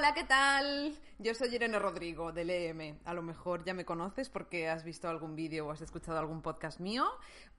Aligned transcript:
Hola, 0.00 0.14
¿qué 0.14 0.24
tal? 0.24 0.96
Yo 1.18 1.34
soy 1.34 1.54
Irene 1.54 1.78
Rodrigo 1.78 2.32
del 2.32 2.48
EM. 2.48 3.00
A 3.04 3.12
lo 3.12 3.20
mejor 3.20 3.64
ya 3.64 3.74
me 3.74 3.84
conoces 3.84 4.30
porque 4.30 4.66
has 4.66 4.82
visto 4.82 5.10
algún 5.10 5.36
vídeo 5.36 5.66
o 5.66 5.70
has 5.72 5.82
escuchado 5.82 6.18
algún 6.18 6.40
podcast 6.40 6.80
mío, 6.80 7.06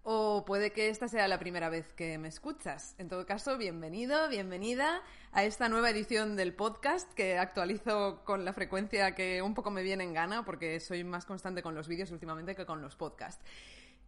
o 0.02 0.44
puede 0.44 0.74
que 0.74 0.90
esta 0.90 1.08
sea 1.08 1.28
la 1.28 1.38
primera 1.38 1.70
vez 1.70 1.94
que 1.94 2.18
me 2.18 2.30
escuchas. 2.30 2.96
En 2.98 3.10
todo 3.10 3.28
caso, 3.28 3.60
bienvenido, 3.60 4.28
bienvenida 4.28 5.04
a 5.34 5.44
esta 5.44 5.70
nueva 5.70 5.92
edición 5.92 6.36
del 6.36 6.56
podcast 6.56 7.14
que 7.14 7.38
actualizo 7.38 8.24
con 8.26 8.44
la 8.44 8.54
frecuencia 8.54 9.14
que 9.14 9.44
un 9.44 9.54
poco 9.54 9.70
me 9.70 9.84
viene 9.84 10.04
en 10.04 10.16
gana 10.16 10.44
porque 10.44 10.80
soy 10.80 11.04
más 11.04 11.26
constante 11.26 11.62
con 11.62 11.76
los 11.76 11.88
vídeos 11.88 12.10
últimamente 12.10 12.56
que 12.56 12.66
con 12.66 12.82
los 12.82 12.96
podcasts. 12.96 13.46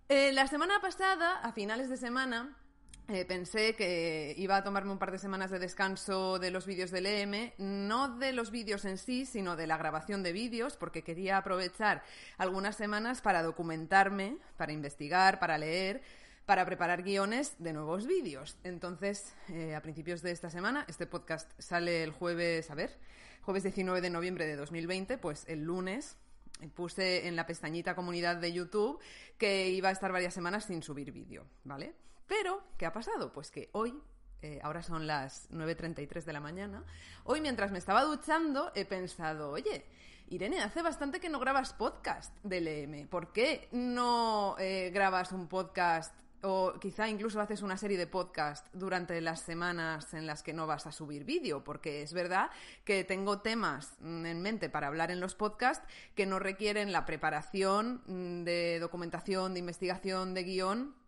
Eh, 0.09 0.31
la 0.31 0.47
semana 0.47 0.81
pasada, 0.81 1.37
a 1.37 1.51
finales 1.51 1.87
de 1.87 1.97
semana, 1.97 2.57
eh, 3.09 3.25
pensé 3.25 3.75
que 3.75 4.33
iba 4.37 4.55
a 4.55 4.63
tomarme 4.63 4.91
un 4.91 4.97
par 4.97 5.11
de 5.11 5.19
semanas 5.19 5.51
de 5.51 5.59
descanso 5.59 6.39
de 6.39 6.51
los 6.51 6.65
vídeos 6.65 6.89
del 6.89 7.05
EM, 7.05 7.51
no 7.57 8.17
de 8.17 8.31
los 8.31 8.49
vídeos 8.49 8.85
en 8.85 8.97
sí, 8.97 9.25
sino 9.25 9.57
de 9.57 9.67
la 9.67 9.77
grabación 9.77 10.23
de 10.23 10.31
vídeos, 10.31 10.77
porque 10.77 11.03
quería 11.03 11.37
aprovechar 11.37 12.03
algunas 12.37 12.77
semanas 12.77 13.21
para 13.21 13.43
documentarme, 13.43 14.37
para 14.55 14.71
investigar, 14.71 15.39
para 15.39 15.57
leer, 15.57 16.01
para 16.45 16.65
preparar 16.65 17.03
guiones 17.03 17.55
de 17.59 17.73
nuevos 17.73 18.07
vídeos. 18.07 18.57
Entonces, 18.63 19.33
eh, 19.49 19.75
a 19.75 19.81
principios 19.81 20.21
de 20.21 20.31
esta 20.31 20.49
semana, 20.49 20.85
este 20.87 21.05
podcast 21.05 21.51
sale 21.59 22.03
el 22.03 22.11
jueves, 22.11 22.71
a 22.71 22.75
ver, 22.75 22.97
jueves 23.41 23.63
19 23.63 23.99
de 23.99 24.09
noviembre 24.09 24.45
de 24.45 24.55
2020, 24.55 25.17
pues 25.17 25.43
el 25.49 25.63
lunes 25.63 26.15
puse 26.73 27.27
en 27.27 27.35
la 27.35 27.45
pestañita 27.45 27.95
comunidad 27.95 28.37
de 28.37 28.53
YouTube 28.53 28.99
que 29.37 29.69
iba 29.69 29.89
a 29.89 29.91
estar 29.91 30.13
varias 30.13 30.33
semanas 30.33 30.65
sin 30.65 30.81
subir 30.81 31.11
vídeo, 31.11 31.45
¿vale? 31.65 31.93
Pero, 32.27 32.63
¿qué 32.77 32.85
ha 32.85 32.93
pasado? 32.93 33.31
Pues 33.33 33.51
que 33.51 33.69
hoy, 33.73 33.93
eh, 34.41 34.59
ahora 34.63 34.83
son 34.83 35.07
las 35.07 35.49
9.33 35.51 36.23
de 36.23 36.33
la 36.33 36.39
mañana, 36.39 36.83
hoy 37.23 37.41
mientras 37.41 37.71
me 37.71 37.77
estaba 37.77 38.03
duchando 38.03 38.71
he 38.75 38.85
pensado, 38.85 39.51
oye, 39.51 39.85
Irene, 40.29 40.61
hace 40.61 40.81
bastante 40.81 41.19
que 41.19 41.29
no 41.29 41.39
grabas 41.39 41.73
podcast 41.73 42.35
del 42.43 42.67
EM. 42.67 43.07
¿Por 43.07 43.33
qué 43.33 43.67
no 43.71 44.55
eh, 44.57 44.89
grabas 44.93 45.31
un 45.31 45.47
podcast 45.47 46.15
o 46.43 46.73
quizá 46.79 47.07
incluso 47.07 47.39
haces 47.39 47.61
una 47.61 47.77
serie 47.77 47.97
de 47.97 48.05
podcast 48.05 48.67
durante 48.73 49.19
las 49.21 49.41
semanas 49.41 50.13
en 50.13 50.27
las 50.27 50.43
que 50.43 50.53
no 50.53 50.67
vas 50.67 50.85
a 50.85 50.91
subir 50.91 51.23
vídeo, 51.23 51.63
porque 51.63 52.01
es 52.01 52.13
verdad 52.13 52.49
que 52.83 53.05
tengo 53.05 53.39
temas 53.39 53.93
mm, 53.99 54.25
en 54.25 54.41
mente 54.41 54.69
para 54.69 54.87
hablar 54.87 55.09
en 55.09 55.21
los 55.21 55.35
podcasts 55.35 55.87
que 56.15 56.25
no 56.25 56.39
requieren 56.39 56.91
la 56.91 57.05
preparación 57.05 58.01
mm, 58.07 58.43
de 58.43 58.79
documentación, 58.79 59.53
de 59.53 59.59
investigación, 59.59 60.33
de 60.33 60.43
guion 60.43 61.02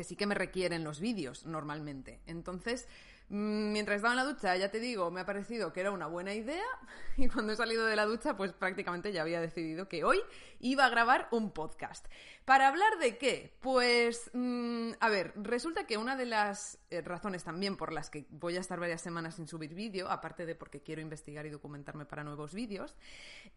que 0.00 0.04
sí 0.04 0.16
que 0.16 0.24
me 0.24 0.34
requieren 0.34 0.82
los 0.82 0.98
vídeos 0.98 1.44
normalmente. 1.44 2.22
Entonces, 2.24 2.88
mm, 3.28 3.70
mientras 3.70 3.96
estaba 3.96 4.14
en 4.14 4.16
la 4.16 4.24
ducha, 4.24 4.56
ya 4.56 4.70
te 4.70 4.80
digo, 4.80 5.10
me 5.10 5.20
ha 5.20 5.26
parecido 5.26 5.74
que 5.74 5.80
era 5.80 5.90
una 5.90 6.06
buena 6.06 6.32
idea 6.32 6.64
y 7.18 7.28
cuando 7.28 7.52
he 7.52 7.56
salido 7.56 7.84
de 7.84 7.96
la 7.96 8.06
ducha, 8.06 8.34
pues 8.34 8.54
prácticamente 8.54 9.12
ya 9.12 9.20
había 9.20 9.42
decidido 9.42 9.90
que 9.90 10.02
hoy 10.02 10.18
iba 10.58 10.86
a 10.86 10.88
grabar 10.88 11.28
un 11.32 11.50
podcast. 11.50 12.06
¿Para 12.46 12.68
hablar 12.68 12.98
de 12.98 13.18
qué? 13.18 13.52
Pues, 13.60 14.30
mm, 14.32 14.79
a 15.02 15.08
ver, 15.08 15.32
resulta 15.34 15.86
que 15.86 15.96
una 15.96 16.14
de 16.14 16.26
las 16.26 16.78
eh, 16.90 17.00
razones 17.00 17.42
también 17.42 17.78
por 17.78 17.90
las 17.90 18.10
que 18.10 18.26
voy 18.28 18.58
a 18.58 18.60
estar 18.60 18.78
varias 18.78 19.00
semanas 19.00 19.36
sin 19.36 19.48
subir 19.48 19.74
vídeo, 19.74 20.10
aparte 20.10 20.44
de 20.44 20.54
porque 20.54 20.82
quiero 20.82 21.00
investigar 21.00 21.46
y 21.46 21.50
documentarme 21.50 22.04
para 22.04 22.22
nuevos 22.22 22.52
vídeos, 22.52 22.94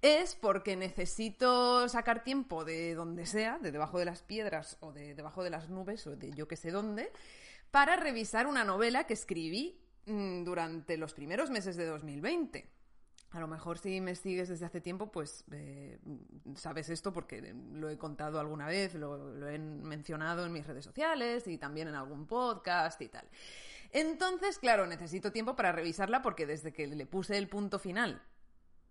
es 0.01 0.35
porque 0.35 0.77
necesito 0.77 1.89
sacar 1.89 2.23
tiempo 2.23 2.63
de 2.63 2.95
donde 2.95 3.25
sea, 3.25 3.59
de 3.59 3.73
debajo 3.73 3.99
de 3.99 4.05
las 4.05 4.23
piedras 4.23 4.77
o 4.79 4.93
de 4.93 5.15
debajo 5.15 5.43
de 5.43 5.49
las 5.49 5.69
nubes 5.69 6.07
o 6.07 6.15
de 6.15 6.31
yo 6.31 6.47
que 6.47 6.55
sé 6.55 6.71
dónde, 6.71 7.11
para 7.71 7.97
revisar 7.97 8.47
una 8.47 8.63
novela 8.63 9.03
que 9.03 9.13
escribí 9.13 9.77
mm, 10.05 10.45
durante 10.45 10.95
los 10.95 11.13
primeros 11.13 11.49
meses 11.49 11.75
de 11.75 11.85
2020. 11.87 12.72
A 13.33 13.39
lo 13.39 13.47
mejor 13.47 13.79
si 13.79 13.99
me 13.99 14.13
sigues 14.13 14.47
desde 14.47 14.67
hace 14.67 14.79
tiempo, 14.79 15.11
pues 15.11 15.43
eh, 15.51 15.97
sabes 16.55 16.89
esto 16.89 17.11
porque 17.11 17.41
lo 17.71 17.89
he 17.89 17.97
contado 17.97 18.39
alguna 18.39 18.67
vez, 18.67 18.93
lo, 18.93 19.47
he 19.49 19.57
mencionado 19.57 20.45
en 20.45 20.53
mis 20.53 20.67
redes 20.67 20.85
sociales 20.85 21.47
y 21.47 21.57
también 21.57 21.87
en 21.87 21.95
algún 21.95 22.27
podcast 22.27 23.01
y 23.01 23.09
tal. 23.09 23.27
Entonces, 23.91 24.59
claro, 24.59 24.85
necesito 24.85 25.31
tiempo 25.31 25.55
para 25.55 25.71
revisarla 25.71 26.21
porque 26.21 26.45
desde 26.45 26.73
que 26.73 26.85
le 26.85 27.07
puse 27.07 27.35
el 27.39 27.49
punto 27.49 27.79
final 27.79 28.21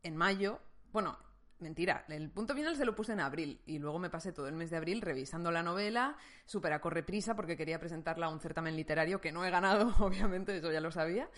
en 0.03 0.17
mayo, 0.17 0.59
bueno, 0.91 1.17
mentira, 1.61 2.05
el 2.09 2.29
punto 2.29 2.57
final 2.57 2.75
se 2.75 2.85
lo 2.85 2.97
puse 2.97 3.13
en 3.13 3.21
abril 3.21 3.63
y 3.65 3.79
luego 3.79 4.01
me 4.01 4.11
pasé 4.11 4.33
todo 4.33 4.49
el 4.49 4.57
mes 4.57 4.71
de 4.71 4.77
abril 4.77 5.03
revisando 5.03 5.53
la 5.53 5.63
novela, 5.63 6.17
súper 6.47 6.73
a 6.73 6.81
correprisa 6.81 7.37
porque 7.37 7.57
quería 7.57 7.79
presentarla 7.79 8.27
a 8.27 8.31
un 8.31 8.41
certamen 8.41 8.75
literario 8.75 9.21
que 9.21 9.31
no 9.31 9.45
he 9.45 9.51
ganado, 9.51 9.95
obviamente, 10.05 10.57
eso 10.57 10.73
ya 10.73 10.81
lo 10.81 10.91
sabía. 10.91 11.31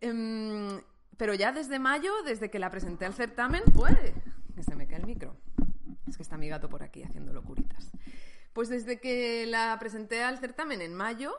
Em, 0.00 0.80
pero 1.16 1.34
ya 1.34 1.52
desde 1.52 1.78
mayo, 1.78 2.12
desde 2.24 2.50
que 2.50 2.58
la 2.58 2.70
presenté 2.70 3.06
al 3.06 3.14
certamen, 3.14 3.62
¡Uy! 3.74 4.12
Que 4.54 4.62
se 4.62 4.74
me 4.74 4.86
cae 4.86 4.98
el 4.98 5.06
micro. 5.06 5.36
Es 6.08 6.16
que 6.16 6.22
está 6.22 6.36
mi 6.36 6.48
gato 6.48 6.68
por 6.68 6.82
aquí 6.82 7.02
haciendo 7.02 7.32
locuritas. 7.32 7.90
Pues 8.52 8.68
desde 8.68 9.00
que 9.00 9.44
la 9.46 9.76
presenté 9.78 10.22
al 10.22 10.38
certamen 10.38 10.80
en 10.80 10.94
mayo, 10.94 11.32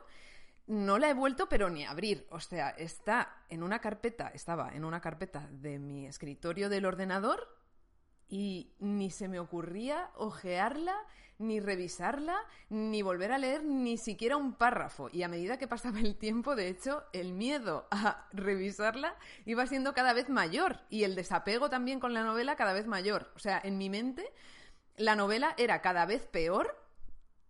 no 0.68 1.00
la 1.00 1.10
he 1.10 1.14
vuelto, 1.14 1.50
pero 1.50 1.70
ni 1.70 1.86
a 1.86 1.92
abrir. 1.92 2.28
O 2.30 2.40
sea, 2.40 2.70
está 2.70 3.44
en 3.50 3.64
una 3.64 3.80
carpeta, 3.80 4.28
estaba 4.30 4.72
en 4.74 4.86
una 4.86 5.02
carpeta 5.02 5.48
de 5.52 5.80
mi 5.80 6.06
escritorio 6.06 6.70
del 6.70 6.86
ordenador 6.86 7.57
y 8.30 8.72
ni 8.80 9.10
se 9.10 9.28
me 9.28 9.40
ocurría 9.40 10.12
ojearla, 10.16 10.96
ni 11.40 11.60
revisarla, 11.60 12.38
ni 12.70 13.02
volver 13.02 13.32
a 13.32 13.38
leer 13.38 13.64
ni 13.64 13.98
siquiera 13.98 14.38
un 14.38 14.54
párrafo. 14.54 15.10
Y 15.12 15.24
a 15.24 15.28
medida 15.28 15.58
que 15.58 15.68
pasaba 15.68 16.00
el 16.00 16.18
tiempo, 16.18 16.56
de 16.56 16.68
hecho, 16.68 17.04
el 17.14 17.34
miedo 17.34 17.88
a 17.92 18.28
revisarla 18.34 19.16
iba 19.46 19.66
siendo 19.68 19.94
cada 19.94 20.14
vez 20.14 20.30
mayor 20.30 20.80
y 20.90 21.04
el 21.04 21.16
desapego 21.16 21.70
también 21.70 22.00
con 22.00 22.14
la 22.14 22.24
novela 22.24 22.56
cada 22.56 22.74
vez 22.74 22.88
mayor. 22.88 23.32
O 23.36 23.40
sea, 23.40 23.62
en 23.64 23.78
mi 23.78 23.90
mente 23.90 24.32
la 24.98 25.16
novela 25.16 25.54
era 25.58 25.82
cada 25.82 26.06
vez 26.06 26.26
peor. 26.26 26.76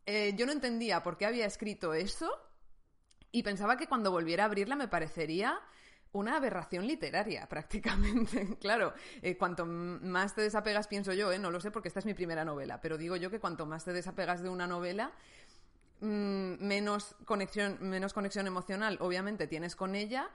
Eh, 0.06 0.34
yo 0.38 0.46
no 0.46 0.52
entendía 0.52 1.02
por 1.02 1.18
qué 1.18 1.26
había 1.26 1.46
escrito 1.46 1.94
eso 1.94 2.32
y 3.32 3.44
pensaba 3.44 3.78
que 3.78 3.88
cuando 3.88 4.12
volviera 4.12 4.44
a 4.44 4.48
abrirla 4.48 4.76
me 4.76 4.88
parecería 4.88 5.60
una 6.14 6.38
aberración 6.38 6.88
literaria, 6.88 7.48
prácticamente. 7.50 8.58
claro, 8.60 8.94
eh, 9.22 9.38
cuanto 9.38 9.66
más 9.66 10.36
te 10.36 10.42
desapegas, 10.42 10.88
pienso 10.88 11.14
yo, 11.14 11.32
¿eh? 11.32 11.40
no 11.40 11.52
lo 11.52 11.60
sé 11.60 11.72
porque 11.72 11.88
esta 11.88 12.00
es 12.00 12.06
mi 12.06 12.14
primera 12.14 12.46
novela, 12.46 12.82
pero 12.82 12.98
digo 12.98 13.16
yo 13.16 13.30
que 13.30 13.40
cuanto 13.40 13.66
más 13.66 13.86
te 13.86 13.94
desapegas 13.94 14.42
de 14.42 14.50
una 14.50 14.68
novela, 14.68 15.12
mm, 16.02 16.66
menos, 16.66 17.16
conexión, 17.26 17.78
menos 17.82 18.14
conexión 18.14 18.48
emocional, 18.48 18.98
obviamente, 19.02 19.48
tienes 19.48 19.76
con 19.76 19.96
ella. 19.96 20.30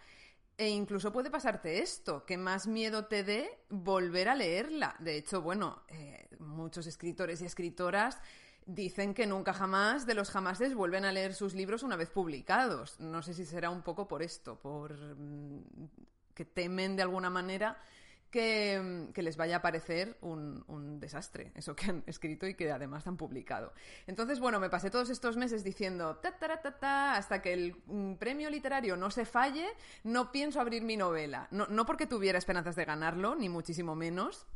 E 0.59 0.69
incluso 0.69 1.13
puede 1.13 1.31
pasarte 1.31 1.79
esto, 1.79 2.27
que 2.27 2.37
más 2.37 2.67
miedo 2.67 3.07
te 3.07 3.25
dé 3.25 3.59
volver 3.71 4.29
a 4.29 4.35
leerla. 4.35 4.95
De 4.99 5.17
hecho, 5.17 5.41
bueno, 5.41 5.83
eh, 5.89 6.29
muchos 6.39 6.87
escritores 6.87 7.41
y 7.41 7.47
escritoras 7.47 8.21
dicen 8.67 9.15
que 9.15 9.27
nunca 9.27 9.53
jamás 9.53 10.07
de 10.07 10.15
los 10.15 10.31
jamases 10.31 10.75
vuelven 10.75 11.05
a 11.05 11.13
leer 11.13 11.35
sus 11.35 11.55
libros 11.55 11.83
una 11.83 11.97
vez 11.97 12.11
publicados. 12.11 12.99
No 13.01 13.23
sé 13.23 13.35
si 13.35 13.45
será 13.45 13.71
un 13.71 13.83
poco 13.83 14.09
por 14.09 14.23
esto, 14.23 14.59
por 14.61 14.93
mm, 14.95 15.65
que 16.35 16.45
temen 16.45 16.97
de 16.97 17.03
alguna 17.03 17.31
manera 17.31 17.79
que, 18.33 19.13
les 19.15 19.37
vaya 19.37 19.57
a 19.57 19.63
parecer 19.63 20.17
un, 20.23 20.65
un, 20.67 20.99
desastre, 20.99 21.53
eso 21.55 21.77
que 21.77 21.91
han 21.91 22.03
escrito 22.07 22.47
y 22.47 22.55
que 22.55 22.73
además 22.73 23.07
han 23.07 23.17
publicado. 23.17 23.73
Entonces, 24.07 24.41
bueno, 24.41 24.59
me 24.59 24.71
pasé 24.71 24.91
todos 24.91 25.11
estos 25.11 25.37
meses 25.37 25.63
diciendo 25.63 26.17
ta, 26.17 26.37
ta, 26.39 26.61
ta, 26.61 26.79
ta, 26.79 27.17
hasta 27.17 27.43
que 27.43 27.53
el 27.53 27.77
mm, 27.87 28.15
premio 28.15 28.49
literario 28.51 28.97
no 28.97 29.11
se 29.11 29.27
falle, 29.27 29.69
no 30.03 30.33
pienso 30.33 30.61
abrir 30.61 30.83
mi 30.83 30.97
novela. 30.97 31.47
No, 31.51 31.67
no 31.67 31.85
porque 31.85 32.07
tuviera 32.07 32.39
esperanzas 32.39 32.75
de 32.75 32.87
ganarlo, 32.87 33.37
ni 33.37 33.51
muchísimo 33.51 33.95
menos, 33.95 34.47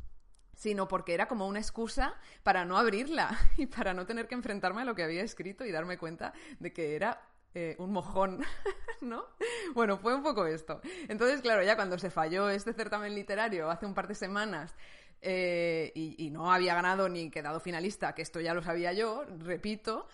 sino 0.57 0.89
porque 0.89 1.15
era 1.15 1.29
como 1.29 1.47
una 1.47 1.61
excusa 1.61 2.15
para 2.43 2.65
no 2.65 2.77
abrirla 2.77 3.39
y 3.57 3.67
para 3.67 3.95
no 3.95 4.07
tener 4.07 4.27
que 4.27 4.35
enfrentarme 4.35 4.83
a 4.83 4.85
lo 4.85 4.97
que 4.97 5.05
había 5.05 5.23
escrito 5.23 5.65
y 5.65 5.71
darme 5.71 5.99
cuenta 5.99 6.33
de 6.59 6.73
que 6.73 6.97
era 6.97 7.23
eh, 7.55 7.77
un 7.79 7.93
mojón, 7.93 8.41
¿no? 9.01 9.25
Bueno, 9.75 9.99
fue 9.99 10.15
un 10.15 10.23
poco 10.23 10.47
esto. 10.47 10.81
Entonces, 11.09 11.41
claro, 11.41 11.63
ya 11.63 11.77
cuando 11.77 11.99
se 11.99 12.11
falló 12.11 12.51
este 12.51 12.73
certamen 12.73 13.15
literario 13.15 13.71
hace 13.71 13.87
un 13.87 13.95
par 13.95 14.09
de 14.09 14.15
semanas 14.15 14.75
eh, 15.21 15.93
y, 15.95 16.27
y, 16.27 16.31
no 16.31 16.53
había 16.53 16.75
ganado 16.75 17.09
ni 17.09 17.31
quedado 17.31 17.61
finalista, 17.61 18.15
que 18.15 18.23
esto 18.23 18.41
ya 18.41 18.53
lo 18.53 18.63
sabía 18.63 18.93
yo, 18.93 19.25
repito, 19.39 20.07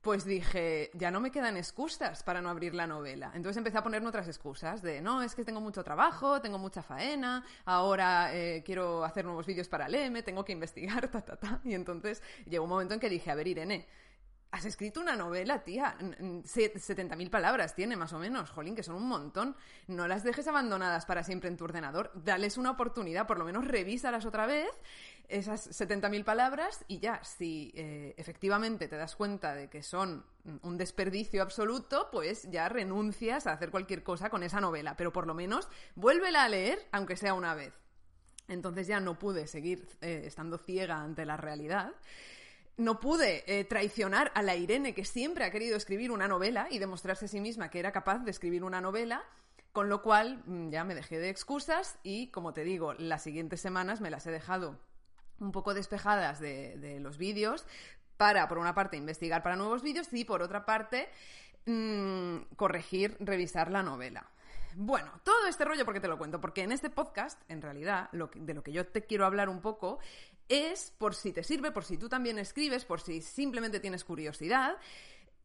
pues 0.00 0.24
dije, 0.24 0.90
ya 0.94 1.10
no 1.10 1.20
me 1.20 1.30
quedan 1.30 1.56
excusas 1.56 2.22
para 2.22 2.40
no 2.40 2.48
abrir 2.48 2.74
la 2.74 2.86
novela. 2.86 3.32
Entonces 3.34 3.56
empecé 3.56 3.78
a 3.78 3.82
ponerme 3.82 4.08
otras 4.08 4.28
excusas 4.28 4.80
de, 4.82 5.00
no, 5.00 5.22
es 5.22 5.34
que 5.34 5.44
tengo 5.44 5.60
mucho 5.60 5.82
trabajo, 5.82 6.40
tengo 6.40 6.58
mucha 6.58 6.82
faena, 6.82 7.44
ahora 7.64 8.34
eh, 8.34 8.62
quiero 8.64 9.04
hacer 9.04 9.24
nuevos 9.24 9.46
vídeos 9.46 9.68
para 9.68 9.88
LM, 9.88 10.22
tengo 10.22 10.44
que 10.44 10.52
investigar, 10.52 11.08
ta, 11.10 11.20
ta, 11.20 11.36
ta. 11.36 11.60
Y 11.64 11.74
entonces 11.74 12.22
llegó 12.46 12.64
un 12.64 12.70
momento 12.70 12.94
en 12.94 13.00
que 13.00 13.08
dije, 13.08 13.30
a 13.30 13.34
ver, 13.34 13.48
Irene, 13.48 13.86
Has 14.50 14.64
escrito 14.64 15.00
una 15.00 15.14
novela, 15.14 15.62
tía. 15.62 15.94
70.000 15.98 17.28
palabras 17.28 17.74
tiene, 17.74 17.96
más 17.96 18.14
o 18.14 18.18
menos. 18.18 18.48
Jolín, 18.50 18.74
que 18.74 18.82
son 18.82 18.96
un 18.96 19.06
montón. 19.06 19.54
No 19.88 20.08
las 20.08 20.24
dejes 20.24 20.48
abandonadas 20.48 21.04
para 21.04 21.22
siempre 21.22 21.50
en 21.50 21.58
tu 21.58 21.64
ordenador. 21.64 22.10
Dales 22.14 22.56
una 22.56 22.70
oportunidad, 22.70 23.26
por 23.26 23.38
lo 23.38 23.44
menos 23.44 23.66
revísalas 23.66 24.24
otra 24.24 24.46
vez, 24.46 24.70
esas 25.28 25.78
70.000 25.78 26.24
palabras, 26.24 26.82
y 26.88 26.98
ya, 26.98 27.22
si 27.22 27.72
eh, 27.74 28.14
efectivamente 28.16 28.88
te 28.88 28.96
das 28.96 29.16
cuenta 29.16 29.54
de 29.54 29.68
que 29.68 29.82
son 29.82 30.24
un 30.62 30.78
desperdicio 30.78 31.42
absoluto, 31.42 32.08
pues 32.10 32.50
ya 32.50 32.70
renuncias 32.70 33.46
a 33.46 33.52
hacer 33.52 33.70
cualquier 33.70 34.02
cosa 34.02 34.30
con 34.30 34.42
esa 34.42 34.62
novela. 34.62 34.96
Pero 34.96 35.12
por 35.12 35.26
lo 35.26 35.34
menos 35.34 35.68
vuélvela 35.94 36.44
a 36.44 36.48
leer, 36.48 36.88
aunque 36.90 37.16
sea 37.16 37.34
una 37.34 37.54
vez. 37.54 37.74
Entonces 38.48 38.86
ya 38.86 38.98
no 38.98 39.18
pude 39.18 39.46
seguir 39.46 39.86
eh, 40.00 40.22
estando 40.24 40.56
ciega 40.56 41.02
ante 41.02 41.26
la 41.26 41.36
realidad 41.36 41.92
no 42.78 43.00
pude 43.00 43.44
eh, 43.46 43.64
traicionar 43.64 44.30
a 44.34 44.42
la 44.42 44.56
Irene 44.56 44.94
que 44.94 45.04
siempre 45.04 45.44
ha 45.44 45.50
querido 45.50 45.76
escribir 45.76 46.12
una 46.12 46.28
novela 46.28 46.68
y 46.70 46.78
demostrarse 46.78 47.26
a 47.26 47.28
sí 47.28 47.40
misma 47.40 47.70
que 47.70 47.80
era 47.80 47.92
capaz 47.92 48.20
de 48.20 48.30
escribir 48.30 48.62
una 48.62 48.80
novela, 48.80 49.24
con 49.72 49.88
lo 49.88 50.00
cual 50.00 50.42
mm, 50.46 50.70
ya 50.70 50.84
me 50.84 50.94
dejé 50.94 51.18
de 51.18 51.28
excusas 51.28 51.98
y, 52.04 52.28
como 52.28 52.52
te 52.52 52.62
digo, 52.62 52.94
las 52.94 53.24
siguientes 53.24 53.60
semanas 53.60 54.00
me 54.00 54.10
las 54.10 54.26
he 54.26 54.30
dejado 54.30 54.78
un 55.40 55.52
poco 55.52 55.74
despejadas 55.74 56.38
de, 56.40 56.98
los 57.00 57.18
vídeos 57.18 57.66
para, 58.16 58.48
por 58.48 58.58
una 58.58 58.74
parte, 58.74 58.96
investigar 58.96 59.42
para 59.42 59.56
nuevos 59.56 59.82
vídeos 59.82 60.12
y, 60.12 60.24
por 60.24 60.42
otra 60.42 60.64
parte, 60.64 61.08
mm, 61.66 62.54
corregir, 62.56 63.16
revisar 63.18 63.72
la 63.72 63.82
novela. 63.82 64.30
Bueno, 64.76 65.10
todo 65.24 65.48
este 65.48 65.64
rollo, 65.64 65.84
porque 65.84 66.00
te 66.00 66.06
lo 66.06 66.18
cuento? 66.18 66.40
Porque 66.40 66.62
en 66.62 66.70
este 66.70 66.90
podcast, 66.90 67.40
en 67.48 67.62
realidad, 67.62 68.08
de 68.12 68.54
lo 68.54 68.62
que 68.62 68.72
yo 68.72 68.86
te 68.86 69.04
quiero 69.04 69.26
hablar 69.26 69.48
un 69.48 69.60
poco 69.60 69.98
es, 70.48 70.92
por 70.98 71.14
si 71.14 71.32
te 71.32 71.42
sirve, 71.42 71.70
por 71.70 71.84
si 71.84 71.96
tú 71.96 72.08
también 72.08 72.38
escribes, 72.38 72.84
por 72.84 73.00
si 73.00 73.20
simplemente 73.20 73.80
tienes 73.80 74.04
curiosidad, 74.04 74.76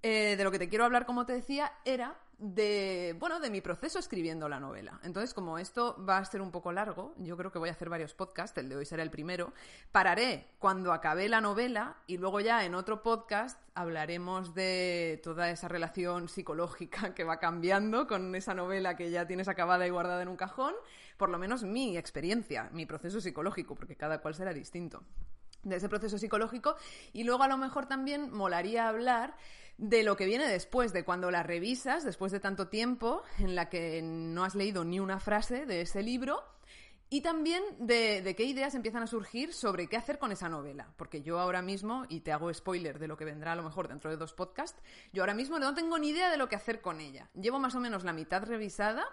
eh, 0.01 0.35
de 0.37 0.43
lo 0.43 0.51
que 0.51 0.59
te 0.59 0.69
quiero 0.69 0.85
hablar, 0.85 1.05
como 1.05 1.25
te 1.25 1.33
decía, 1.33 1.71
era 1.85 2.17
de, 2.37 3.15
bueno, 3.19 3.39
de 3.39 3.49
mi 3.49 3.61
proceso 3.61 3.99
escribiendo 3.99 4.49
la 4.49 4.59
novela. 4.59 4.99
Entonces, 5.03 5.33
como 5.33 5.57
esto 5.57 6.03
va 6.07 6.17
a 6.17 6.25
ser 6.25 6.41
un 6.41 6.51
poco 6.51 6.71
largo, 6.71 7.13
yo 7.17 7.37
creo 7.37 7.51
que 7.51 7.59
voy 7.59 7.69
a 7.69 7.73
hacer 7.73 7.89
varios 7.89 8.13
podcasts, 8.13 8.57
el 8.57 8.69
de 8.69 8.75
hoy 8.75 8.85
será 8.85 9.03
el 9.03 9.09
primero, 9.09 9.53
pararé 9.91 10.47
cuando 10.59 10.93
acabe 10.93 11.29
la 11.29 11.41
novela 11.41 11.97
y 12.07 12.17
luego 12.17 12.39
ya 12.39 12.65
en 12.65 12.75
otro 12.75 13.03
podcast 13.03 13.59
hablaremos 13.75 14.53
de 14.53 15.21
toda 15.23 15.49
esa 15.49 15.67
relación 15.67 16.27
psicológica 16.27 17.13
que 17.15 17.23
va 17.23 17.39
cambiando 17.39 18.07
con 18.07 18.35
esa 18.35 18.53
novela 18.53 18.95
que 18.95 19.11
ya 19.11 19.27
tienes 19.27 19.47
acabada 19.47 19.87
y 19.87 19.89
guardada 19.89 20.21
en 20.21 20.27
un 20.27 20.37
cajón, 20.37 20.73
por 21.17 21.29
lo 21.29 21.37
menos 21.37 21.63
mi 21.63 21.97
experiencia, 21.97 22.69
mi 22.73 22.85
proceso 22.85 23.21
psicológico, 23.21 23.75
porque 23.75 23.95
cada 23.95 24.19
cual 24.21 24.35
será 24.35 24.53
distinto 24.53 25.03
de 25.63 25.75
ese 25.75 25.89
proceso 25.89 26.17
psicológico 26.17 26.75
y 27.13 27.23
luego 27.23 27.43
a 27.43 27.47
lo 27.47 27.57
mejor 27.57 27.85
también 27.85 28.31
molaría 28.31 28.87
hablar 28.87 29.35
de 29.77 30.03
lo 30.03 30.15
que 30.15 30.25
viene 30.25 30.47
después, 30.47 30.93
de 30.93 31.03
cuando 31.03 31.31
la 31.31 31.43
revisas, 31.43 32.03
después 32.03 32.31
de 32.31 32.39
tanto 32.39 32.67
tiempo 32.67 33.23
en 33.39 33.55
la 33.55 33.69
que 33.69 34.01
no 34.03 34.43
has 34.43 34.55
leído 34.55 34.83
ni 34.83 34.99
una 34.99 35.19
frase 35.19 35.65
de 35.65 35.81
ese 35.81 36.03
libro, 36.03 36.43
y 37.13 37.21
también 37.21 37.63
de, 37.77 38.33
qué 38.35 38.43
ideas 38.43 38.73
empiezan 38.73 39.03
a 39.03 39.07
surgir 39.07 39.53
sobre 39.53 39.87
qué 39.87 39.97
hacer 39.97 40.17
con 40.17 40.31
esa 40.31 40.49
novela. 40.49 40.91
Porque 40.97 41.21
yo 41.21 41.39
ahora 41.39 41.61
mismo, 41.61 42.05
y 42.09 42.21
te 42.21 42.31
hago 42.31 42.51
spoiler 42.51 42.97
de 42.97 43.07
lo 43.07 43.17
que 43.17 43.23
vendrá 43.23 43.51
a 43.51 43.55
lo 43.55 43.61
mejor 43.61 43.87
dentro 43.87 44.09
de 44.09 44.17
dos 44.17 44.33
podcasts, 44.33 44.81
yo 45.11 45.21
ahora 45.21 45.35
mismo 45.35 45.59
no 45.59 45.75
tengo 45.75 45.99
ni 45.99 46.09
idea 46.09 46.31
de 46.31 46.37
lo 46.37 46.49
que 46.49 46.55
hacer 46.55 46.81
con 46.81 46.99
ella. 46.99 47.29
Llevo 47.35 47.59
más 47.59 47.75
o 47.75 47.79
menos 47.79 48.03
la 48.03 48.13
mitad 48.13 48.43
revisada. 48.43 49.05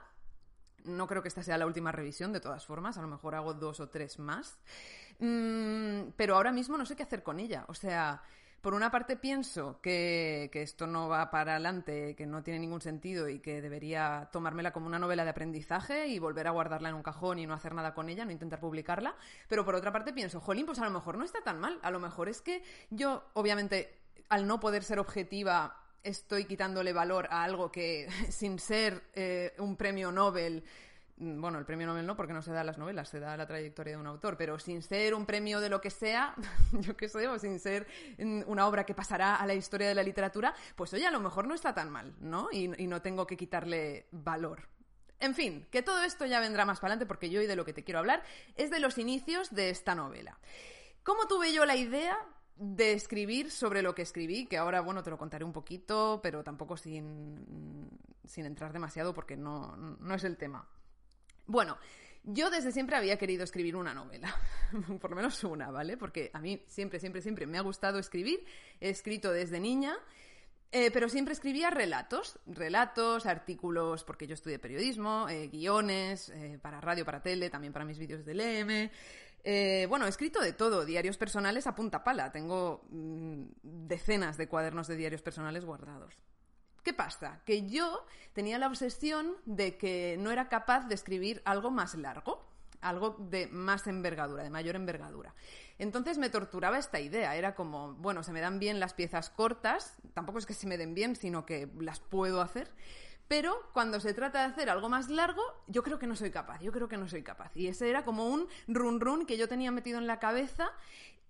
No 0.85 1.07
creo 1.07 1.21
que 1.21 1.29
esta 1.29 1.43
sea 1.43 1.59
la 1.59 1.67
última 1.67 1.93
revisión, 1.93 2.33
de 2.33 2.41
todas 2.41 2.65
formas, 2.65 2.97
a 2.97 3.03
lo 3.03 3.09
mejor 3.09 3.35
hago 3.35 3.53
dos 3.53 3.81
o 3.81 3.91
tres 3.91 4.19
más. 4.19 4.59
Mm, 5.21 6.13
pero 6.17 6.37
ahora 6.37 6.51
mismo 6.51 6.77
no 6.77 6.87
sé 6.87 6.97
qué 6.97 7.03
hacer 7.03 7.23
con 7.23 7.39
ella. 7.39 7.65
O 7.69 7.75
sea, 7.75 8.23
por 8.61 8.75
una 8.75 8.91
parte 8.91 9.17
pienso 9.17 9.81
que, 9.81 10.51
esto 10.53 10.87
no 10.87 11.09
va 11.09 11.31
para 11.31 11.53
adelante, 11.53 12.15
que 12.15 12.27
no 12.27 12.43
tiene 12.43 12.59
ningún 12.59 12.81
sentido 12.81 13.29
y 13.29 13.39
que 13.39 13.63
debería 13.63 14.29
tomármela 14.33 14.73
como 14.73 14.87
una 14.87 14.99
novela 14.99 15.25
de 15.25 15.31
aprendizaje 15.31 16.09
y 16.09 16.19
volver 16.19 16.47
a 16.47 16.51
guardarla 16.51 16.91
en 16.91 16.95
un 16.95 17.03
cajón 17.03 17.39
y 17.39 17.47
no 17.47 17.55
hacer 17.55 17.75
nada 17.75 17.95
con 17.95 18.09
ella, 18.09 18.25
no 18.25 18.33
intentar 18.33 18.61
publicarla. 18.61 19.15
Pero 19.49 19.65
por 19.65 19.75
otra 19.75 19.93
parte 19.93 20.13
pienso, 20.13 20.41
jolín, 20.41 20.67
pues 20.67 20.79
a 20.79 20.85
lo 20.85 20.91
mejor 20.91 21.17
no 21.17 21.25
está 21.25 21.43
tan 21.43 21.59
mal. 21.59 21.79
A 21.83 21.91
lo 21.91 22.01
mejor 22.01 22.29
es 22.29 22.43
que 22.43 22.63
yo, 22.91 23.25
obviamente, 23.35 23.99
al 24.29 24.47
no 24.47 24.61
poder 24.61 24.85
ser 24.85 24.99
objetiva 24.99 25.77
estoy 26.03 26.47
quitándole 26.47 26.93
valor 26.93 27.29
a 27.31 27.43
algo 27.45 27.71
que, 27.71 28.09
sin 28.31 28.59
ser 28.59 29.03
eh, 29.15 29.55
un 29.59 29.77
premio 29.77 30.13
Nobel, 30.13 30.65
bueno, 31.21 31.59
el 31.59 31.67
premio 31.67 31.87
Nobel 31.87 32.07
no, 32.07 32.17
porque 32.17 32.33
no 32.33 32.41
se 32.41 32.51
da 32.51 32.63
a 32.63 32.65
las 32.65 32.79
novelas, 32.79 33.11
se 33.11 33.21
da 33.21 33.35
a 33.35 33.37
la 33.37 33.47
trayectoria 33.47 33.93
de 33.93 34.01
un 34.01 34.07
autor, 34.07 34.39
pero 34.39 34.59
sin 34.59 34.83
ser 34.83 35.15
un 35.15 35.27
premio 35.27 35.61
de 35.61 35.69
lo 35.69 35.79
que 35.79 35.91
sea, 35.91 36.35
yo 36.73 36.97
qué 36.97 37.09
sé, 37.09 37.29
o 37.29 37.39
sin 37.39 37.61
ser 37.61 37.87
una 38.47 38.67
obra 38.67 38.85
que 38.85 38.95
pasará 38.95 39.37
a 39.37 39.47
la 39.47 39.53
historia 39.53 39.89
de 39.89 39.95
la 39.95 40.03
literatura, 40.03 40.55
pues 40.77 40.95
oye, 40.95 41.07
a 41.07 41.11
lo 41.11 41.21
mejor 41.21 41.47
no 41.47 41.55
está 41.55 41.75
tan 41.75 41.91
mal, 41.91 42.15
¿no? 42.21 42.49
Y, 42.51 42.69
no 42.69 43.03
tengo 43.03 43.27
que 43.27 43.37
quitarle 43.37 44.07
valor. 44.11 44.63
En 45.21 45.35
fin, 45.35 45.67
que 45.71 45.83
todo 45.83 46.03
esto 46.03 46.25
ya 46.25 46.41
vendrá 46.41 46.65
más 46.65 46.81
para 46.81 46.93
adelante 46.93 47.07
porque 47.07 47.29
yo 47.29 47.43
y 47.43 47.47
de 47.47 47.55
lo 47.55 47.65
que 47.65 47.75
te 47.75 47.85
quiero 47.85 48.01
hablar 48.01 48.25
es 48.57 48.71
de 48.71 48.81
los 48.81 48.99
inicios 48.99 49.55
de 49.55 49.71
esta 49.71 49.95
novela. 49.95 50.39
¿Cómo 51.05 51.29
tuve 51.29 51.53
yo 51.53 51.67
la 51.67 51.77
idea 51.77 52.19
de 52.57 52.95
escribir 52.95 53.51
sobre 53.51 53.83
lo 53.83 53.95
que 53.95 54.03
escribí, 54.03 54.47
que 54.47 54.59
ahora, 54.59 54.81
bueno, 54.81 55.03
te 55.03 55.11
lo 55.11 55.19
contaré 55.19 55.45
un 55.45 55.53
poquito, 55.53 56.21
pero 56.23 56.43
tampoco 56.43 56.77
sin, 56.77 57.91
sin 58.25 58.47
entrar 58.47 58.73
demasiado 58.73 59.15
porque 59.15 59.37
no, 59.37 59.77
no 59.77 60.15
es 60.15 60.25
el 60.25 60.37
tema. 60.37 60.67
Bueno, 61.51 61.79
yo 62.23 62.49
desde 62.49 62.71
siempre 62.71 62.95
había 62.95 63.19
querido 63.19 63.43
escribir 63.43 63.75
una 63.75 63.93
novela, 63.93 64.33
por 65.01 65.11
lo 65.11 65.17
menos 65.17 65.43
una, 65.43 65.69
¿vale? 65.73 65.97
Porque 65.97 66.31
a 66.33 66.39
mí 66.39 66.63
siempre, 66.69 67.01
siempre, 67.01 67.21
siempre 67.23 67.45
me 67.45 67.59
ha 67.59 67.63
gustado 67.63 67.99
escribir, 67.99 68.45
he 68.81 68.89
escrito 68.89 69.33
desde 69.33 69.59
niña, 69.59 69.97
eh, 70.71 70.93
pero 70.93 71.09
siempre 71.09 71.35
escribía 71.35 71.71
relatos, 71.71 72.39
relatos, 72.47 73.27
artículos, 73.27 74.05
porque 74.05 74.29
yo 74.29 74.35
estudié 74.35 74.61
periodismo, 74.61 75.29
eh, 75.29 75.49
guiones, 75.49 76.29
eh, 76.29 76.61
para 76.63 76.81
radio, 76.81 77.05
para 77.05 77.21
tele, 77.21 77.51
también 77.51 77.73
para 77.73 77.85
mis 77.85 77.99
vídeos 77.99 78.25
de 78.25 78.35
LM. 78.35 79.89
bueno, 79.89 80.07
he 80.07 80.09
escrito 80.09 80.41
de 80.41 80.53
todo, 80.53 80.85
diarios 80.85 81.19
personales 81.19 81.67
a 81.67 81.75
punta 81.75 82.05
pala. 82.05 82.31
Tengo 82.31 82.85
mm, 82.91 83.43
decenas 83.63 84.37
de 84.37 84.47
cuadernos 84.47 84.87
de 84.87 84.95
diarios 84.95 85.21
personales 85.21 85.65
guardados. 85.65 86.15
¿Qué 86.83 86.93
pasa? 86.95 87.41
Que 87.45 87.69
yo 87.69 88.07
tenía 88.33 88.59
la 88.59 88.67
obsesión 88.67 89.37
de 89.45 89.77
que 89.77 90.17
no 90.19 90.31
era 90.31 90.49
capaz 90.49 90.87
de 90.87 90.95
escribir 90.95 91.43
algo 91.45 91.71
más 91.71 91.95
largo, 91.95 92.47
algo 92.81 93.17
de 93.19 93.47
más 93.49 93.87
envergadura, 93.87 94.43
de 94.43 94.51
mayor 94.51 94.77
envergadura. 94.77 95.35
Entonces 95.79 96.19
me 96.19 96.31
torturaba 96.31 96.79
esta 96.79 97.01
idea, 97.01 97.37
era 97.37 97.55
como, 97.55 97.95
bueno, 97.95 98.23
se 98.23 98.33
me 98.33 98.41
dan 98.41 98.59
bien 98.59 98.81
las 98.81 98.95
piezas 98.95 99.31
cortas, 99.31 99.97
tampoco 100.15 100.39
es 100.39 100.47
que 100.47 100.55
se 100.55 100.67
me 100.67 100.79
den 100.79 100.95
bien, 100.95 101.17
sino 101.17 101.47
que 101.47 101.69
las 101.79 102.01
puedo 102.01 102.41
hacer, 102.41 102.71
pero 103.29 103.57
cuando 103.73 104.01
se 104.01 104.13
trata 104.13 104.41
de 104.41 104.53
hacer 104.53 104.71
algo 104.71 104.89
más 104.89 105.09
largo, 105.09 105.43
yo 105.69 105.83
creo 105.83 105.99
que 105.99 106.07
no 106.07 106.17
soy 106.17 106.31
capaz, 106.31 106.61
yo 106.61 106.73
creo 106.73 106.89
que 106.89 106.97
no 106.97 107.09
soy 107.09 107.23
capaz. 107.23 107.53
Y 107.55 107.69
ese 107.69 107.89
era 107.89 108.05
como 108.05 108.27
un 108.29 108.49
run 108.67 109.01
run 109.01 109.25
que 109.25 109.37
yo 109.37 109.49
tenía 109.49 109.71
metido 109.71 109.99
en 109.99 110.09
la 110.09 110.19
cabeza 110.19 110.73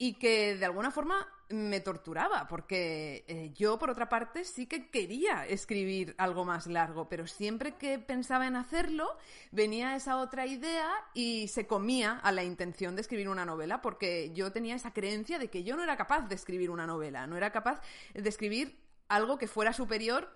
y 0.03 0.15
que 0.15 0.57
de 0.57 0.65
alguna 0.65 0.91
forma 0.91 1.29
me 1.51 1.81
torturaba, 1.81 2.49
porque 2.49 3.23
eh, 3.29 3.53
yo, 3.55 3.79
por 3.79 3.91
otra 3.91 4.09
parte, 4.09 4.47
sí 4.47 4.67
que 4.67 4.89
quería 4.89 5.45
escribir 5.47 6.15
algo 6.17 6.47
más 6.47 6.67
largo, 6.67 7.07
pero 7.11 7.27
siempre 7.27 7.75
que 7.75 7.99
pensaba 7.99 8.47
en 8.47 8.57
hacerlo, 8.57 9.19
venía 9.51 9.95
esa 9.95 10.17
otra 10.17 10.47
idea 10.47 10.91
y 11.13 11.49
se 11.49 11.67
comía 11.67 12.13
a 12.13 12.33
la 12.33 12.45
intención 12.45 12.95
de 12.95 13.03
escribir 13.03 13.29
una 13.29 13.45
novela, 13.45 13.83
porque 13.83 14.33
yo 14.33 14.51
tenía 14.53 14.75
esa 14.75 14.95
creencia 14.95 15.39
de 15.39 15.49
que 15.49 15.65
yo 15.65 15.77
no 15.77 15.83
era 15.83 15.99
capaz 15.99 16.23
de 16.29 16.35
escribir 16.35 16.71
una 16.71 16.87
novela, 16.87 17.27
no 17.27 17.37
era 17.37 17.53
capaz 17.53 17.83
de 18.15 18.27
escribir 18.27 18.81
algo 19.09 19.37
que 19.37 19.49
fuera 19.49 19.75
superior 19.75 20.35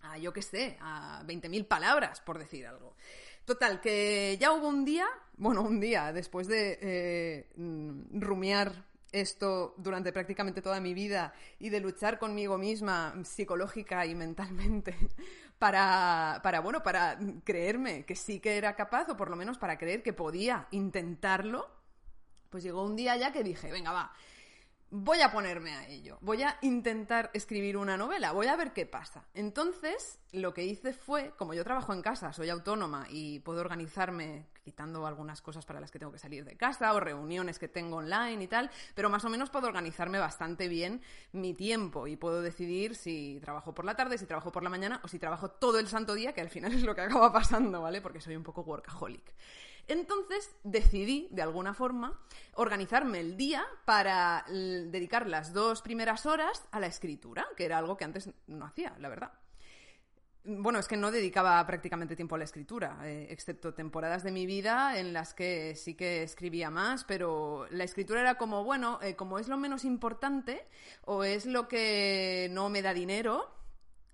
a, 0.00 0.18
yo 0.18 0.32
qué 0.32 0.42
sé, 0.42 0.78
a 0.80 1.22
20.000 1.24 1.68
palabras, 1.68 2.20
por 2.22 2.40
decir 2.40 2.66
algo. 2.66 2.96
Total, 3.44 3.80
que 3.80 4.36
ya 4.40 4.50
hubo 4.50 4.66
un 4.66 4.84
día, 4.84 5.06
bueno, 5.36 5.62
un 5.62 5.78
día 5.78 6.12
después 6.12 6.48
de 6.48 6.76
eh, 6.82 7.52
mm, 7.54 8.20
rumiar 8.20 8.95
esto 9.16 9.74
durante 9.78 10.12
prácticamente 10.12 10.62
toda 10.62 10.80
mi 10.80 10.94
vida 10.94 11.32
y 11.58 11.70
de 11.70 11.80
luchar 11.80 12.18
conmigo 12.18 12.58
misma 12.58 13.14
psicológica 13.24 14.06
y 14.06 14.14
mentalmente 14.14 14.96
para, 15.58 16.40
para, 16.42 16.60
bueno, 16.60 16.82
para 16.82 17.18
creerme 17.44 18.04
que 18.04 18.14
sí 18.14 18.40
que 18.40 18.56
era 18.56 18.76
capaz 18.76 19.08
o 19.08 19.16
por 19.16 19.30
lo 19.30 19.36
menos 19.36 19.58
para 19.58 19.78
creer 19.78 20.02
que 20.02 20.12
podía 20.12 20.68
intentarlo, 20.70 21.68
pues 22.50 22.62
llegó 22.62 22.84
un 22.84 22.96
día 22.96 23.16
ya 23.16 23.32
que 23.32 23.42
dije, 23.42 23.72
venga, 23.72 23.92
va, 23.92 24.12
voy 24.90 25.20
a 25.20 25.32
ponerme 25.32 25.72
a 25.72 25.88
ello, 25.88 26.18
voy 26.20 26.42
a 26.42 26.58
intentar 26.62 27.30
escribir 27.34 27.76
una 27.76 27.96
novela, 27.96 28.32
voy 28.32 28.46
a 28.46 28.56
ver 28.56 28.72
qué 28.72 28.86
pasa. 28.86 29.26
Entonces, 29.34 30.20
lo 30.32 30.54
que 30.54 30.64
hice 30.64 30.92
fue, 30.92 31.32
como 31.36 31.54
yo 31.54 31.64
trabajo 31.64 31.92
en 31.92 32.02
casa, 32.02 32.32
soy 32.32 32.50
autónoma 32.50 33.06
y 33.10 33.40
puedo 33.40 33.60
organizarme 33.60 34.46
quitando 34.62 35.06
algunas 35.06 35.42
cosas 35.42 35.64
para 35.64 35.80
las 35.80 35.90
que 35.90 35.98
tengo 35.98 36.12
que 36.12 36.18
salir 36.18 36.44
de 36.44 36.56
casa 36.56 36.92
o 36.92 37.00
reuniones 37.00 37.58
que 37.58 37.68
tengo 37.68 37.96
online 37.96 38.42
y 38.42 38.46
tal, 38.48 38.70
pero 38.94 39.10
más 39.10 39.24
o 39.24 39.28
menos 39.28 39.50
puedo 39.50 39.66
organizarme 39.66 40.18
bastante 40.18 40.68
bien 40.68 41.02
mi 41.32 41.54
tiempo 41.54 42.06
y 42.06 42.16
puedo 42.16 42.42
decidir 42.42 42.94
si 42.94 43.38
trabajo 43.40 43.74
por 43.74 43.84
la 43.84 43.94
tarde, 43.94 44.18
si 44.18 44.26
trabajo 44.26 44.52
por 44.52 44.62
la 44.62 44.70
mañana 44.70 45.00
o 45.04 45.08
si 45.08 45.18
trabajo 45.18 45.50
todo 45.50 45.78
el 45.78 45.88
santo 45.88 46.14
día, 46.14 46.32
que 46.32 46.40
al 46.40 46.50
final 46.50 46.72
es 46.72 46.82
lo 46.82 46.94
que 46.94 47.02
acaba 47.02 47.32
pasando, 47.32 47.82
¿vale? 47.82 48.00
Porque 48.00 48.20
soy 48.20 48.36
un 48.36 48.42
poco 48.42 48.62
workaholic. 48.62 49.34
Entonces 49.88 50.54
decidí, 50.64 51.28
de 51.30 51.42
alguna 51.42 51.74
forma, 51.74 52.20
organizarme 52.54 53.20
el 53.20 53.36
día 53.36 53.64
para 53.84 54.44
dedicar 54.48 55.28
las 55.28 55.52
dos 55.52 55.82
primeras 55.82 56.26
horas 56.26 56.66
a 56.72 56.80
la 56.80 56.86
escritura, 56.86 57.46
que 57.56 57.64
era 57.64 57.78
algo 57.78 57.96
que 57.96 58.04
antes 58.04 58.30
no 58.46 58.64
hacía, 58.64 58.94
la 58.98 59.08
verdad. 59.08 59.32
Bueno, 60.48 60.78
es 60.78 60.86
que 60.86 60.96
no 60.96 61.10
dedicaba 61.10 61.64
prácticamente 61.66 62.14
tiempo 62.14 62.36
a 62.36 62.38
la 62.38 62.44
escritura, 62.44 63.00
eh, 63.02 63.26
excepto 63.30 63.74
temporadas 63.74 64.22
de 64.22 64.30
mi 64.30 64.46
vida 64.46 64.96
en 64.96 65.12
las 65.12 65.34
que 65.34 65.74
sí 65.74 65.94
que 65.94 66.22
escribía 66.22 66.70
más, 66.70 67.02
pero 67.02 67.66
la 67.70 67.82
escritura 67.82 68.20
era 68.20 68.36
como, 68.36 68.62
bueno, 68.62 69.00
eh, 69.02 69.16
como 69.16 69.40
es 69.40 69.48
lo 69.48 69.56
menos 69.56 69.84
importante 69.84 70.64
o 71.04 71.24
es 71.24 71.46
lo 71.46 71.66
que 71.66 72.48
no 72.52 72.68
me 72.68 72.80
da 72.80 72.94
dinero, 72.94 73.55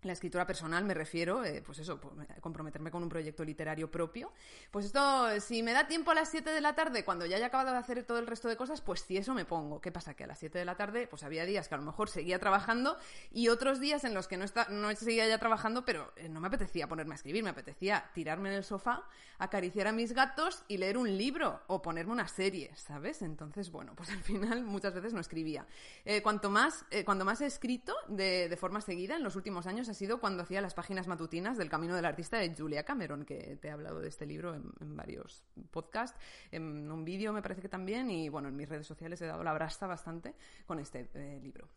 la 0.02 0.12
escritura 0.12 0.46
personal 0.46 0.84
me 0.84 0.94
refiero, 0.94 1.44
eh, 1.44 1.62
pues 1.64 1.78
eso, 1.78 2.00
comprometerme 2.40 2.90
con 2.90 3.02
un 3.02 3.08
proyecto 3.08 3.44
literario 3.44 3.90
propio. 3.90 4.32
Pues 4.70 4.86
esto, 4.86 5.40
si 5.40 5.62
me 5.62 5.72
da 5.72 5.86
tiempo 5.86 6.10
a 6.10 6.14
las 6.14 6.28
7 6.28 6.50
de 6.50 6.60
la 6.60 6.74
tarde, 6.74 7.04
cuando 7.04 7.24
ya 7.24 7.36
haya 7.36 7.46
acabado 7.46 7.70
de 7.72 7.78
hacer 7.78 8.02
todo 8.04 8.18
el 8.18 8.26
resto 8.26 8.48
de 8.48 8.56
cosas, 8.56 8.80
pues 8.80 9.02
sí, 9.02 9.16
eso 9.16 9.32
me 9.34 9.44
pongo. 9.44 9.80
¿Qué 9.80 9.92
pasa? 9.92 10.14
Que 10.14 10.24
a 10.24 10.26
las 10.26 10.38
7 10.40 10.58
de 10.58 10.64
la 10.64 10.76
tarde, 10.76 11.06
pues 11.06 11.22
había 11.22 11.44
días 11.44 11.68
que 11.68 11.74
a 11.74 11.78
lo 11.78 11.84
mejor 11.84 12.08
seguía 12.08 12.38
trabajando 12.38 12.98
y 13.30 13.48
otros 13.48 13.78
días 13.78 14.04
en 14.04 14.14
los 14.14 14.26
que 14.26 14.36
no, 14.36 14.44
está, 14.44 14.66
no 14.70 14.94
seguía 14.96 15.26
ya 15.28 15.38
trabajando, 15.38 15.84
pero 15.84 16.12
eh, 16.16 16.28
no 16.28 16.40
me 16.40 16.48
apetecía 16.48 16.88
ponerme 16.88 17.14
a 17.14 17.16
escribir, 17.16 17.44
me 17.44 17.50
apetecía 17.50 18.10
tirarme 18.12 18.48
en 18.48 18.56
el 18.56 18.64
sofá, 18.64 19.04
acariciar 19.38 19.86
a 19.86 19.92
mis 19.92 20.12
gatos 20.12 20.64
y 20.66 20.78
leer 20.78 20.98
un 20.98 21.16
libro 21.16 21.60
o 21.68 21.80
ponerme 21.80 22.12
una 22.12 22.26
serie, 22.26 22.72
¿sabes? 22.74 23.22
Entonces, 23.22 23.70
bueno, 23.70 23.94
pues 23.94 24.08
al 24.10 24.22
final 24.22 24.64
muchas 24.64 24.94
veces 24.94 25.12
no 25.12 25.20
escribía. 25.20 25.64
Eh, 26.04 26.22
cuanto 26.22 26.50
más, 26.50 26.84
cuando 27.04 27.24
más 27.24 27.40
he 27.40 27.46
escrito 27.46 27.94
de, 28.08 28.48
de 28.48 28.56
forma 28.56 28.80
seguida 28.80 29.16
en 29.16 29.22
los 29.22 29.36
últimos 29.36 29.66
años, 29.66 29.88
ha 29.92 29.94
sido 29.94 30.18
cuando 30.18 30.42
hacía 30.42 30.60
las 30.62 30.72
páginas 30.74 31.06
matutinas 31.06 31.58
del 31.58 31.68
Camino 31.68 31.94
del 31.94 32.06
Artista 32.06 32.38
de 32.38 32.54
Julia 32.54 32.82
Cameron, 32.82 33.24
que 33.26 33.58
te 33.60 33.68
he 33.68 33.70
hablado 33.70 34.00
de 34.00 34.08
este 34.08 34.24
libro 34.24 34.54
en, 34.54 34.96
varios 34.96 35.44
podcasts, 35.70 36.18
en 36.50 36.90
un 36.90 37.04
vídeo 37.04 37.32
me 37.32 37.42
parece 37.42 37.60
que 37.60 37.68
también, 37.68 38.10
y 38.10 38.30
bueno, 38.30 38.48
en 38.48 38.56
mis 38.56 38.68
redes 38.68 38.86
sociales 38.86 39.20
he 39.20 39.26
dado 39.26 39.44
la 39.44 39.52
brasta 39.52 39.86
bastante 39.86 40.34
con 40.66 40.78
este 40.78 41.10
eh, 41.14 41.38
libro. 41.42 41.68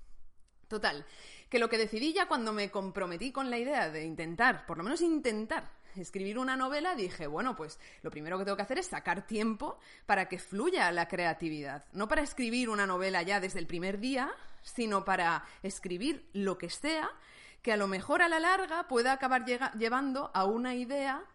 Total, 0.69 1.05
que 1.49 1.59
lo 1.59 1.69
que 1.69 1.77
decidí 1.77 2.13
ya 2.13 2.27
cuando 2.27 2.53
me 2.53 2.71
comprometí 2.71 3.31
con 3.33 3.49
la 3.49 3.57
idea 3.57 3.89
de 3.89 4.05
intentar, 4.05 4.65
por 4.65 4.77
lo 4.77 4.83
menos 4.83 5.01
intentar, 5.01 5.69
escribir 5.95 6.39
una 6.39 6.55
novela, 6.55 6.95
dije, 6.95 7.27
bueno, 7.27 7.55
pues 7.55 7.79
lo 8.01 8.11
primero 8.11 8.37
que 8.37 8.45
tengo 8.45 8.57
que 8.57 8.63
hacer 8.63 8.79
es 8.79 8.87
sacar 8.87 9.27
tiempo 9.27 9.77
para 10.05 10.29
que 10.29 10.39
fluya 10.39 10.89
la 10.93 11.09
creatividad. 11.09 11.83
No 11.91 12.07
para 12.07 12.21
escribir 12.21 12.69
una 12.69 12.87
novela 12.87 13.21
ya 13.23 13.41
desde 13.41 13.59
el 13.59 13.67
primer 13.67 13.99
día, 13.99 14.31
sino 14.61 15.03
para 15.03 15.43
escribir 15.61 16.29
lo 16.33 16.57
que 16.57 16.69
sea 16.69 17.11
que 17.65 17.73
a 17.73 17.77
lo 17.77 17.87
mejor 17.87 18.21
a 18.21 18.29
la 18.29 18.39
larga 18.39 18.87
pueda 18.87 19.11
acabar 19.11 19.43
llevando 19.43 20.29
a 20.35 20.45
una 20.45 20.75
idea 20.75 21.25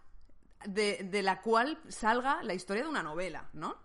de, 0.64 1.22
la 1.24 1.40
cual 1.40 1.82
salga 1.88 2.40
la 2.44 2.54
historia 2.54 2.84
de 2.84 2.88
una 2.88 3.02
novela, 3.02 3.50
¿no? 3.52 3.76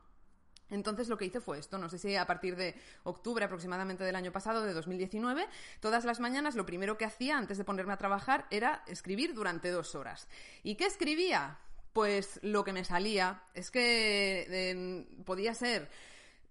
Entonces 0.70 1.10
lo 1.10 1.18
que 1.18 1.26
hice 1.26 1.42
fue 1.42 1.58
esto, 1.58 1.80
no 1.80 1.90
sé 1.90 1.98
si 1.98 2.16
a 2.16 2.28
partir 2.28 2.56
de 2.56 2.76
octubre 3.02 3.44
aproximadamente 3.44 4.04
del 4.04 4.16
año 4.16 4.32
pasado, 4.32 4.62
de 4.62 4.74
2019, 4.74 5.48
todas 5.80 6.06
las 6.06 6.20
mañanas 6.20 6.54
lo 6.54 6.68
primero 6.68 7.00
que 7.00 7.06
hacía 7.06 7.36
antes 7.36 7.58
de 7.58 7.64
ponerme 7.64 7.94
a 7.94 7.98
trabajar 7.98 8.46
era 8.52 8.84
escribir 8.86 9.34
durante 9.34 9.72
dos 9.72 9.96
horas. 9.96 10.28
¿Y 10.62 10.76
qué 10.76 10.86
escribía? 10.86 11.58
Pues 11.94 12.40
lo 12.44 12.64
que 12.64 12.74
me 12.74 12.84
salía. 12.84 13.42
Es 13.56 13.72
que 13.72 14.46
eh, 14.48 15.08
podía 15.26 15.56
ser 15.56 15.90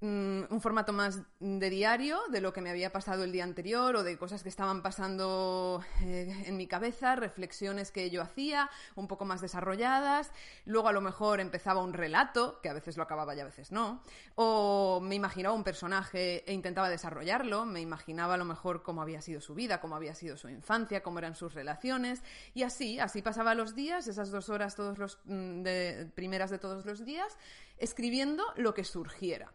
un 0.00 0.60
formato 0.60 0.92
más 0.92 1.20
de 1.40 1.70
diario 1.70 2.20
de 2.30 2.40
lo 2.40 2.52
que 2.52 2.60
me 2.60 2.70
había 2.70 2.92
pasado 2.92 3.24
el 3.24 3.32
día 3.32 3.44
anterior 3.44 3.96
o 3.96 4.02
de 4.02 4.18
cosas 4.18 4.42
que 4.42 4.48
estaban 4.48 4.82
pasando 4.82 5.82
eh, 6.02 6.44
en 6.46 6.56
mi 6.56 6.66
cabeza, 6.66 7.16
reflexiones 7.16 7.90
que 7.90 8.10
yo 8.10 8.22
hacía, 8.22 8.70
un 8.96 9.08
poco 9.08 9.24
más 9.24 9.40
desarrolladas. 9.40 10.32
Luego 10.64 10.88
a 10.88 10.92
lo 10.92 11.00
mejor 11.00 11.40
empezaba 11.40 11.82
un 11.82 11.92
relato, 11.92 12.60
que 12.60 12.68
a 12.68 12.72
veces 12.72 12.96
lo 12.96 13.02
acababa 13.02 13.34
y 13.34 13.40
a 13.40 13.44
veces 13.44 13.72
no. 13.72 14.02
O 14.34 15.00
me 15.02 15.14
imaginaba 15.14 15.54
un 15.54 15.64
personaje 15.64 16.44
e 16.50 16.52
intentaba 16.52 16.88
desarrollarlo. 16.88 17.64
Me 17.64 17.80
imaginaba 17.80 18.34
a 18.34 18.38
lo 18.38 18.44
mejor 18.44 18.82
cómo 18.82 19.02
había 19.02 19.20
sido 19.20 19.40
su 19.40 19.54
vida, 19.54 19.80
cómo 19.80 19.96
había 19.96 20.14
sido 20.14 20.36
su 20.36 20.48
infancia, 20.48 21.02
cómo 21.02 21.18
eran 21.18 21.34
sus 21.34 21.54
relaciones. 21.54 22.22
Y 22.54 22.62
así, 22.62 22.98
así 22.98 23.22
pasaba 23.22 23.54
los 23.54 23.74
días, 23.74 24.06
esas 24.06 24.30
dos 24.30 24.48
horas 24.48 24.76
todos 24.76 24.98
los, 24.98 25.18
mm, 25.24 25.64
primeras 26.14 26.50
de 26.50 26.58
todos 26.58 26.84
los 26.84 27.04
días, 27.04 27.36
escribiendo 27.78 28.44
lo 28.56 28.74
que 28.74 28.84
surgiera. 28.84 29.52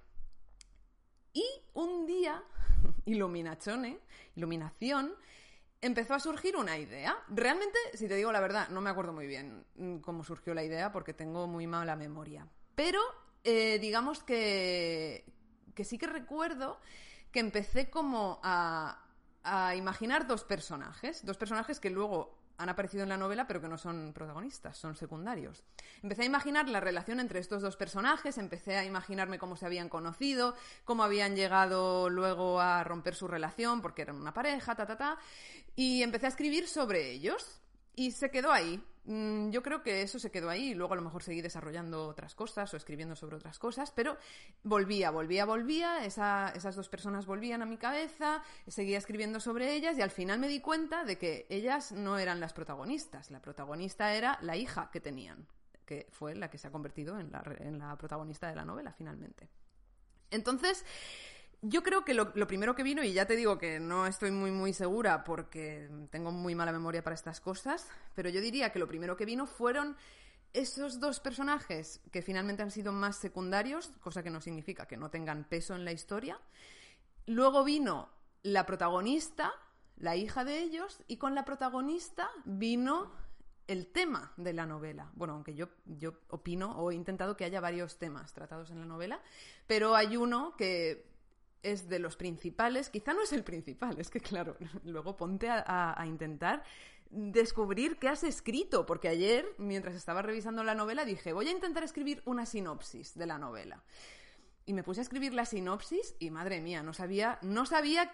Y 1.39 1.45
un 1.73 2.05
día, 2.05 2.43
iluminación, 3.05 3.87
empezó 5.79 6.13
a 6.13 6.19
surgir 6.19 6.57
una 6.57 6.77
idea. 6.77 7.15
Realmente, 7.29 7.79
si 7.93 8.09
te 8.09 8.15
digo 8.15 8.31
la 8.33 8.41
verdad, 8.41 8.67
no 8.69 8.81
me 8.81 8.89
acuerdo 8.89 9.13
muy 9.13 9.25
bien 9.25 9.65
mm, 9.75 9.99
cómo 9.99 10.25
surgió 10.25 10.53
la 10.53 10.65
idea 10.65 10.91
porque 10.91 11.13
tengo 11.13 11.47
muy 11.47 11.65
mala 11.65 11.95
memoria. 11.95 12.45
Pero 12.75 12.99
eh, 13.45 13.79
digamos 13.79 14.21
que, 14.21 15.23
que 15.75 15.85
sí 15.85 15.97
que 15.97 16.07
recuerdo 16.07 16.77
que 17.31 17.39
empecé 17.39 17.89
como 17.89 18.41
a 18.43 19.05
imaginar 19.77 20.27
dos 20.27 20.43
personajes, 20.43 21.25
dos 21.25 21.37
personajes 21.37 21.79
que 21.79 21.89
luego 21.89 22.38
han 22.59 22.69
aparecido 22.69 23.03
en 23.03 23.09
la 23.09 23.17
novela, 23.17 23.47
pero 23.47 23.61
que 23.61 23.69
no 23.69 23.77
son 23.77 24.11
protagonistas, 24.13 24.77
son 24.77 24.95
secundarios. 24.95 25.63
Empecé 26.03 26.23
a 26.23 26.25
imaginar 26.25 26.67
la 26.67 26.81
relación 26.81 27.21
entre 27.21 27.39
estos 27.39 27.61
dos 27.61 27.77
personajes, 27.77 28.37
empecé 28.37 28.77
a 28.77 28.83
imaginarme 28.83 29.39
cómo 29.39 29.55
se 29.55 29.65
habían 29.65 29.87
conocido, 29.87 30.55
cómo 30.83 31.03
habían 31.03 31.37
llegado 31.37 32.09
luego 32.09 32.59
a 32.59 32.83
romper 32.83 33.15
su 33.15 33.29
relación, 33.29 33.81
porque 33.81 34.01
eran 34.01 34.17
una 34.17 34.33
pareja, 34.33 34.75
ta, 34.75 34.85
ta, 34.85 34.97
ta, 34.97 35.17
y 35.77 36.03
empecé 36.03 36.25
a 36.25 36.29
escribir 36.29 36.67
sobre 36.67 37.11
ellos. 37.11 37.61
Y 37.95 38.11
se 38.11 38.29
quedó 38.29 38.51
ahí. 38.51 38.81
Mm, 39.09 39.49
yo 39.49 39.63
creo 39.63 39.81
que 39.81 40.03
eso 40.03 40.19
se 40.19 40.29
quedó 40.29 40.51
ahí 40.51 40.75
luego 40.75 40.93
a 40.93 40.95
lo 40.95 41.01
mejor 41.01 41.23
seguí 41.23 41.41
desarrollando 41.41 42.07
otras 42.07 42.35
cosas 42.35 42.71
o 42.71 42.77
escribiendo 42.77 43.15
sobre 43.15 43.37
otras 43.37 43.57
cosas, 43.57 43.89
pero 43.89 44.15
volvía, 44.61 45.09
volvía, 45.09 45.45
volvía, 45.45 46.05
esas 46.05 46.75
dos 46.75 46.89
personas 46.89 47.25
volvían 47.25 47.63
a 47.63 47.65
mi 47.65 47.77
cabeza, 47.77 48.43
seguía 48.67 48.99
escribiendo 48.99 49.39
sobre 49.39 49.73
ellas 49.73 49.97
y 49.97 50.03
al 50.03 50.11
final 50.11 50.37
me 50.37 50.47
di 50.47 50.59
cuenta 50.61 51.05
de 51.05 51.17
que 51.17 51.47
ellas 51.49 51.91
no 51.91 52.19
eran 52.19 52.39
las 52.39 52.53
protagonistas, 52.53 53.31
la 53.31 53.41
protagonista 53.41 54.13
era 54.13 54.37
la 54.43 54.57
hija 54.57 54.91
que 54.91 55.01
tenían, 55.01 55.47
que 55.87 56.05
fue 56.11 56.35
la 56.35 56.51
que 56.51 56.59
se 56.59 56.67
ha 56.67 56.71
convertido 56.71 57.19
en 57.19 57.31
la, 57.31 57.41
en 57.61 57.79
la 57.79 57.97
protagonista 57.97 58.47
de 58.47 58.57
la 58.57 58.63
novela 58.63 58.93
finalmente. 58.93 59.49
Entonces, 60.29 60.85
yo 61.61 61.83
creo 61.83 62.05
que 62.05 62.13
lo, 62.13 62.31
primero 62.47 62.75
que 62.75 62.83
vino, 62.83 63.03
y 63.03 63.13
ya 63.13 63.25
te 63.25 63.35
digo 63.35 63.57
que 63.57 63.79
no 63.79 64.07
estoy 64.07 64.31
muy, 64.31 64.51
muy 64.51 64.73
segura 64.73 65.23
porque 65.23 65.89
tengo 66.09 66.31
muy 66.31 66.55
mala 66.55 66.71
memoria 66.71 67.03
para 67.03 67.15
estas 67.15 67.41
cosas, 67.41 67.87
pero 68.15 68.29
yo 68.29 68.39
diría 68.39 68.71
que 68.71 68.79
lo 68.79 68.87
primero 68.87 69.17
que 69.17 69.25
vino 69.25 69.45
fueron 69.45 69.97
esos 70.53 70.99
dos 70.99 71.19
personajes 71.19 72.01
que 72.11 72.21
finalmente 72.21 72.63
han 72.63 72.71
sido 72.71 72.93
más 72.93 73.17
secundarios, 73.17 73.91
cosa 73.99 74.23
que 74.23 74.29
no 74.29 74.41
significa 74.41 74.87
que 74.87 74.97
no 74.97 75.09
tengan 75.09 75.43
peso 75.43 75.75
en 75.75 75.83
la 75.83 75.91
historia. 75.91 76.39
Luego 77.25 77.63
vino 77.63 78.09
la 78.41 78.65
protagonista, 78.65 79.51
la 79.97 80.15
hija 80.15 80.45
de 80.45 80.59
ellos, 80.59 81.03
y 81.07 81.17
con 81.17 81.35
la 81.35 81.43
protagonista 81.43 82.29
vino 82.45 83.11
el 83.67 83.85
tema 83.87 84.33
de 84.37 84.53
la 84.53 84.65
novela. 84.65 85.11
Bueno, 85.13 85.33
aunque 85.33 85.53
yo, 85.53 85.67
yo 85.85 86.13
opino 86.29 86.71
o 86.79 86.89
he 86.89 86.95
intentado 86.95 87.37
que 87.37 87.45
haya 87.45 87.61
varios 87.61 87.99
temas 87.99 88.33
tratados 88.33 88.71
en 88.71 88.79
la 88.79 88.85
novela, 88.85 89.21
pero 89.67 89.95
hay 89.95 90.17
uno 90.17 90.55
que 90.57 91.08
es 91.63 91.89
de 91.89 91.99
los 91.99 92.15
principales, 92.15 92.89
quizá 92.89 93.13
no 93.13 93.21
es 93.21 93.33
el 93.33 93.43
principal, 93.43 93.99
es 93.99 94.09
que 94.09 94.19
claro, 94.19 94.57
luego 94.83 95.17
ponte 95.17 95.49
a, 95.49 96.03
intentar 96.05 96.63
descubrir 97.09 97.97
qué 97.97 98.07
has 98.07 98.23
escrito, 98.23 98.85
porque 98.85 99.07
ayer, 99.07 99.45
mientras 99.57 99.95
estaba 99.95 100.21
revisando 100.21 100.63
la 100.63 100.75
novela, 100.75 101.05
dije, 101.05 101.33
voy 101.33 101.47
a 101.47 101.51
intentar 101.51 101.83
escribir 101.83 102.21
una 102.25 102.45
sinopsis 102.45 103.15
de 103.15 103.25
la 103.25 103.37
novela. 103.39 103.83
Y 104.65 104.73
me 104.73 104.83
puse 104.83 105.01
a 105.01 105.03
escribir 105.03 105.33
la 105.33 105.45
sinopsis 105.45 106.15
y 106.19 106.29
madre 106.29 106.61
mía, 106.61 106.83
no 106.83 106.93
sabía, 106.93 107.39
no 107.41 107.65
sabía 107.65 108.11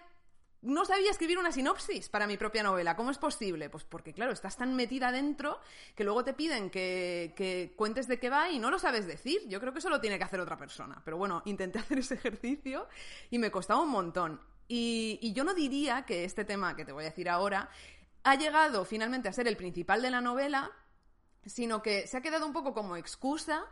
no 0.62 0.84
sabía 0.84 1.10
escribir 1.10 1.38
una 1.38 1.52
sinopsis 1.52 2.08
para 2.08 2.26
mi 2.26 2.36
propia 2.36 2.62
novela. 2.62 2.96
¿Cómo 2.96 3.10
es 3.10 3.18
posible? 3.18 3.70
Pues 3.70 3.84
porque, 3.84 4.12
claro, 4.12 4.32
estás 4.32 4.56
tan 4.56 4.74
metida 4.74 5.12
dentro 5.12 5.60
que 5.94 6.04
luego 6.04 6.24
te 6.24 6.34
piden 6.34 6.70
que, 6.70 7.74
cuentes 7.76 8.08
de 8.08 8.18
qué 8.18 8.30
va 8.30 8.50
y 8.50 8.58
no 8.58 8.70
lo 8.70 8.78
sabes 8.78 9.06
decir. 9.06 9.42
Yo 9.48 9.60
creo 9.60 9.72
que 9.72 9.78
eso 9.78 9.90
lo 9.90 10.00
tiene 10.00 10.18
que 10.18 10.24
hacer 10.24 10.40
otra 10.40 10.56
persona. 10.56 11.00
Pero 11.04 11.18
bueno, 11.18 11.42
intenté 11.44 11.78
hacer 11.80 11.98
ese 11.98 12.14
ejercicio 12.14 12.88
y 13.30 13.38
me 13.38 13.50
costaba 13.50 13.82
un 13.82 13.90
montón. 13.90 14.40
Y, 14.68 15.18
y 15.22 15.32
yo 15.32 15.44
no 15.44 15.54
diría 15.54 16.04
que 16.04 16.24
este 16.24 16.44
tema 16.44 16.74
que 16.74 16.84
te 16.84 16.92
voy 16.92 17.04
a 17.04 17.10
decir 17.10 17.28
ahora 17.28 17.70
ha 18.24 18.34
llegado 18.34 18.84
finalmente 18.84 19.28
a 19.28 19.32
ser 19.32 19.46
el 19.46 19.56
principal 19.56 20.02
de 20.02 20.10
la 20.10 20.20
novela, 20.20 20.72
sino 21.44 21.80
que 21.82 22.08
se 22.08 22.16
ha 22.16 22.20
quedado 22.22 22.44
un 22.44 22.52
poco 22.52 22.74
como 22.74 22.96
excusa 22.96 23.64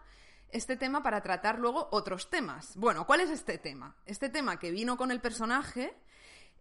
este 0.54 0.76
tema 0.76 1.02
para 1.02 1.20
tratar 1.20 1.58
luego 1.58 1.88
otros 1.90 2.30
temas. 2.30 2.76
Bueno, 2.76 3.06
¿cuál 3.06 3.20
es 3.20 3.30
este 3.30 3.58
tema? 3.58 3.96
Este 4.06 4.28
tema 4.28 4.60
que 4.60 4.70
vino 4.70 4.96
con 4.96 5.10
el 5.10 5.20
personaje 5.20 5.96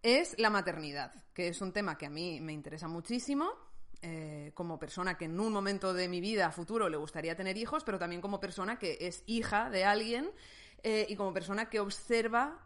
es 0.03 0.37
la 0.37 0.49
maternidad, 0.49 1.13
que 1.33 1.47
es 1.47 1.61
un 1.61 1.71
tema 1.71 1.97
que 1.97 2.05
a 2.05 2.09
mí 2.09 2.39
me 2.41 2.53
interesa 2.53 2.87
muchísimo. 2.87 3.49
Eh, 4.05 4.51
como 4.53 4.77
persona 4.77 5.17
que 5.17 5.23
en 5.23 5.39
un 5.39 5.53
momento 5.53 5.93
de 5.93 6.09
mi 6.09 6.19
vida 6.19 6.51
futuro 6.51 6.89
le 6.89 6.97
gustaría 6.97 7.37
tener 7.37 7.55
hijos, 7.55 7.85
pero 7.85 7.97
también 7.97 8.19
como 8.19 8.41
persona 8.41 8.77
que 8.77 8.97
es 8.99 9.23
hija 9.27 9.69
de 9.69 9.85
alguien 9.85 10.29
eh, 10.83 11.05
y 11.07 11.15
como 11.15 11.33
persona 11.33 11.69
que 11.69 11.79
observa 11.79 12.59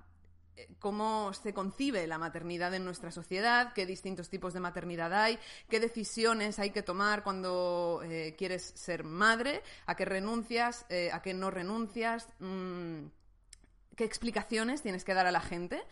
eh, 0.55 0.67
cómo 0.79 1.31
se 1.35 1.53
concibe 1.53 2.07
la 2.07 2.17
maternidad 2.17 2.73
en 2.73 2.83
nuestra 2.83 3.11
sociedad, 3.11 3.73
qué 3.73 3.85
distintos 3.85 4.29
tipos 4.29 4.55
de 4.55 4.61
maternidad 4.61 5.13
hay, 5.13 5.37
qué 5.69 5.79
decisiones 5.79 6.57
hay 6.57 6.71
que 6.71 6.81
tomar 6.81 7.23
cuando 7.23 8.01
quieres 8.35 8.63
ser 8.63 9.03
madre, 9.03 9.61
a 9.85 9.95
qué 9.95 10.05
renuncias, 10.05 10.87
a 11.13 11.21
qué 11.21 11.35
no 11.35 11.51
renuncias. 11.51 12.27
Mm, 12.39 13.09
qué 13.97 14.05
explicaciones 14.05 14.81
tienes 14.81 15.03
que 15.03 15.13
dar 15.13 15.27
a 15.27 15.31
la 15.31 15.41
gente 15.41 15.83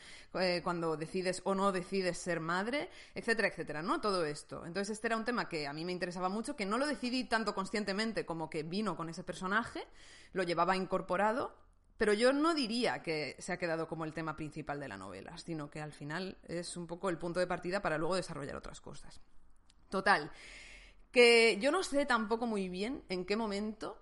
cuando 0.63 0.95
decides 0.95 1.41
o 1.43 1.55
no 1.55 1.73
decides 1.73 2.17
ser 2.17 2.39
madre, 2.39 2.89
etcétera, 3.13 3.49
etcétera, 3.49 3.81
¿no? 3.81 3.99
Todo 3.99 4.23
esto. 4.23 4.65
Entonces 4.65 4.95
este 4.95 5.07
era 5.07 5.17
un 5.17 5.25
tema 5.25 5.49
que 5.49 5.67
a 5.67 5.73
mí 5.73 5.83
me 5.83 5.91
interesaba 5.91 6.29
mucho, 6.29 6.55
que 6.55 6.65
no 6.65 6.77
lo 6.77 6.87
decidí 6.87 7.25
tanto 7.25 7.53
conscientemente 7.53 8.25
como 8.25 8.49
que 8.49 8.63
vino 8.63 8.95
con 8.95 9.09
ese 9.09 9.25
personaje, 9.25 9.83
lo 10.31 10.43
llevaba 10.43 10.77
incorporado 10.77 11.65
pero 11.97 12.11
yo 12.11 12.33
no 12.33 12.53
diría 12.53 13.01
que 13.01 13.37
se 13.39 13.53
ha 13.53 13.57
quedado 13.57 13.87
como 13.87 14.03
el 14.03 14.13
tema 14.13 14.35
principal 14.35 14.81
de 14.81 14.89
la 14.89 14.97
novela, 14.97 15.37
sino 15.37 15.69
que 15.69 15.79
al 15.81 15.93
final 15.93 16.37
es 16.43 16.75
un 16.75 16.87
poco 16.87 17.09
el 17.09 17.17
punto 17.17 17.39
de 17.39 17.47
partida 17.47 17.81
para 17.81 17.97
luego 17.97 18.15
desarrollar 18.15 18.57
otras 18.57 18.81
cosas. 18.81 19.21
Total, 19.89 20.29
que 21.09 21.57
yo 21.61 21.71
no 21.71 21.83
sé 21.83 22.05
tampoco 22.05 22.47
muy 22.47 22.67
bien 22.67 23.05
en 23.07 23.23
qué 23.25 23.37
momento 23.37 23.97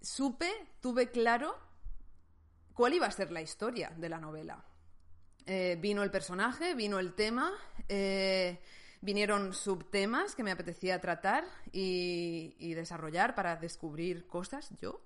supe, 0.00 0.50
tuve 0.80 1.10
claro 1.10 1.67
cuál 2.78 2.94
iba 2.94 3.06
a 3.06 3.10
ser 3.10 3.32
la 3.32 3.42
historia 3.42 3.90
de 3.96 4.08
la 4.08 4.20
novela. 4.20 4.64
Eh, 5.46 5.76
vino 5.80 6.04
el 6.04 6.12
personaje, 6.12 6.76
vino 6.76 7.00
el 7.00 7.12
tema, 7.12 7.52
eh, 7.88 8.60
vinieron 9.00 9.52
subtemas 9.52 10.36
que 10.36 10.44
me 10.44 10.52
apetecía 10.52 11.00
tratar 11.00 11.42
y 11.72 12.74
desarrollar 12.74 13.34
para 13.34 13.56
descubrir 13.56 14.28
cosas 14.28 14.70
yo. 14.80 15.00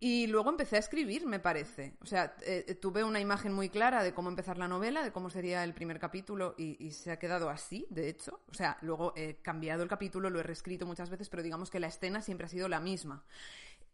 Y 0.00 0.28
luego 0.28 0.50
empecé 0.50 0.76
a 0.76 0.78
escribir, 0.78 1.26
me 1.26 1.40
parece. 1.40 1.96
O 2.00 2.06
sea, 2.06 2.36
eh, 2.42 2.76
tuve 2.80 3.02
una 3.02 3.18
imagen 3.18 3.52
muy 3.52 3.68
clara 3.68 4.04
de 4.04 4.14
cómo 4.14 4.28
empezar 4.28 4.56
la 4.56 4.68
novela, 4.68 5.02
de 5.02 5.10
cómo 5.10 5.28
sería 5.28 5.64
el 5.64 5.74
primer 5.74 5.98
capítulo 5.98 6.54
y, 6.56 6.92
se 6.92 7.10
ha 7.10 7.18
quedado 7.18 7.50
así, 7.50 7.84
de 7.90 8.08
hecho. 8.08 8.40
O 8.48 8.54
sea, 8.54 8.78
luego 8.82 9.12
he 9.16 9.36
cambiado 9.42 9.82
el 9.82 9.88
capítulo, 9.88 10.30
lo 10.30 10.38
he 10.38 10.44
reescrito 10.44 10.86
muchas 10.86 11.10
veces, 11.10 11.28
pero 11.28 11.42
digamos 11.42 11.68
que 11.68 11.80
la 11.80 11.88
escena 11.88 12.22
siempre 12.22 12.46
ha 12.46 12.48
sido 12.48 12.68
la 12.68 12.78
misma. 12.78 13.24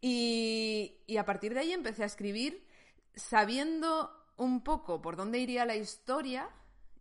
Y, 0.07 0.97
y 1.07 1.17
a 1.17 1.25
partir 1.25 1.55
de 1.55 1.61
ahí 1.61 1.73
empecé 1.73 2.03
a 2.03 2.05
escribir 2.05 2.63
sabiendo 3.15 4.11
un 4.37 4.61
poco 4.61 5.01
por 5.01 5.15
dónde 5.15 5.39
iría 5.39 5.65
la 5.65 5.75
historia, 5.75 6.47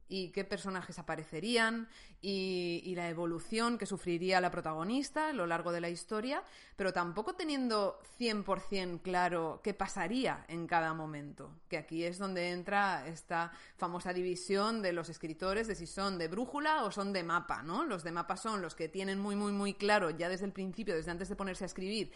y 0.08 0.30
qué 0.30 0.44
personajes 0.44 0.98
aparecerían 0.98 1.88
y, 2.20 2.94
la 2.94 3.08
evolución 3.08 3.76
que 3.76 3.86
sufriría 3.86 4.40
la 4.40 4.50
protagonista 4.50 5.28
a 5.28 5.32
lo 5.32 5.46
largo 5.46 5.72
de 5.72 5.80
la 5.80 5.88
historia, 5.88 6.42
pero 6.76 6.92
tampoco 6.92 7.34
teniendo 7.34 7.98
100% 8.18 9.02
claro 9.02 9.60
qué 9.64 9.74
pasaría 9.74 10.44
en 10.48 10.66
cada 10.66 10.94
momento, 10.94 11.50
que 11.68 11.76
aquí 11.76 12.04
es 12.04 12.18
donde 12.18 12.50
entra 12.50 13.06
esta 13.08 13.50
famosa 13.76 14.12
división 14.12 14.80
de 14.80 14.92
los 14.92 15.08
escritores 15.08 15.66
de 15.66 15.74
si 15.74 15.86
son 15.86 16.16
de 16.16 16.28
brújula 16.28 16.84
o 16.84 16.92
son 16.92 17.12
de 17.12 17.24
mapa, 17.24 17.62
¿no? 17.62 17.84
Los 17.84 18.04
de 18.04 18.12
mapa 18.12 18.36
son 18.36 18.62
los 18.62 18.76
que 18.76 18.88
tienen 18.88 19.18
muy, 19.18 19.34
muy, 19.34 19.52
muy 19.52 19.74
claro 19.74 20.10
ya 20.10 20.28
desde 20.28 20.46
el 20.46 20.52
principio, 20.52 20.94
desde 20.94 21.10
antes 21.10 21.28
de 21.28 21.36
ponerse 21.36 21.64
a 21.64 21.66
escribir, 21.66 22.12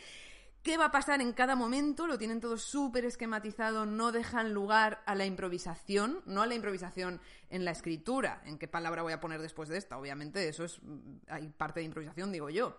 qué 0.68 0.76
va 0.76 0.84
a 0.84 0.90
pasar 0.90 1.22
en 1.22 1.32
cada 1.32 1.56
momento, 1.56 2.06
lo 2.06 2.18
tienen 2.18 2.40
todo 2.40 2.58
súper 2.58 3.06
esquematizado, 3.06 3.86
no 3.86 4.12
dejan 4.12 4.52
lugar 4.52 5.02
a 5.06 5.14
la 5.14 5.24
improvisación, 5.24 6.20
no 6.26 6.42
a 6.42 6.46
la 6.46 6.54
improvisación 6.56 7.22
en 7.48 7.64
la 7.64 7.70
escritura, 7.70 8.42
en 8.44 8.58
qué 8.58 8.68
palabra 8.68 9.00
voy 9.00 9.14
a 9.14 9.18
poner 9.18 9.40
después 9.40 9.70
de 9.70 9.78
esta, 9.78 9.96
obviamente 9.96 10.46
eso 10.46 10.64
es, 10.64 10.78
mm, 10.82 11.20
hay 11.28 11.48
parte 11.48 11.80
de 11.80 11.86
improvisación, 11.86 12.32
digo 12.32 12.50
yo, 12.50 12.76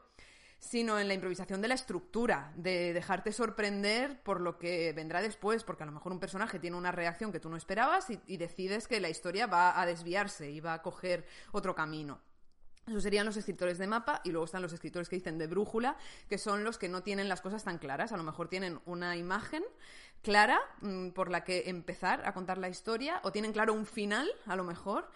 sino 0.60 1.00
en 1.00 1.08
la 1.08 1.16
improvisación 1.16 1.64
de 1.64 1.68
la 1.68 1.74
estructura, 1.74 2.54
de 2.56 2.94
dejarte 2.94 3.32
sorprender 3.32 4.22
por 4.22 4.40
lo 4.40 4.60
que 4.60 4.94
vendrá 4.94 5.24
después, 5.24 5.64
porque 5.64 5.82
a 5.82 5.88
lo 5.88 5.92
mejor 5.92 6.12
un 6.12 6.20
personaje 6.20 6.60
tiene 6.60 6.78
una 6.78 6.92
reacción 6.92 7.32
que 7.32 7.40
tú 7.40 7.50
no 7.50 7.58
esperabas 7.58 8.06
y, 8.12 8.38
decides 8.38 8.88
que 8.88 9.00
la 9.00 9.10
historia 9.10 9.48
va 9.48 9.82
a 9.82 9.88
desviarse 9.88 10.52
y 10.52 10.60
va 10.60 10.74
a 10.74 10.84
coger 10.84 11.26
otro 11.54 11.74
camino. 11.74 12.22
Esos 12.90 13.04
serían 13.04 13.26
los 13.26 13.38
escritores 13.38 13.78
de 13.78 13.86
mapa 13.86 14.22
y 14.24 14.32
luego 14.32 14.46
están 14.46 14.62
los 14.64 14.74
escritores 14.74 15.10
que 15.10 15.16
dicen 15.16 15.38
de 15.38 15.48
brújula, 15.48 15.96
que 16.28 16.38
son 16.38 16.64
los 16.64 16.78
que 16.78 16.90
no 16.90 17.04
tienen 17.04 17.30
las 17.30 17.42
cosas 17.42 17.64
tan 17.64 17.78
claras. 17.78 18.12
A 18.12 18.18
lo 18.18 18.24
mejor 18.24 18.48
tienen 18.48 18.80
una 18.86 19.16
imagen 19.16 19.64
clara 20.24 20.60
mm, 20.82 21.10
por 21.10 21.30
la 21.30 21.44
que 21.44 21.70
empezar 21.70 22.26
a 22.26 22.34
contar 22.34 22.58
la 22.58 22.68
historia 22.68 23.22
o 23.24 23.32
tienen 23.32 23.54
claro 23.54 23.74
un 23.74 23.86
final, 23.86 24.30
a 24.48 24.56
lo 24.56 24.64
mejor, 24.64 25.10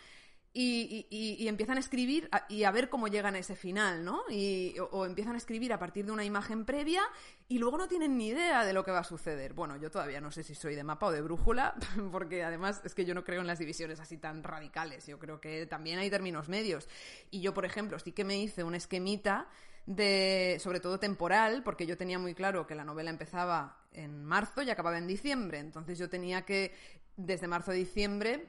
y, 0.55 1.47
empiezan 1.47 1.77
a 1.77 1.79
escribir 1.79 2.29
y 2.47 2.63
a 2.63 2.71
ver 2.71 2.89
cómo 2.89 3.07
llegan 3.07 3.35
a 3.35 3.39
ese 3.39 3.55
final, 3.55 4.05
¿no? 4.05 4.21
Y, 4.29 4.75
o, 4.91 5.05
empiezan 5.05 5.33
a 5.33 5.37
escribir 5.37 5.73
a 5.73 5.79
partir 5.79 6.05
de 6.05 6.11
una 6.11 6.23
imagen 6.23 6.63
previa 6.63 7.01
y 7.47 7.57
luego 7.57 7.77
no 7.77 7.87
tienen 7.87 8.17
ni 8.17 8.27
idea 8.27 8.63
de 8.63 8.73
lo 8.73 8.83
que 8.83 8.91
va 8.91 8.99
a 8.99 9.03
suceder. 9.03 9.53
Bueno, 9.53 9.77
yo 9.77 9.89
todavía 9.89 10.21
no 10.21 10.31
sé 10.31 10.43
si 10.43 10.53
soy 10.53 10.75
de 10.75 10.83
mapa 10.83 11.07
o 11.07 11.11
de 11.11 11.21
brújula, 11.21 11.75
porque 12.11 12.43
además 12.43 12.81
es 12.83 12.93
que 12.93 13.05
yo 13.05 13.15
no 13.15 13.23
creo 13.23 13.41
en 13.41 13.47
las 13.47 13.57
divisiones 13.57 13.99
así 13.99 14.17
tan 14.17 14.43
radicales. 14.43 15.07
Yo 15.07 15.17
creo 15.17 15.41
que 15.41 15.65
también 15.65 15.97
hay 15.97 16.09
términos 16.11 16.49
medios. 16.49 16.87
Y 17.31 17.41
yo, 17.41 17.53
por 17.53 17.65
ejemplo, 17.65 17.97
sí 17.97 18.11
que 18.11 18.23
me 18.23 18.37
hice 18.37 18.63
un 18.63 18.75
esquemita 18.75 19.47
de, 19.87 20.57
sobre 20.61 20.79
todo 20.79 20.99
temporal, 20.99 21.63
porque 21.63 21.87
yo 21.87 21.97
tenía 21.97 22.19
muy 22.19 22.35
claro 22.35 22.67
que 22.67 22.75
la 22.75 22.85
novela 22.85 23.09
empezaba 23.09 23.79
en 23.91 24.23
marzo 24.23 24.61
y 24.61 24.69
acababa 24.69 24.99
en 24.99 25.07
diciembre. 25.07 25.57
Entonces 25.57 25.97
yo 25.97 26.09
tenía 26.09 26.43
que, 26.43 26.75
desde 27.17 27.47
marzo 27.47 27.71
a 27.71 27.73
diciembre, 27.73 28.47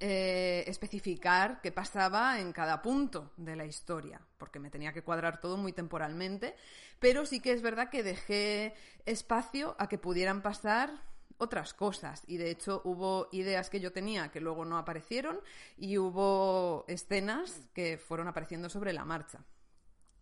eh, 0.00 0.64
especificar 0.66 1.60
qué 1.62 1.72
pasaba 1.72 2.40
en 2.40 2.52
cada 2.52 2.82
punto 2.82 3.32
de 3.36 3.56
la 3.56 3.64
historia, 3.64 4.20
porque 4.38 4.58
me 4.58 4.70
tenía 4.70 4.92
que 4.92 5.02
cuadrar 5.02 5.40
todo 5.40 5.56
muy 5.56 5.72
temporalmente, 5.72 6.56
pero 6.98 7.26
sí 7.26 7.40
que 7.40 7.52
es 7.52 7.62
verdad 7.62 7.90
que 7.90 8.02
dejé 8.02 8.74
espacio 9.06 9.76
a 9.78 9.88
que 9.88 9.98
pudieran 9.98 10.42
pasar 10.42 10.90
otras 11.38 11.74
cosas 11.74 12.22
y 12.26 12.36
de 12.36 12.50
hecho 12.50 12.80
hubo 12.84 13.28
ideas 13.32 13.70
que 13.70 13.80
yo 13.80 13.92
tenía 13.92 14.30
que 14.30 14.40
luego 14.40 14.64
no 14.64 14.78
aparecieron 14.78 15.40
y 15.76 15.98
hubo 15.98 16.84
escenas 16.88 17.68
que 17.74 17.98
fueron 17.98 18.28
apareciendo 18.28 18.68
sobre 18.68 18.92
la 18.92 19.04
marcha. 19.04 19.40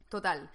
Total, 0.08 0.50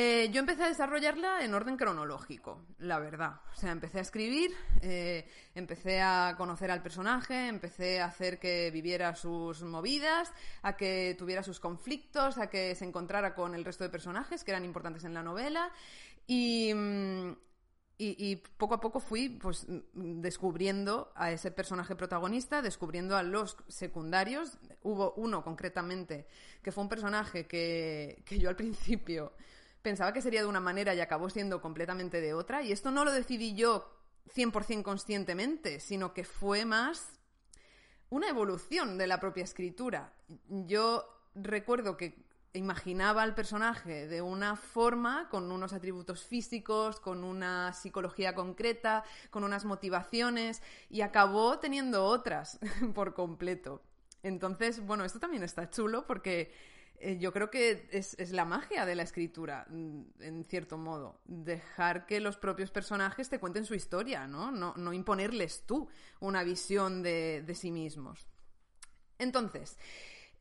eh, 0.00 0.30
yo 0.30 0.38
empecé 0.38 0.62
a 0.62 0.68
desarrollarla 0.68 1.44
en 1.44 1.52
orden 1.54 1.76
cronológico, 1.76 2.62
la 2.78 3.00
verdad. 3.00 3.40
O 3.52 3.56
sea, 3.56 3.72
empecé 3.72 3.98
a 3.98 4.02
escribir, 4.02 4.52
eh, 4.80 5.28
empecé 5.56 6.00
a 6.00 6.36
conocer 6.38 6.70
al 6.70 6.84
personaje, 6.84 7.48
empecé 7.48 8.00
a 8.00 8.04
hacer 8.04 8.38
que 8.38 8.70
viviera 8.70 9.16
sus 9.16 9.64
movidas, 9.64 10.32
a 10.62 10.76
que 10.76 11.16
tuviera 11.18 11.42
sus 11.42 11.58
conflictos, 11.58 12.38
a 12.38 12.48
que 12.48 12.76
se 12.76 12.84
encontrara 12.84 13.34
con 13.34 13.56
el 13.56 13.64
resto 13.64 13.82
de 13.82 13.90
personajes 13.90 14.44
que 14.44 14.52
eran 14.52 14.64
importantes 14.64 15.02
en 15.02 15.14
la 15.14 15.24
novela. 15.24 15.72
Y, 16.28 16.72
mm, 16.72 17.32
y, 17.98 18.36
poco 18.56 18.74
a 18.74 18.80
poco 18.80 19.00
fui 19.00 19.28
pues 19.30 19.66
descubriendo 19.94 21.10
a 21.16 21.32
ese 21.32 21.50
personaje 21.50 21.96
protagonista, 21.96 22.62
descubriendo 22.62 23.16
a 23.16 23.24
los 23.24 23.56
secundarios. 23.66 24.58
Hubo 24.84 25.14
uno 25.14 25.42
concretamente 25.42 26.28
que 26.62 26.70
fue 26.70 26.84
un 26.84 26.88
personaje 26.88 27.48
que, 27.48 28.22
que 28.24 28.38
yo 28.38 28.48
al 28.48 28.54
principio 28.54 29.32
pensaba 29.82 30.12
que 30.12 30.22
sería 30.22 30.42
de 30.42 30.48
una 30.48 30.60
manera 30.60 30.94
y 30.94 31.00
acabó 31.00 31.30
siendo 31.30 31.60
completamente 31.60 32.20
de 32.20 32.34
otra. 32.34 32.62
Y 32.62 32.72
esto 32.72 32.90
no 32.90 33.04
lo 33.04 33.12
decidí 33.12 33.54
yo 33.54 33.90
100% 34.34 34.82
conscientemente, 34.82 35.80
sino 35.80 36.12
que 36.12 36.24
fue 36.24 36.64
más 36.64 37.18
una 38.10 38.28
evolución 38.28 38.98
de 38.98 39.06
la 39.06 39.20
propia 39.20 39.44
escritura. 39.44 40.12
Yo 40.48 41.04
recuerdo 41.34 41.96
que 41.96 42.26
imaginaba 42.54 43.22
al 43.22 43.34
personaje 43.34 44.06
de 44.06 44.22
una 44.22 44.56
forma, 44.56 45.28
con 45.28 45.52
unos 45.52 45.72
atributos 45.72 46.24
físicos, 46.24 46.98
con 47.00 47.22
una 47.22 47.72
psicología 47.72 48.34
concreta, 48.34 49.04
con 49.30 49.44
unas 49.44 49.64
motivaciones, 49.64 50.62
y 50.88 51.02
acabó 51.02 51.58
teniendo 51.58 52.04
otras 52.04 52.58
por 52.94 53.14
completo. 53.14 53.82
Entonces, 54.22 54.84
bueno, 54.84 55.04
esto 55.04 55.20
también 55.20 55.42
está 55.42 55.70
chulo 55.70 56.06
porque 56.06 56.52
eh, 57.00 57.18
yo 57.18 57.32
creo 57.32 57.50
que 57.50 57.88
es, 57.92 58.16
la 58.32 58.44
magia 58.44 58.84
de 58.86 58.94
la 58.94 59.02
escritura, 59.02 59.66
mm, 59.68 60.02
en 60.20 60.44
cierto 60.44 60.78
modo. 60.78 61.20
Dejar 61.24 62.06
que 62.06 62.20
los 62.20 62.36
propios 62.36 62.70
personajes 62.70 63.28
te 63.28 63.38
cuenten 63.38 63.64
su 63.64 63.74
historia, 63.74 64.26
¿no? 64.26 64.50
No, 64.50 64.92
imponerles 64.92 65.62
tú 65.66 65.88
una 66.20 66.42
visión 66.42 67.02
de, 67.02 67.42
de 67.46 67.54
sí 67.54 67.70
mismos. 67.70 68.26
Entonces, 69.18 69.76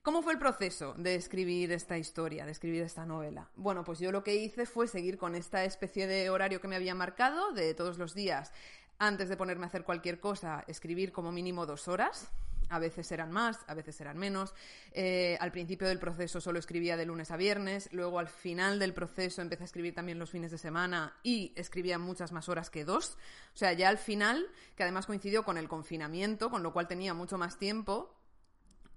¿Cómo 0.08 0.22
fue 0.22 0.32
el 0.32 0.40
proceso 0.40 0.94
de 0.94 1.16
escribir 1.16 1.74
esta 1.74 1.98
historia, 1.98 2.46
de 2.46 2.54
escribir 2.54 2.82
esta 2.82 3.06
novela? 3.06 3.50
Bueno, 3.58 3.84
pues 3.84 4.00
yo 4.00 4.10
lo 4.14 4.24
que 4.24 4.38
hice 4.38 4.66
fue 4.66 4.88
seguir 4.88 5.18
con 5.18 5.36
esta 5.36 5.66
especie 5.66 6.08
de 6.08 6.30
horario 6.30 6.62
que 6.62 6.70
me 6.70 6.78
había 6.78 6.96
marcado, 6.96 7.52
de 7.52 7.74
todos 7.74 7.98
los 7.98 8.14
días, 8.14 8.54
antes 9.00 9.28
de 9.28 9.36
ponerme 9.36 9.66
a 9.66 9.68
hacer 9.68 9.84
cualquier 9.84 10.22
cosa, 10.22 10.64
escribir 10.68 11.12
como 11.12 11.34
mínimo 11.34 11.66
dos 11.66 11.90
horas, 11.90 12.32
A 12.70 12.80
veces 12.80 13.12
eran 13.12 13.32
más, 13.32 13.60
a 13.68 13.74
veces 13.74 14.00
eran 14.02 14.18
menos. 14.18 14.54
Eh, 14.92 15.38
al 15.40 15.52
principio 15.52 15.88
del 15.88 16.00
proceso 16.00 16.42
solo 16.42 16.60
escribía 16.60 16.98
de 16.98 17.06
lunes 17.06 17.32
a 17.32 17.38
viernes, 17.38 17.90
luego 17.92 18.20
al 18.20 18.28
final 18.28 18.80
del 18.80 18.94
proceso 18.94 19.42
empecé 19.42 19.64
a 19.64 19.66
escribir 19.66 19.96
también 19.96 20.20
los 20.20 20.32
fines 20.32 20.52
de 20.52 20.58
semana 20.58 21.14
y 21.24 21.54
escribía 21.56 21.98
muchas 21.98 22.32
más 22.32 22.50
horas 22.50 22.70
que 22.70 22.84
dos. 22.86 23.18
O 23.54 23.58
sea, 23.58 23.74
ya 23.74 23.90
al 23.90 23.98
final, 23.98 24.48
que 24.76 24.84
además 24.84 25.06
coincidió 25.06 25.44
con 25.44 25.58
el 25.58 25.68
confinamiento, 25.68 26.50
con 26.50 26.64
lo 26.64 26.74
cual 26.74 26.88
tenía 26.88 27.14
mucho 27.14 27.38
más 27.38 27.58
tiempo, 27.58 28.17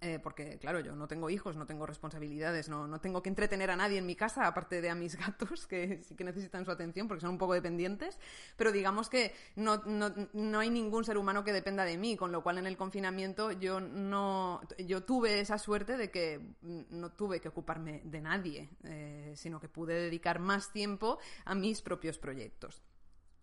eh, 0.03 0.19
porque, 0.23 0.59
claro, 0.59 0.81
yo 0.81 0.97
no 0.97 1.07
tengo 1.09 1.29
hijos, 1.29 1.57
no 1.57 1.67
tengo 1.67 1.85
responsabilidades, 1.85 2.71
no, 2.71 2.87
no, 2.87 3.01
tengo 3.01 3.23
que 3.23 3.29
entretener 3.29 3.71
a 3.71 3.77
nadie 3.77 3.99
en 3.99 4.07
mi 4.07 4.17
casa, 4.17 4.47
aparte 4.47 4.81
de 4.81 4.89
a 4.89 4.95
mis 4.95 5.17
gatos, 5.27 5.67
que 5.67 6.01
sí 6.03 6.15
que 6.15 6.25
necesitan 6.25 6.65
su 6.65 6.71
atención 6.71 7.07
porque 7.07 7.21
son 7.21 7.31
un 7.31 7.39
poco 7.39 7.55
dependientes. 7.55 8.19
Pero 8.57 8.73
digamos 8.73 9.11
que 9.11 9.35
no, 9.57 9.79
no, 9.85 10.13
no 10.33 10.59
hay 10.59 10.71
ningún 10.71 11.05
ser 11.05 11.19
humano 11.19 11.45
que 11.45 11.53
dependa 11.53 11.85
de 11.85 11.99
mí, 11.99 12.17
con 12.17 12.33
lo 12.33 12.43
cual 12.43 12.59
en 12.59 12.67
el 12.67 12.77
confinamiento 12.77 13.53
yo 13.53 13.81
no. 13.81 14.61
Yo 14.79 15.03
tuve 15.03 15.41
esa 15.41 15.59
suerte 15.59 15.97
de 15.97 16.11
que 16.11 16.41
no 16.63 17.13
tuve 17.13 17.41
que 17.41 17.49
ocuparme 17.49 18.01
de 18.05 18.21
nadie, 18.21 18.71
eh, 18.85 19.35
sino 19.37 19.61
que 19.61 19.69
pude 19.69 19.95
dedicar 19.95 20.39
más 20.39 20.73
tiempo 20.73 21.19
a 21.45 21.55
mis 21.55 21.83
propios 21.83 22.19
proyectos. 22.19 22.83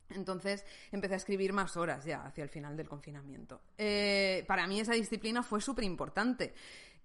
Entonces 0.10 0.66
empecé 0.92 1.16
a 1.16 1.18
escribir 1.18 1.54
más 1.54 1.78
horas 1.78 2.06
ya 2.06 2.26
hacia 2.26 2.44
el 2.44 2.50
final 2.50 2.78
del 2.78 2.88
confinamiento. 2.88 3.62
Eh, 3.78 4.44
para 4.48 4.68
mí 4.68 4.80
esa 4.80 4.94
disciplina 4.94 5.44
fue 5.44 5.62
súper 5.62 5.84
importante. 5.84 6.54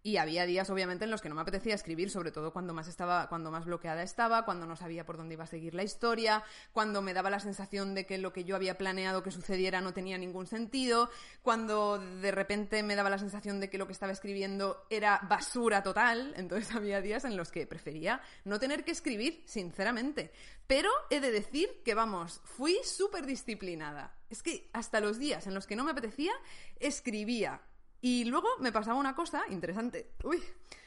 Y 0.05 0.17
había 0.17 0.47
días, 0.47 0.69
obviamente, 0.69 1.05
en 1.05 1.12
los 1.12 1.21
que 1.21 1.29
no 1.29 1.37
me 1.37 1.43
apetecía 1.43 1.77
escribir, 1.77 2.11
sobre 2.11 2.33
todo 2.33 2.53
cuando 2.53 2.75
más 2.75 2.88
estaba, 2.88 3.29
cuando 3.29 3.53
más 3.53 3.65
bloqueada 3.65 4.03
estaba, 4.03 4.45
cuando 4.45 4.67
no 4.67 4.75
sabía 4.75 5.07
por 5.07 5.17
dónde 5.17 5.35
iba 5.35 5.45
a 5.45 5.47
seguir 5.47 5.75
la 5.75 5.85
historia, 5.85 6.43
cuando 6.73 7.03
me 7.03 7.15
daba 7.15 7.31
la 7.31 7.38
sensación 7.38 7.95
de 7.95 8.05
que 8.05 8.19
lo 8.19 8.33
que 8.33 8.43
yo 8.43 8.57
había 8.57 8.77
planeado 8.77 9.23
que 9.23 9.31
sucediera 9.31 9.81
no 9.81 9.95
tenía 9.95 10.19
ningún 10.19 10.49
sentido, 10.49 11.09
cuando 11.43 12.01
de 12.01 12.33
repente 12.33 12.83
me 12.83 12.97
daba 12.97 13.11
la 13.11 13.19
sensación 13.19 13.61
de 13.61 13.71
que 13.71 13.79
lo 13.79 13.87
que 13.87 13.93
estaba 13.93 14.11
escribiendo 14.11 14.87
era 14.91 15.21
basura 15.29 15.85
total. 15.85 16.35
Entonces 16.37 16.75
había 16.75 17.01
días 17.01 17.25
en 17.25 17.37
los 17.37 17.53
que 17.53 17.69
prefería 17.69 18.21
no 18.45 18.59
tener 18.59 18.85
que 18.85 18.91
escribir, 18.91 19.45
sinceramente. 19.47 20.33
Pero 20.67 20.91
he 21.11 21.21
de 21.21 21.31
decir 21.31 21.81
que, 21.85 21.95
vamos, 21.95 22.41
fui 22.43 22.77
súper 22.83 23.25
disciplinada. 23.25 24.17
Es 24.29 24.43
que 24.43 24.69
hasta 24.73 24.99
los 24.99 25.19
días 25.19 25.47
en 25.47 25.55
los 25.55 25.69
que 25.69 25.77
no 25.77 25.85
me 25.85 25.93
apetecía, 25.93 26.33
escribía 26.81 27.61
y 28.03 28.25
luego 28.25 28.49
me 28.59 28.73
pasaba 28.73 28.99
una 28.99 29.15
cosa 29.15 29.45
interesante. 29.49 30.11
Uy, 30.25 30.43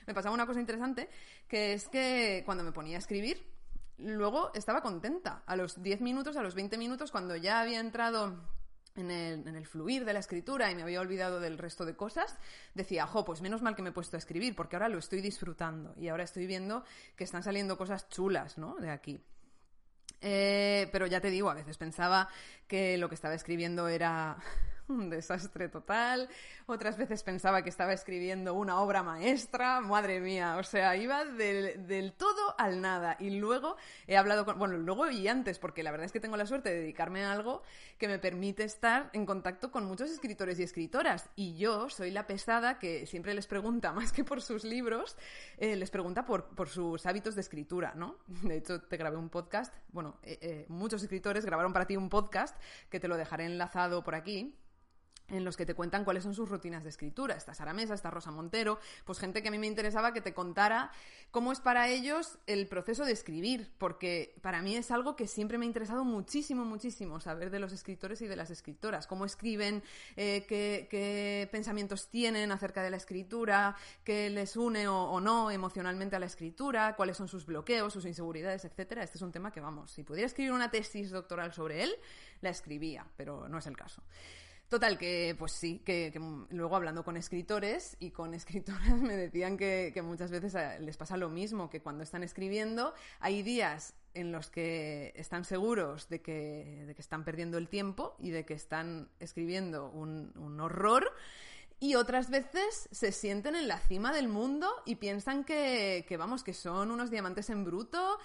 me 0.06 0.14
pasaba 0.14 0.36
una 0.36 0.46
cosa 0.46 0.60
interesante, 0.60 1.10
que 1.48 1.74
es 1.74 1.88
que 1.88 2.44
cuando 2.46 2.64
me 2.64 2.74
ponía 2.74 2.98
a 2.98 3.00
escribir, 3.00 3.42
luego 3.98 4.52
estaba 4.54 4.82
contenta. 4.82 5.42
A 5.46 5.56
los 5.56 5.82
10 5.82 6.02
minutos, 6.02 6.36
a 6.36 6.44
los 6.44 6.56
20 6.56 6.78
minutos, 6.78 7.12
cuando 7.12 7.38
ya 7.38 7.62
había 7.62 7.80
entrado 7.80 8.38
en 8.98 9.10
el, 9.12 9.66
fluir 9.66 10.04
de 10.04 10.12
la 10.12 10.20
escritura 10.20 10.70
y 10.70 10.76
me 10.76 10.84
había 10.84 11.00
olvidado 11.00 11.40
del 11.40 11.58
resto 11.58 11.86
de 11.86 11.96
cosas, 11.96 12.38
decía, 12.74 13.08
jo, 13.08 13.24
pues 13.24 13.42
menos 13.42 13.62
mal 13.62 13.78
que 13.78 13.82
me 13.82 13.90
he 13.90 13.94
puesto 13.94 14.18
a 14.18 14.20
escribir, 14.20 14.54
porque 14.54 14.76
ahora 14.76 14.90
lo 14.90 14.98
estoy 14.98 15.22
disfrutando 15.22 15.94
y 15.98 16.10
ahora 16.10 16.24
estoy 16.24 16.48
viendo 16.48 16.84
que 17.16 17.24
están 17.24 17.44
saliendo 17.44 17.78
cosas 17.78 18.10
chulas, 18.10 18.58
¿no? 18.58 18.76
De 18.76 18.90
aquí. 18.90 19.24
Eh, 20.20 20.90
pero 20.92 21.08
ya 21.08 21.22
te 21.22 21.30
digo, 21.30 21.50
a 21.50 21.54
veces 21.54 21.78
pensaba 21.78 22.28
que 22.68 22.98
lo 22.98 23.08
que 23.08 23.16
estaba 23.16 23.36
escribiendo 23.36 23.88
era 23.88 24.38
un 24.90 25.10
desastre 25.10 25.70
total. 25.70 26.30
Otras 26.66 26.98
veces 26.98 27.24
pensaba 27.24 27.62
que 27.64 27.70
estaba 27.70 27.94
escribiendo 27.94 28.54
una 28.54 28.80
obra 28.80 29.04
maestra. 29.04 29.82
Madre 29.82 30.20
mía, 30.20 30.58
o 30.58 30.64
sea, 30.64 30.96
iba 30.96 31.26
del, 31.26 32.14
todo 32.14 32.56
al 32.58 32.82
nada. 32.82 33.18
Y 33.20 33.40
luego 33.40 33.78
he 34.08 34.18
hablado 34.18 34.46
con. 34.46 34.58
Bueno, 34.58 34.78
luego 34.78 35.10
y 35.10 35.28
antes, 35.28 35.60
porque 35.60 35.84
la 35.84 35.92
verdad 35.92 36.06
es 36.06 36.12
que 36.12 36.20
tengo 36.20 36.38
la 36.38 36.46
suerte 36.46 36.70
de 36.70 36.82
dedicarme 36.82 37.24
a 37.24 37.32
algo 37.32 37.62
que 37.98 38.08
me 38.08 38.20
permite 38.20 38.64
estar 38.64 39.10
en 39.14 39.26
contacto 39.26 39.72
con 39.72 39.86
muchos 39.86 40.10
escritores 40.10 40.60
y 40.60 40.64
escritoras. 40.64 41.30
Y 41.36 41.56
yo 41.58 41.90
soy 41.90 42.12
la 42.12 42.28
pesada 42.28 42.80
que 42.80 43.06
siempre 43.06 43.34
les 43.34 43.48
pregunta, 43.48 43.92
más 43.94 44.12
que 44.12 44.24
por 44.24 44.42
sus 44.42 44.64
libros, 44.64 45.18
eh, 45.58 45.76
les 45.76 45.90
pregunta 45.90 46.26
por, 46.26 46.56
por, 46.56 46.70
sus 46.70 47.06
hábitos 47.06 47.36
de 47.36 47.42
escritura, 47.42 47.94
¿no? 47.96 48.18
De 48.28 48.58
hecho, 48.58 48.82
te 48.82 48.98
grabé 48.98 49.18
un 49.18 49.30
podcast. 49.30 49.74
Bueno, 49.90 50.18
eh, 50.24 50.38
eh, 50.42 50.66
muchos 50.70 51.02
escritores 51.04 51.46
grabaron 51.46 51.74
para 51.74 51.86
ti 51.86 51.96
un 51.96 52.10
podcast 52.10 52.56
que 52.90 53.00
te 53.00 53.08
lo 53.08 53.18
dejaré 53.18 53.46
enlazado 53.46 54.04
por 54.04 54.16
aquí 54.16 54.56
en 55.30 55.44
los 55.44 55.58
que 55.58 55.66
te 55.66 55.74
cuentan 55.74 56.04
cuáles 56.04 56.24
son 56.24 56.34
sus 56.34 56.50
rutinas 56.50 56.84
de 56.84 56.90
escritura. 56.90 57.36
Está 57.36 57.54
Sara 57.54 57.74
Mesa, 57.74 57.94
está 57.94 58.12
Rosa 58.12 58.32
Montero, 58.32 58.80
pues 59.06 59.20
gente 59.20 59.42
que 59.42 59.48
a 59.48 59.52
mí 59.52 59.58
me 59.58 59.68
interesaba 59.68 60.14
que 60.14 60.22
te 60.22 60.34
contara 60.34 60.92
cómo 61.32 61.52
es 61.52 61.60
para 61.60 61.90
ellos 61.90 62.38
el 62.48 62.68
proceso 62.68 63.06
de 63.06 63.12
escribir, 63.12 63.72
porque 63.78 64.36
para 64.42 64.62
mí 64.62 64.76
es 64.76 64.92
algo 64.92 65.16
que 65.16 65.28
siempre 65.28 65.58
me 65.58 65.66
ha 65.66 65.68
interesado 65.68 66.06
muchísimo, 66.06 66.64
muchísimo, 66.64 67.20
saber 67.20 67.50
de 67.50 67.60
los 67.60 67.74
escritores 67.74 68.22
y 68.22 68.28
de 68.28 68.36
las 68.36 68.52
escritoras, 68.52 69.08
cómo 69.08 69.26
escriben, 69.26 69.84
eh, 70.16 70.46
qué, 70.48 71.50
pensamientos 71.52 72.10
tienen 72.10 72.52
acerca 72.52 72.84
de 72.84 72.90
la 72.90 72.98
escritura, 72.98 73.76
qué 74.04 74.30
les 74.30 74.56
une 74.56 74.88
o, 74.88 75.20
no 75.20 75.52
emocionalmente 75.52 76.16
a 76.16 76.20
la 76.20 76.26
escritura, 76.26 76.96
cuáles 76.96 77.18
son 77.18 77.28
sus 77.28 77.46
bloqueos, 77.46 77.92
sus 77.92 78.06
inseguridades, 78.06 78.66
etcétera. 78.66 79.04
Este 79.04 79.18
es 79.18 79.22
un 79.22 79.32
tema 79.32 79.52
que, 79.52 79.60
vamos, 79.60 79.92
si 79.92 80.04
pudiera 80.04 80.28
escribir 80.28 80.52
una 80.52 80.70
tesis 80.72 81.12
doctoral 81.12 81.54
sobre 81.54 81.84
él, 81.84 81.96
la 82.42 82.50
escribía, 82.50 83.06
pero 83.18 83.48
no 83.50 83.58
es 83.58 83.68
el 83.68 83.76
caso. 83.76 84.02
Total, 84.70 84.98
que 84.98 85.36
pues 85.38 85.52
sí, 85.52 85.80
que, 85.86 86.12
luego 86.50 86.76
hablando 86.76 87.04
con 87.04 87.18
escritores 87.18 87.98
y 88.00 88.10
con 88.10 88.34
escritoras 88.34 89.00
me 89.00 89.16
decían 89.16 89.58
que, 89.58 89.94
muchas 90.04 90.32
veces 90.32 90.56
eh, 90.56 90.80
les 90.80 90.98
pasa 90.98 91.18
lo 91.18 91.30
mismo, 91.30 91.70
que 91.70 91.82
cuando 91.82 92.04
están 92.04 92.24
escribiendo 92.24 92.94
hay 93.20 93.44
días 93.44 93.94
en 94.16 94.32
los 94.32 94.50
que 94.50 95.14
están 95.16 95.46
seguros 95.46 96.10
de 96.10 96.22
que, 96.22 96.86
de 96.88 96.96
que 96.96 97.02
están 97.02 97.24
perdiendo 97.24 97.58
el 97.58 97.68
tiempo 97.68 98.16
y 98.18 98.32
de 98.32 98.46
que 98.46 98.54
están 98.54 99.10
escribiendo 99.20 99.90
un, 99.90 100.32
un 100.36 100.60
horror. 100.60 101.12
Y 101.80 101.96
otras 101.96 102.30
veces 102.30 102.88
se 102.92 103.12
sienten 103.12 103.56
en 103.56 103.68
la 103.68 103.80
cima 103.80 104.14
del 104.14 104.30
mundo 104.30 104.72
y 104.86 104.96
piensan 104.96 105.44
que, 105.44 106.06
que, 106.08 106.16
vamos, 106.16 106.42
que 106.44 106.54
son 106.54 106.90
unos 106.90 107.12
diamantes 107.12 107.50
en 107.50 107.66
bruto 107.66 108.18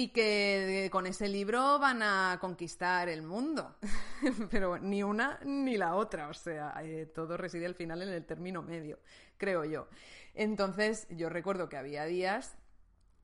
y 0.00 0.08
que 0.08 0.88
con 0.90 1.06
ese 1.06 1.28
libro 1.28 1.78
van 1.78 2.02
a 2.02 2.38
conquistar 2.40 3.10
el 3.10 3.20
mundo. 3.20 3.76
Pero 4.50 4.78
ni 4.78 5.02
una 5.02 5.38
ni 5.44 5.76
la 5.76 5.94
otra, 5.94 6.28
o 6.28 6.32
sea, 6.32 6.72
eh, 6.82 7.04
todo 7.04 7.36
reside 7.36 7.66
al 7.66 7.74
final 7.74 8.00
en 8.00 8.08
el 8.08 8.24
término 8.24 8.62
medio, 8.62 8.98
creo 9.36 9.66
yo. 9.66 9.88
Entonces, 10.32 11.06
yo 11.10 11.28
recuerdo 11.28 11.68
que 11.68 11.76
había 11.76 12.06
días 12.06 12.56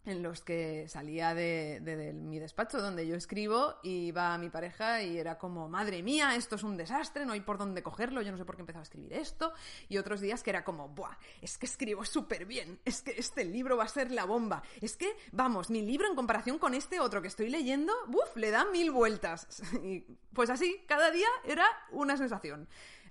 en 0.07 0.23
los 0.23 0.41
que 0.41 0.89
salía 0.89 1.35
de, 1.35 2.13
mi 2.15 2.39
despacho 2.39 2.81
donde 2.81 3.07
yo 3.07 3.17
escribo 3.17 3.75
y 3.83 4.07
iba 4.07 4.39
mi 4.39 4.49
pareja 4.49 5.03
y 5.03 5.19
era 5.19 5.37
como, 5.37 5.69
madre 5.69 6.03
mía, 6.03 6.37
esto 6.37 6.57
es 6.57 6.63
un 6.63 6.77
desastre, 6.77 7.27
no 7.27 7.33
hay 7.33 7.41
por 7.41 7.59
dónde 7.59 7.83
cogerlo, 7.83 8.23
yo 8.23 8.31
no 8.31 8.39
sé 8.39 8.45
por 8.45 8.57
qué 8.57 8.63
empezaba 8.63 8.83
a 8.83 8.85
escribir 8.85 9.13
esto. 9.13 9.53
Y 9.89 9.99
otros 9.99 10.21
días 10.21 10.43
que 10.43 10.51
era 10.51 10.65
como, 10.65 10.89
buah, 10.89 11.17
es 11.43 11.59
que 11.59 11.67
escribo 11.67 12.05
súper 12.05 12.47
bien, 12.47 12.79
es 12.85 13.03
que 13.03 13.13
este 13.13 13.45
libro 13.45 13.77
va 13.77 13.85
a 13.85 13.89
ser 13.89 14.11
la 14.13 14.25
bomba, 14.25 14.63
es 14.81 14.97
que, 14.97 15.17
vamos, 15.33 15.71
mi 15.71 15.83
libro 15.83 16.09
en 16.09 16.15
comparación 16.15 16.59
con 16.59 16.75
este 16.75 17.01
otro 17.01 17.21
que 17.21 17.29
estoy 17.29 17.51
leyendo, 17.51 17.93
¡buf!, 18.07 18.37
le 18.37 18.51
da 18.51 18.65
mil 18.65 18.91
vueltas. 18.91 19.47
Y 19.87 20.01
pues 20.33 20.51
así, 20.51 20.85
cada 20.89 21.11
día 21.11 21.29
era 21.45 21.65
una 21.93 22.17
sensación 22.17 22.69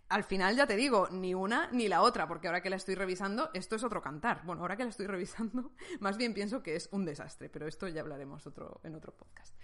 al 0.09 0.23
final 0.23 0.55
ya 0.55 0.67
te 0.67 0.75
digo, 0.75 1.07
ni 1.11 1.33
una 1.33 1.69
ni 1.71 1.87
la 1.87 2.01
otra, 2.01 2.27
porque 2.27 2.47
ahora 2.47 2.61
que 2.61 2.69
la 2.69 2.75
estoy 2.75 2.95
revisando, 2.95 3.49
esto 3.53 3.75
es 3.75 3.83
otro 3.83 4.01
cantar. 4.01 4.41
Bueno, 4.43 4.61
ahora 4.61 4.77
que 4.77 4.83
la 4.83 4.89
estoy 4.89 5.07
revisando, 5.07 5.71
más 5.99 6.17
bien 6.17 6.33
pienso 6.33 6.61
que 6.61 6.75
es 6.75 6.89
un 6.91 7.05
desastre, 7.05 7.49
pero 7.49 7.67
esto 7.67 7.87
ya 7.87 8.01
hablaremos 8.01 8.45
otro, 8.47 8.79
en 8.83 8.95
otro 8.95 9.13
podcast. 9.13 9.55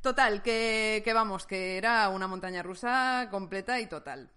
Total, 0.00 0.42
que, 0.42 1.02
que 1.04 1.12
vamos, 1.12 1.46
que 1.46 1.78
era 1.78 2.08
una 2.08 2.28
montaña 2.28 2.62
rusa 2.62 3.28
completa 3.30 3.80
y 3.80 3.86
total. 3.86 4.30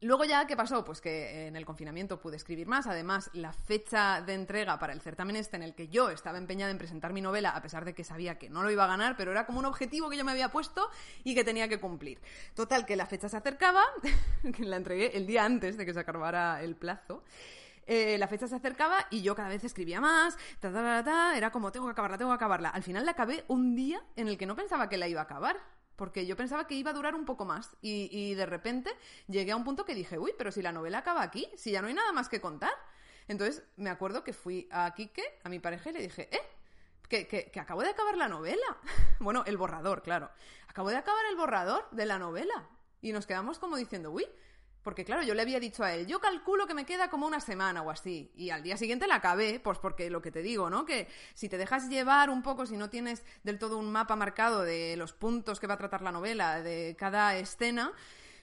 Luego 0.00 0.24
ya, 0.24 0.46
¿qué 0.46 0.56
pasó? 0.56 0.84
Pues 0.84 1.00
que 1.00 1.48
en 1.48 1.56
el 1.56 1.66
confinamiento 1.66 2.20
pude 2.20 2.36
escribir 2.36 2.68
más. 2.68 2.86
Además, 2.86 3.30
la 3.32 3.52
fecha 3.52 4.22
de 4.22 4.34
entrega 4.34 4.78
para 4.78 4.92
el 4.92 5.00
certamen 5.00 5.34
este 5.34 5.56
en 5.56 5.64
el 5.64 5.74
que 5.74 5.88
yo 5.88 6.10
estaba 6.10 6.38
empeñada 6.38 6.70
en 6.70 6.78
presentar 6.78 7.12
mi 7.12 7.20
novela, 7.20 7.50
a 7.50 7.60
pesar 7.60 7.84
de 7.84 7.94
que 7.94 8.04
sabía 8.04 8.38
que 8.38 8.48
no 8.48 8.62
lo 8.62 8.70
iba 8.70 8.84
a 8.84 8.86
ganar, 8.86 9.16
pero 9.16 9.32
era 9.32 9.44
como 9.44 9.58
un 9.58 9.64
objetivo 9.64 10.08
que 10.08 10.16
yo 10.16 10.24
me 10.24 10.30
había 10.30 10.50
puesto 10.50 10.88
y 11.24 11.34
que 11.34 11.42
tenía 11.42 11.68
que 11.68 11.80
cumplir. 11.80 12.20
Total, 12.54 12.86
que 12.86 12.94
la 12.94 13.06
fecha 13.06 13.28
se 13.28 13.36
acercaba, 13.36 13.82
que 14.56 14.62
la 14.64 14.76
entregué 14.76 15.16
el 15.16 15.26
día 15.26 15.44
antes 15.44 15.76
de 15.76 15.84
que 15.84 15.92
se 15.92 15.98
acabara 15.98 16.62
el 16.62 16.76
plazo. 16.76 17.24
Eh, 17.84 18.18
la 18.18 18.28
fecha 18.28 18.46
se 18.46 18.54
acercaba 18.54 19.06
y 19.10 19.22
yo 19.22 19.34
cada 19.34 19.48
vez 19.48 19.64
escribía 19.64 20.00
más, 20.00 20.36
era 20.62 21.50
como, 21.50 21.72
tengo 21.72 21.86
que 21.86 21.92
acabarla, 21.92 22.18
tengo 22.18 22.30
que 22.30 22.36
acabarla. 22.36 22.68
Al 22.68 22.84
final 22.84 23.04
la 23.04 23.12
acabé 23.12 23.44
un 23.48 23.74
día 23.74 24.00
en 24.14 24.28
el 24.28 24.38
que 24.38 24.46
no 24.46 24.54
pensaba 24.54 24.88
que 24.88 24.96
la 24.96 25.08
iba 25.08 25.22
a 25.22 25.24
acabar 25.24 25.56
porque 25.98 26.26
yo 26.26 26.36
pensaba 26.36 26.68
que 26.68 26.76
iba 26.76 26.92
a 26.92 26.94
durar 26.94 27.16
un 27.16 27.24
poco 27.24 27.44
más 27.44 27.76
y, 27.82 28.32
de 28.34 28.46
repente 28.46 28.96
llegué 29.26 29.50
a 29.50 29.56
un 29.56 29.64
punto 29.64 29.84
que 29.84 29.96
dije, 29.96 30.16
uy, 30.16 30.32
pero 30.38 30.52
si 30.52 30.62
la 30.62 30.70
novela 30.70 30.98
acaba 30.98 31.22
aquí, 31.22 31.48
si 31.56 31.72
ya 31.72 31.82
no 31.82 31.88
hay 31.88 31.94
nada 31.94 32.12
más 32.12 32.28
que 32.28 32.40
contar. 32.40 32.72
Entonces 33.26 33.64
me 33.76 33.90
acuerdo 33.90 34.22
que 34.22 34.32
fui 34.32 34.68
a 34.70 34.94
Quique, 34.94 35.24
a 35.42 35.48
mi 35.48 35.58
pareja, 35.58 35.90
y 35.90 35.94
le 35.94 36.02
dije, 36.02 36.28
eh, 36.30 36.40
que, 37.08 37.26
que, 37.26 37.50
que 37.50 37.58
acabo 37.58 37.82
de 37.82 37.90
acabar 37.90 38.16
la 38.16 38.28
novela. 38.28 38.78
bueno, 39.18 39.42
el 39.44 39.56
borrador, 39.56 40.02
claro. 40.02 40.30
Acabo 40.68 40.88
de 40.88 40.96
acabar 40.96 41.26
el 41.30 41.36
borrador 41.36 41.90
de 41.90 42.06
la 42.06 42.20
novela. 42.20 42.68
Y 43.02 43.10
nos 43.10 43.26
quedamos 43.26 43.58
como 43.58 43.76
diciendo, 43.76 44.12
uy, 44.12 44.24
porque 44.88 45.04
claro, 45.04 45.22
yo 45.22 45.34
le 45.34 45.42
había 45.42 45.60
dicho 45.60 45.84
a 45.84 45.92
él, 45.92 46.06
yo 46.06 46.18
calculo 46.18 46.66
que 46.66 46.72
me 46.72 46.86
queda 46.86 47.10
como 47.10 47.26
una 47.26 47.40
semana 47.40 47.82
o 47.82 47.90
así. 47.90 48.32
Y 48.34 48.48
al 48.48 48.62
día 48.62 48.78
siguiente 48.78 49.06
la 49.06 49.16
acabé, 49.16 49.60
pues 49.60 49.78
porque 49.78 50.08
lo 50.08 50.22
que 50.22 50.30
te 50.30 50.40
digo, 50.40 50.70
¿no? 50.70 50.86
Que 50.86 51.08
si 51.34 51.50
te 51.50 51.58
dejas 51.58 51.90
llevar 51.90 52.30
un 52.30 52.42
poco, 52.42 52.64
si 52.64 52.78
no 52.78 52.88
tienes 52.88 53.22
del 53.42 53.58
todo 53.58 53.76
un 53.76 53.92
mapa 53.92 54.16
marcado 54.16 54.62
de 54.62 54.96
los 54.96 55.12
puntos 55.12 55.60
que 55.60 55.66
va 55.66 55.74
a 55.74 55.76
tratar 55.76 56.00
la 56.00 56.10
novela, 56.10 56.62
de 56.62 56.96
cada 56.98 57.36
escena, 57.36 57.92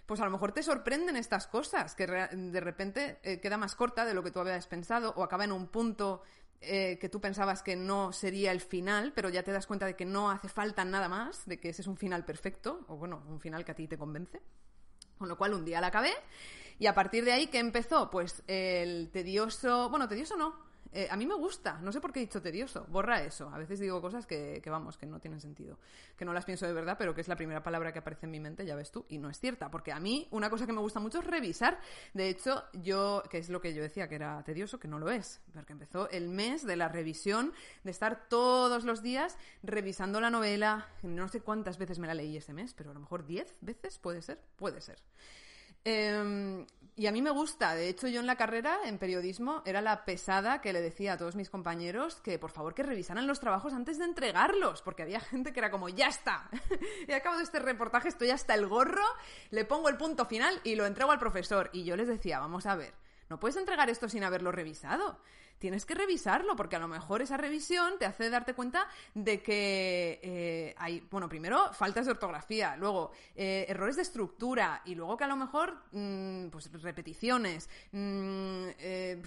pues 0.06 0.22
a 0.22 0.26
lo 0.26 0.30
mejor 0.30 0.52
te 0.52 0.62
sorprenden 0.62 1.16
estas 1.16 1.48
cosas, 1.48 1.96
que 1.96 2.06
de 2.06 2.60
repente 2.60 3.18
eh, 3.24 3.40
queda 3.40 3.58
más 3.58 3.74
corta 3.74 4.06
de 4.06 4.14
lo 4.14 4.22
que 4.22 4.30
tú 4.30 4.40
habías 4.40 4.68
pensado 4.68 5.16
o 5.18 5.24
acaba 5.24 5.46
en 5.46 5.52
un 5.52 5.66
punto 5.66 6.22
eh, 6.62 7.00
que 7.02 7.10
tú 7.10 7.20
pensabas 7.20 7.64
que 7.64 7.76
no 7.76 8.14
sería 8.14 8.52
el 8.52 8.62
final, 8.62 9.14
pero 9.16 9.30
ya 9.30 9.42
te 9.42 9.52
das 9.52 9.66
cuenta 9.66 9.88
de 9.88 9.96
que 9.96 10.06
no 10.06 10.30
hace 10.30 10.48
falta 10.48 10.86
nada 10.86 11.10
más, 11.10 11.48
de 11.48 11.60
que 11.60 11.70
ese 11.70 11.82
es 11.82 11.88
un 11.88 11.98
final 11.98 12.24
perfecto, 12.24 12.86
o 12.88 12.98
bueno, 12.98 13.24
un 13.30 13.40
final 13.40 13.66
que 13.66 13.72
a 13.72 13.76
ti 13.76 13.88
te 13.88 13.98
convence. 13.98 14.44
Con 15.18 15.30
lo 15.30 15.38
cual 15.38 15.54
un 15.54 15.66
día 15.66 15.82
la 15.82 15.88
acabé 15.88 16.14
y 16.78 16.88
a 16.88 16.94
partir 16.94 17.24
de 17.24 17.32
ahí, 17.32 17.48
¿qué 17.48 17.60
empezó? 17.60 18.10
Pues 18.10 18.44
el 18.48 19.10
tedioso, 19.12 19.90
bueno, 19.90 20.08
tedioso 20.08 20.36
no, 20.36 20.56
eh, 20.98 21.10
a 21.12 21.18
mí 21.18 21.26
me 21.26 21.36
gusta, 21.36 21.78
no 21.82 21.92
sé 21.92 22.00
por 22.00 22.14
qué 22.14 22.20
he 22.20 22.24
dicho 22.24 22.42
tedioso, 22.42 22.86
borra 22.88 23.22
eso. 23.22 23.50
A 23.50 23.58
veces 23.58 23.82
digo 23.82 24.02
cosas 24.02 24.26
que, 24.26 24.62
vamos, 24.66 24.98
que 24.98 25.06
no 25.06 25.20
tienen 25.20 25.42
sentido, 25.42 25.78
que 26.16 26.24
no 26.24 26.32
las 26.32 26.46
pienso 26.46 26.66
de 26.66 26.72
verdad, 26.72 26.96
pero 26.98 27.14
que 27.14 27.20
es 27.20 27.28
la 27.28 27.36
primera 27.36 27.62
palabra 27.62 27.92
que 27.92 28.00
aparece 28.00 28.28
en 28.28 28.32
mi 28.32 28.40
mente, 28.40 28.66
ya 28.66 28.76
ves 28.76 28.92
tú, 28.92 29.06
y 29.10 29.18
no 29.18 29.30
es 29.30 29.38
cierta, 29.38 29.70
porque 29.70 29.92
a 29.92 30.00
mí 30.00 30.30
una 30.32 30.50
cosa 30.50 30.66
que 30.66 30.72
me 30.72 30.80
gusta 30.80 31.02
mucho 31.02 31.20
es 31.20 31.28
revisar. 31.28 31.82
De 32.14 32.30
hecho, 32.30 32.64
yo, 32.72 33.24
que 33.30 33.40
es 33.40 33.50
lo 33.50 33.60
que 33.60 33.74
yo 33.74 33.82
decía 33.82 34.08
que 34.08 34.16
era 34.16 34.42
tedioso, 34.44 34.80
que 34.80 34.88
no 34.88 34.98
lo 34.98 35.12
es, 35.12 35.42
porque 35.54 35.74
empezó 35.74 36.10
el 36.12 36.30
mes 36.30 36.66
de 36.66 36.78
la 36.78 36.88
revisión, 36.88 37.52
de 37.84 37.92
estar 37.92 38.30
todos 38.30 38.86
los 38.86 39.04
días 39.04 39.38
revisando 39.64 40.22
la 40.22 40.30
novela, 40.30 40.88
no 41.04 41.28
sé 41.28 41.42
cuántas 41.42 41.78
veces 41.78 42.00
me 42.00 42.08
la 42.08 42.14
leí 42.14 42.38
ese 42.38 42.54
mes, 42.54 42.74
pero 42.74 42.92
a 42.92 42.94
lo 42.94 43.02
mejor 43.02 43.26
diez 43.26 43.58
veces 43.60 44.00
puede 44.00 44.22
ser, 44.22 44.40
puede 44.56 44.80
ser. 44.80 44.98
Em, 45.86 46.66
y 46.98 47.08
a 47.08 47.12
mí 47.12 47.22
me 47.22 47.30
gusta. 47.30 47.76
De 47.76 47.88
hecho, 47.88 48.08
yo 48.08 48.20
en 48.20 48.26
la 48.26 48.38
carrera, 48.38 48.80
en 48.86 48.98
periodismo, 48.98 49.62
era 49.66 49.82
la 49.82 50.04
pesada 50.04 50.62
que 50.62 50.74
le 50.74 50.82
decía 50.82 51.14
a 51.14 51.18
todos 51.18 51.36
mis 51.36 51.50
compañeros 51.50 52.16
que 52.22 52.40
por 52.40 52.52
favor 52.52 52.74
que 52.74 52.84
revisaran 52.84 53.28
los 53.28 53.40
trabajos 53.40 53.74
antes 53.74 54.00
de 54.00 54.06
entregarlos, 54.06 54.82
porque 54.82 55.04
había 55.04 55.20
gente 55.20 55.54
que 55.54 55.60
era 55.60 55.72
como, 55.72 55.90
ya 55.90 56.08
está, 56.08 56.50
he 57.08 57.14
acabado 57.14 57.42
este 57.42 57.60
reportaje, 57.60 58.08
estoy 58.08 58.32
hasta 58.32 58.56
el 58.56 58.68
gorro, 58.68 59.06
le 59.52 59.66
pongo 59.66 59.90
el 59.90 59.98
punto 59.98 60.26
final 60.26 60.60
y 60.64 60.76
lo 60.76 60.86
entrego 60.86 61.12
al 61.12 61.20
profesor. 61.20 61.70
Y 61.72 61.84
yo 61.84 61.96
les 61.96 62.08
decía, 62.08 62.40
vamos 62.40 62.66
a 62.66 62.76
ver, 62.76 62.94
no 63.30 63.40
puedes 63.40 63.58
entregar 63.58 63.90
esto 63.90 64.10
sin 64.10 64.24
haberlo 64.24 64.52
revisado 64.52 65.20
tienes 65.60 65.86
que 65.86 65.96
revisarlo, 65.96 66.56
porque 66.56 66.76
a 66.76 66.80
lo 66.80 66.88
mejor 66.88 67.22
esa 67.22 67.38
revisión 67.38 67.98
te 67.98 68.06
hace 68.06 68.30
darte 68.30 68.54
cuenta 68.54 68.88
de 69.14 69.42
que 69.42 70.20
eh, 70.22 70.76
hay, 70.78 71.02
bueno, 71.12 71.30
primero 71.30 71.74
faltas 71.74 72.06
de 72.06 72.12
ortografía, 72.12 72.76
luego 72.78 73.12
eh, 73.36 73.66
errores 73.68 73.96
de 73.96 74.02
estructura 74.02 74.82
y 74.86 74.96
luego 74.96 75.18
que 75.18 75.24
a 75.24 75.28
lo 75.28 75.36
mejor, 75.36 75.84
mm, 75.92 76.48
pues 76.48 76.72
repeticiones, 76.82 77.70
mm, 77.92 78.68
eh, 78.80 79.22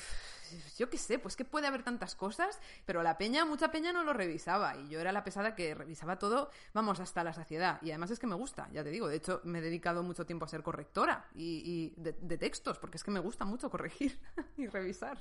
yo 0.76 0.90
qué 0.90 0.98
sé, 0.98 1.18
pues 1.18 1.36
que 1.36 1.44
puede 1.44 1.66
haber 1.66 1.82
tantas 1.82 2.14
cosas, 2.14 2.58
pero 2.84 3.02
la 3.02 3.18
peña, 3.18 3.44
mucha 3.44 3.70
peña 3.70 3.92
no 3.92 4.04
lo 4.04 4.12
revisaba 4.12 4.76
y 4.76 4.88
yo 4.88 5.00
era 5.00 5.12
la 5.12 5.24
pesada 5.24 5.54
que 5.54 5.74
revisaba 5.74 6.18
todo, 6.18 6.50
vamos, 6.72 7.00
hasta 7.00 7.24
la 7.24 7.32
saciedad. 7.32 7.80
Y 7.82 7.90
además 7.90 8.10
es 8.10 8.18
que 8.18 8.26
me 8.26 8.34
gusta, 8.34 8.68
ya 8.72 8.82
te 8.82 8.90
digo, 8.90 9.08
de 9.08 9.16
hecho 9.16 9.40
me 9.44 9.58
he 9.58 9.62
dedicado 9.62 10.02
mucho 10.02 10.26
tiempo 10.26 10.44
a 10.44 10.48
ser 10.48 10.62
correctora 10.62 11.26
y, 11.34 11.92
de, 11.96 12.38
textos, 12.38 12.78
porque 12.78 12.96
es 12.96 13.04
que 13.04 13.10
me 13.10 13.20
gusta 13.20 13.44
mucho 13.44 13.70
corregir 13.70 14.18
y 14.56 14.66
revisar, 14.66 15.18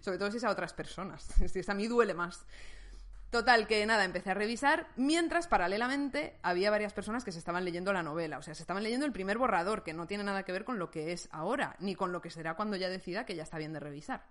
sobre 0.00 0.18
todo 0.18 0.30
si 0.30 0.36
es 0.36 0.44
a 0.44 0.50
otras 0.50 0.72
personas, 0.72 1.22
si 1.46 1.58
es 1.58 1.68
a 1.68 1.74
mí 1.74 1.86
duele 1.86 2.14
más. 2.14 2.44
Total, 3.30 3.66
que 3.66 3.84
nada, 3.84 4.04
empecé 4.04 4.30
a 4.30 4.34
revisar, 4.34 4.88
mientras 4.96 5.48
paralelamente 5.48 6.38
había 6.42 6.70
varias 6.70 6.94
personas 6.94 7.24
que 7.24 7.32
se 7.32 7.38
estaban 7.38 7.62
leyendo 7.62 7.92
la 7.92 8.02
novela, 8.02 8.38
o 8.38 8.42
sea, 8.42 8.54
se 8.54 8.62
estaban 8.62 8.82
leyendo 8.82 9.04
el 9.04 9.12
primer 9.12 9.36
borrador, 9.36 9.82
que 9.82 9.92
no 9.92 10.06
tiene 10.06 10.24
nada 10.24 10.44
que 10.44 10.52
ver 10.52 10.64
con 10.64 10.78
lo 10.78 10.90
que 10.90 11.12
es 11.12 11.28
ahora, 11.30 11.76
ni 11.78 11.94
con 11.94 12.10
lo 12.10 12.22
que 12.22 12.30
será 12.30 12.54
cuando 12.54 12.76
ya 12.76 12.88
decida 12.88 13.26
que 13.26 13.36
ya 13.36 13.42
está 13.42 13.58
bien 13.58 13.74
de 13.74 13.80
revisar. 13.80 14.24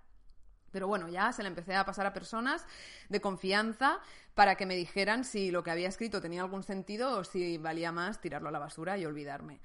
Pero 0.78 0.88
bueno, 0.88 1.10
ya 1.10 1.34
se 1.34 1.42
le 1.42 1.50
empecé 1.50 1.74
a 1.74 1.86
pasar 1.86 2.06
a 2.06 2.14
personas 2.14 2.64
de 3.10 3.20
confianza 3.20 4.00
para 4.36 4.54
que 4.54 4.68
me 4.68 4.76
dijeran 4.76 5.24
si 5.24 5.50
lo 5.50 5.64
que 5.64 5.72
había 5.72 5.88
escrito 5.88 6.22
tenía 6.22 6.44
algún 6.44 6.62
sentido 6.62 7.18
o 7.18 7.24
si 7.24 7.58
valía 7.58 7.92
más 7.92 8.22
tirarlo 8.22 8.50
a 8.50 8.52
la 8.52 8.60
basura 8.60 8.96
y 8.96 9.04
olvidarme. 9.04 9.60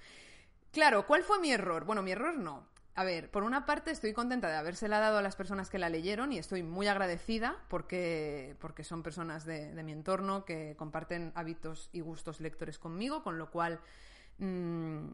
Claro, 0.73 1.07
¿cuál 1.07 1.23
fue 1.23 1.39
mi 1.39 1.53
error? 1.53 1.85
Bueno, 1.85 2.01
mi 2.01 2.13
error 2.13 2.39
no. 2.39 2.67
A 2.95 3.05
ver, 3.05 3.31
por 3.31 3.43
una 3.43 3.67
parte 3.67 3.91
estoy 3.91 4.15
contenta 4.15 4.49
de 4.49 4.57
habérsela 4.57 5.01
dado 5.01 5.19
a 5.19 5.23
las 5.23 5.37
personas 5.37 5.69
que 5.69 5.79
la 5.79 5.91
leyeron 5.91 6.33
y 6.33 6.39
estoy 6.39 6.63
muy 6.63 6.87
agradecida 6.87 7.59
porque, 7.69 8.57
porque 8.59 8.83
son 8.83 9.03
personas 9.03 9.45
de, 9.45 9.75
de 9.75 9.83
mi 9.83 9.93
entorno 9.93 10.47
que 10.47 10.77
comparten 10.79 11.33
hábitos 11.35 11.91
y 11.93 12.01
gustos 12.01 12.41
lectores 12.41 12.79
conmigo, 12.79 13.23
con 13.23 13.37
lo 13.37 13.51
cual 13.51 13.81
Mm, 14.39 15.09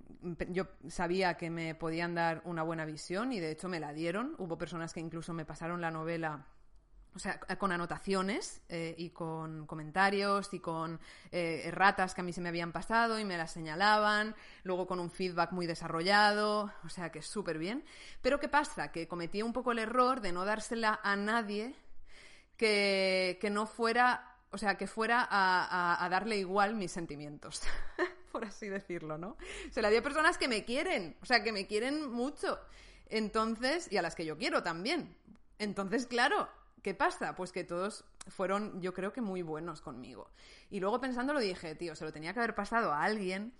yo 0.51 0.69
sabía 0.89 1.37
que 1.37 1.51
me 1.51 1.75
podían 1.75 2.15
dar 2.15 2.43
una 2.45 2.63
buena 2.63 2.85
visión 2.85 3.33
y 3.33 3.41
de 3.41 3.51
hecho 3.51 3.69
me 3.69 3.81
la 3.81 3.93
dieron. 3.93 4.35
Hubo 4.39 4.59
personas 4.59 4.93
que 4.93 5.01
incluso 5.01 5.33
me 5.35 5.45
pasaron 5.45 5.81
la 5.81 5.91
novela 5.91 6.47
o 7.15 7.19
sea, 7.19 7.41
con 7.59 7.73
anotaciones 7.73 8.63
eh, 8.69 8.95
y 8.97 9.11
con 9.11 9.67
comentarios 9.67 10.53
y 10.55 10.61
con 10.61 11.01
eh, 11.33 11.73
que 12.15 12.21
a 12.21 12.25
mí 12.25 12.33
se 12.33 12.41
me 12.41 12.49
habían 12.49 12.71
pasado 12.71 13.19
y 13.19 13.25
me 13.25 13.37
las 13.37 13.51
señalaban, 13.51 14.37
luego 14.63 14.87
con 14.87 15.01
un 15.01 15.11
feedback 15.11 15.53
muy 15.53 15.67
desarrollado, 15.67 16.73
o 16.85 16.89
sea 16.89 17.11
que 17.11 17.23
súper 17.23 17.59
bien. 17.59 17.85
Pero 18.23 18.39
¿qué 18.39 18.49
pasa? 18.49 18.93
Que 18.93 19.09
cometí 19.09 19.43
un 19.43 19.53
poco 19.53 19.73
el 19.73 19.81
error 19.81 20.21
de 20.21 20.33
no 20.33 20.45
dársela 20.45 21.01
a 21.03 21.17
nadie 21.17 21.75
que, 22.57 23.39
que 23.41 23.51
no 23.51 23.67
fuera, 23.67 24.37
o 24.51 24.59
sea, 24.59 24.77
que 24.77 24.87
fuera 24.87 25.27
a 25.29 26.09
darle 26.11 26.37
igual 26.37 26.77
mis 26.77 26.93
sentimientos. 26.93 27.63
por 28.38 28.46
así 28.46 28.68
decirlo, 28.68 29.18
¿no? 29.18 29.37
Se 29.72 29.83
la 29.83 29.90
dio 29.90 29.98
a 29.98 30.03
personas 30.03 30.38
que 30.38 30.46
me 30.46 30.64
quieren, 30.64 31.16
o 31.20 31.27
sea, 31.27 31.42
que 31.42 31.51
me 31.51 31.66
quieren 31.66 32.09
mucho. 32.09 32.61
Entonces, 33.09 33.90
y 33.90 33.96
a 33.96 34.03
las 34.03 34.14
que 34.14 34.24
yo 34.24 34.38
quiero 34.38 34.62
también. 34.62 35.16
Entonces, 35.59 36.07
claro, 36.07 36.48
¿qué 36.85 36.94
pasa? 36.94 37.35
Pues 37.35 37.51
que 37.51 37.64
todos 37.64 38.05
fueron, 38.29 38.81
yo 38.81 38.94
creo 38.94 39.12
que 39.12 39.20
muy 39.20 39.42
buenos 39.42 39.81
conmigo. 39.81 40.31
Y 40.70 40.79
luego 40.79 41.01
pensándolo 41.01 41.40
dije, 41.40 41.74
tío, 41.74 41.96
se 41.96 42.05
lo 42.05 42.12
tenía 42.12 42.33
que 42.33 42.38
haber 42.38 42.55
pasado 42.55 42.92
a 42.92 43.03
alguien 43.03 43.53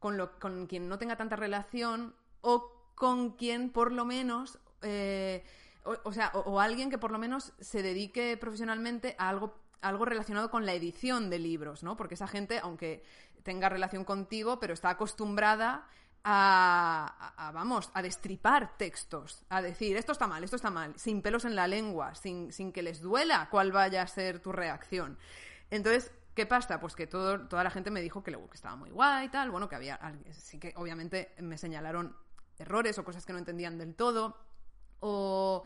con, 0.00 0.18
lo, 0.18 0.38
con 0.38 0.66
quien 0.66 0.86
no 0.86 0.98
tenga 0.98 1.16
tanta 1.16 1.36
relación 1.36 2.14
o 2.42 2.70
con 2.94 3.38
quien 3.38 3.70
por 3.70 3.90
lo 3.90 4.04
menos... 4.04 4.58
Eh, 4.82 5.46
o, 6.04 6.12
sea, 6.12 6.30
o, 6.34 6.40
o, 6.40 6.60
alguien 6.60 6.90
que 6.90 6.98
por 6.98 7.10
lo 7.10 7.18
menos 7.18 7.54
se 7.58 7.80
dedique 7.80 8.36
profesionalmente 8.36 9.14
a 9.18 9.30
algo, 9.30 9.54
algo 9.80 10.04
relacionado 10.04 10.50
con 10.50 10.66
la 10.66 10.74
edición 10.74 11.30
de 11.30 11.38
libros, 11.38 11.82
¿no? 11.82 11.96
Porque 11.96 12.14
esa 12.14 12.26
gente, 12.26 12.58
aunque 12.62 13.04
tenga 13.42 13.68
relación 13.68 14.04
contigo, 14.04 14.58
pero 14.58 14.74
está 14.74 14.90
acostumbrada 14.90 15.88
a, 16.24 17.52
vamos, 17.54 17.90
a 17.94 18.02
destripar 18.02 18.76
textos, 18.76 19.44
a 19.48 19.62
decir, 19.62 19.96
esto 19.96 20.10
está 20.10 20.26
mal, 20.26 20.42
esto 20.42 20.56
está 20.56 20.70
mal, 20.70 20.92
sin 20.96 21.22
pelos 21.22 21.44
en 21.44 21.54
la 21.54 21.68
lengua, 21.68 22.16
sin, 22.16 22.52
sin 22.52 22.72
que 22.72 22.82
les 22.82 23.00
duela 23.00 23.48
cuál 23.50 23.70
vaya 23.70 24.02
a 24.02 24.06
ser 24.08 24.40
tu 24.40 24.52
reacción. 24.52 25.18
Entonces, 25.70 26.12
¿Qué 26.36 26.44
pasa? 26.44 26.78
Pues 26.78 26.94
que 26.94 27.06
todo, 27.06 27.48
toda 27.48 27.64
la 27.64 27.70
gente 27.70 27.90
me 27.90 28.02
dijo 28.02 28.22
que, 28.22 28.30
que 28.30 28.54
estaba 28.54 28.76
muy 28.76 28.90
guay 28.90 29.24
y 29.24 29.28
tal. 29.30 29.50
Bueno, 29.50 29.70
que 29.70 29.74
había. 29.74 29.98
Sí 30.32 30.58
que 30.58 30.74
obviamente 30.76 31.34
me 31.38 31.56
señalaron 31.56 32.14
errores 32.58 32.98
o 32.98 33.04
cosas 33.04 33.24
que 33.24 33.32
no 33.32 33.38
entendían 33.38 33.78
del 33.78 33.94
todo. 33.94 34.36
O, 35.00 35.64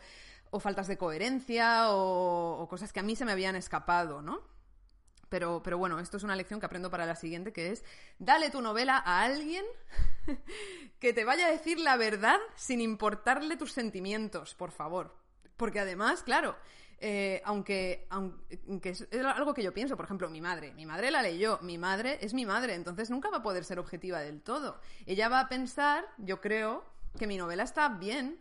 o 0.50 0.60
faltas 0.60 0.86
de 0.88 0.98
coherencia. 0.98 1.90
O, 1.90 2.66
cosas 2.68 2.92
que 2.92 3.00
a 3.00 3.02
mí 3.02 3.16
se 3.16 3.24
me 3.24 3.32
habían 3.32 3.56
escapado, 3.56 4.22
¿no? 4.22 4.40
Pero, 5.28 5.62
pero 5.62 5.78
bueno, 5.78 6.00
esto 6.00 6.16
es 6.16 6.24
una 6.24 6.34
lección 6.34 6.58
que 6.58 6.66
aprendo 6.66 6.90
para 6.90 7.06
la 7.06 7.14
siguiente, 7.14 7.52
que 7.52 7.70
es, 7.70 7.84
dale 8.18 8.50
tu 8.50 8.60
novela 8.60 8.98
a 8.98 9.22
alguien 9.22 9.64
que 10.98 11.12
te 11.12 11.24
vaya 11.24 11.46
a 11.46 11.50
decir 11.50 11.78
la 11.78 11.96
verdad 11.96 12.38
sin 12.56 12.80
importarle 12.80 13.56
tus 13.56 13.72
sentimientos, 13.72 14.54
por 14.54 14.72
favor. 14.72 15.16
Porque 15.56 15.78
además, 15.78 16.24
claro, 16.24 16.56
eh, 16.98 17.40
aunque, 17.44 18.06
aunque 18.10 18.90
es 18.90 19.06
algo 19.24 19.54
que 19.54 19.62
yo 19.62 19.72
pienso, 19.72 19.96
por 19.96 20.04
ejemplo, 20.04 20.28
mi 20.28 20.40
madre, 20.40 20.74
mi 20.74 20.84
madre 20.84 21.10
la 21.10 21.22
leyó, 21.22 21.58
mi 21.62 21.78
madre 21.78 22.18
es 22.20 22.34
mi 22.34 22.44
madre, 22.44 22.74
entonces 22.74 23.08
nunca 23.08 23.30
va 23.30 23.38
a 23.38 23.42
poder 23.42 23.64
ser 23.64 23.78
objetiva 23.78 24.18
del 24.20 24.42
todo. 24.42 24.80
Ella 25.06 25.28
va 25.28 25.40
a 25.40 25.48
pensar, 25.48 26.04
yo 26.18 26.40
creo, 26.40 26.84
que 27.18 27.26
mi 27.26 27.36
novela 27.36 27.62
está 27.62 27.88
bien, 27.88 28.38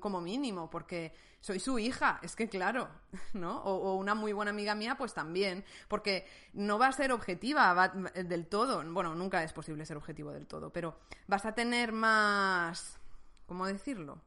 como 0.00 0.20
mínimo, 0.20 0.70
porque 0.70 1.12
soy 1.40 1.60
su 1.60 1.78
hija, 1.78 2.18
es 2.22 2.34
que 2.34 2.48
claro, 2.48 2.88
¿no? 3.32 3.62
O, 3.62 3.94
una 3.94 4.14
muy 4.14 4.32
buena 4.32 4.50
amiga 4.50 4.74
mía, 4.74 4.96
pues 4.96 5.14
también, 5.14 5.64
porque 5.88 6.26
no 6.52 6.78
va 6.78 6.88
a 6.88 6.92
ser 6.92 7.12
objetiva 7.12 7.88
del 7.88 8.46
todo, 8.46 8.82
bueno, 8.92 9.14
nunca 9.14 9.42
es 9.42 9.52
posible 9.52 9.86
ser 9.86 9.96
objetivo 9.96 10.32
del 10.32 10.46
todo, 10.46 10.72
pero 10.72 10.98
vas 11.26 11.46
a 11.46 11.54
tener 11.54 11.92
más, 11.92 12.98
¿cómo 13.46 13.66
decirlo? 13.66 14.20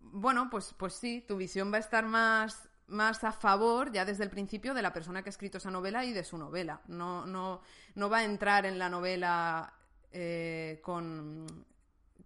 Bueno, 0.00 0.48
pues, 0.50 0.74
pues 0.76 0.94
sí, 0.94 1.24
tu 1.26 1.36
visión 1.36 1.72
va 1.72 1.76
a 1.76 1.80
estar 1.80 2.04
más, 2.04 2.68
más 2.86 3.22
a 3.24 3.32
favor 3.32 3.92
ya 3.92 4.04
desde 4.04 4.24
el 4.24 4.30
principio 4.30 4.74
de 4.74 4.82
la 4.82 4.92
persona 4.92 5.22
que 5.22 5.28
ha 5.28 5.30
escrito 5.30 5.58
esa 5.58 5.70
novela 5.70 6.04
y 6.04 6.12
de 6.12 6.24
su 6.24 6.36
novela. 6.36 6.80
No, 6.88 7.26
no, 7.26 7.60
no 7.94 8.10
va 8.10 8.18
a 8.18 8.24
entrar 8.24 8.66
en 8.66 8.78
la 8.78 8.88
novela 8.88 9.72
eh, 10.10 10.80
con 10.82 11.46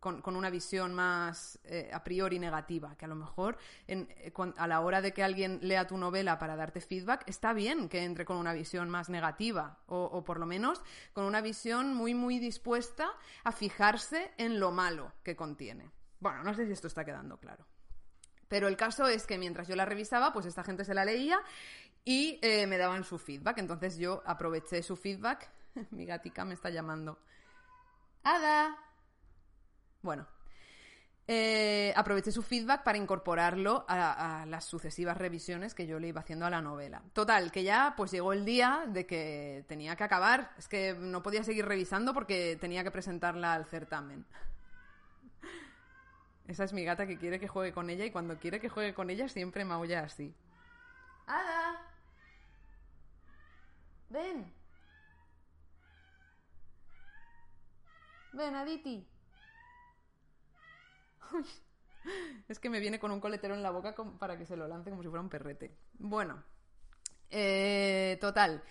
con, 0.04 0.36
una 0.36 0.50
visión 0.50 0.92
más 0.92 1.58
eh, 1.64 1.88
a 1.90 2.04
priori 2.04 2.38
negativa, 2.38 2.94
que 2.94 3.06
a 3.06 3.08
lo 3.08 3.14
mejor 3.14 3.56
eh, 3.88 4.32
a 4.58 4.66
la 4.66 4.80
hora 4.82 5.00
de 5.00 5.14
que 5.14 5.22
alguien 5.22 5.60
lea 5.62 5.86
tu 5.86 5.96
novela 5.96 6.38
para 6.38 6.56
darte 6.56 6.82
feedback, 6.82 7.26
está 7.26 7.54
bien 7.54 7.88
que 7.88 8.04
entre 8.04 8.26
con 8.26 8.36
una 8.36 8.52
visión 8.52 8.90
más 8.90 9.08
negativa 9.08 9.78
o, 9.86 10.22
por 10.22 10.38
lo 10.38 10.44
menos 10.44 10.82
con 11.14 11.24
una 11.24 11.40
visión 11.40 11.94
muy, 11.94 12.12
muy 12.12 12.38
dispuesta 12.38 13.08
a 13.44 13.52
fijarse 13.52 14.32
en 14.36 14.60
lo 14.60 14.72
malo 14.72 15.10
que 15.22 15.34
contiene. 15.34 15.90
Bueno, 16.20 16.42
no 16.42 16.52
sé 16.52 16.66
si 16.66 16.72
esto 16.72 16.88
está 16.88 17.02
quedando 17.04 17.38
claro. 17.38 17.64
Pero 18.46 18.68
el 18.68 18.76
caso 18.76 19.06
es 19.06 19.26
que 19.26 19.38
mientras 19.38 19.68
yo 19.68 19.74
la 19.74 19.86
revisaba, 19.86 20.34
pues 20.34 20.44
esta 20.44 20.62
gente 20.62 20.84
se 20.84 20.92
la 20.92 21.06
leía 21.06 21.40
y 22.04 22.38
eh, 22.42 22.66
me 22.66 22.76
daban 22.76 23.04
su 23.04 23.18
feedback. 23.18 23.56
Entonces 23.56 23.96
yo 23.96 24.22
aproveché 24.26 24.82
su 24.82 24.96
feedback. 24.96 25.50
Mi 25.92 26.04
gatica 26.04 26.44
me 26.44 26.52
está 26.52 26.68
llamando. 26.68 27.18
Ada, 28.22 28.83
Bueno, 30.04 30.26
eh, 31.26 31.94
aproveché 31.96 32.30
su 32.30 32.42
feedback 32.42 32.82
para 32.82 32.98
incorporarlo 32.98 33.86
a, 33.88 34.44
las 34.46 34.66
sucesivas 34.66 35.16
revisiones 35.16 35.72
que 35.74 35.86
yo 35.86 35.98
le 35.98 36.08
iba 36.08 36.20
haciendo 36.20 36.44
a 36.44 36.50
la 36.50 36.60
novela. 36.60 37.02
Total, 37.14 37.50
que 37.50 37.62
ya 37.64 37.94
pues 37.96 38.10
llegó 38.10 38.34
el 38.34 38.44
día 38.44 38.84
de 38.86 39.06
que 39.06 39.64
tenía 39.66 39.96
que 39.96 40.04
acabar. 40.04 40.52
Es 40.58 40.68
que 40.68 40.92
no 40.92 41.22
podía 41.22 41.42
seguir 41.42 41.64
revisando 41.64 42.12
porque 42.12 42.58
tenía 42.60 42.84
que 42.84 42.90
presentarla 42.90 43.54
al 43.54 43.64
certamen. 43.64 44.26
Esa 46.46 46.64
es 46.64 46.74
mi 46.74 46.84
gata 46.84 47.06
que 47.06 47.16
quiere 47.16 47.40
que 47.40 47.48
juegue 47.48 47.72
con 47.72 47.88
ella 47.88 48.04
y 48.04 48.10
cuando 48.10 48.36
quiere 48.36 48.60
que 48.60 48.68
juegue 48.68 48.92
con 48.92 49.08
ella 49.08 49.26
siempre 49.30 49.64
maulla 49.64 50.00
así. 50.02 50.34
¡Ada! 51.26 51.80
¡Ven! 54.10 54.52
¡Ven, 58.34 58.54
Aditi! 58.54 59.13
Es 62.48 62.58
que 62.58 62.68
me 62.68 62.80
viene 62.80 62.98
con 62.98 63.10
un 63.10 63.20
coletero 63.20 63.54
en 63.54 63.62
la 63.62 63.70
boca 63.70 63.94
para 64.18 64.36
que 64.36 64.44
se 64.44 64.56
lo 64.56 64.68
lance 64.68 64.90
como 64.90 65.02
si 65.02 65.08
fuera 65.08 65.22
un 65.22 65.30
perrete. 65.30 65.74
Bueno, 65.94 66.42
eh, 67.30 68.18
total, 68.20 68.62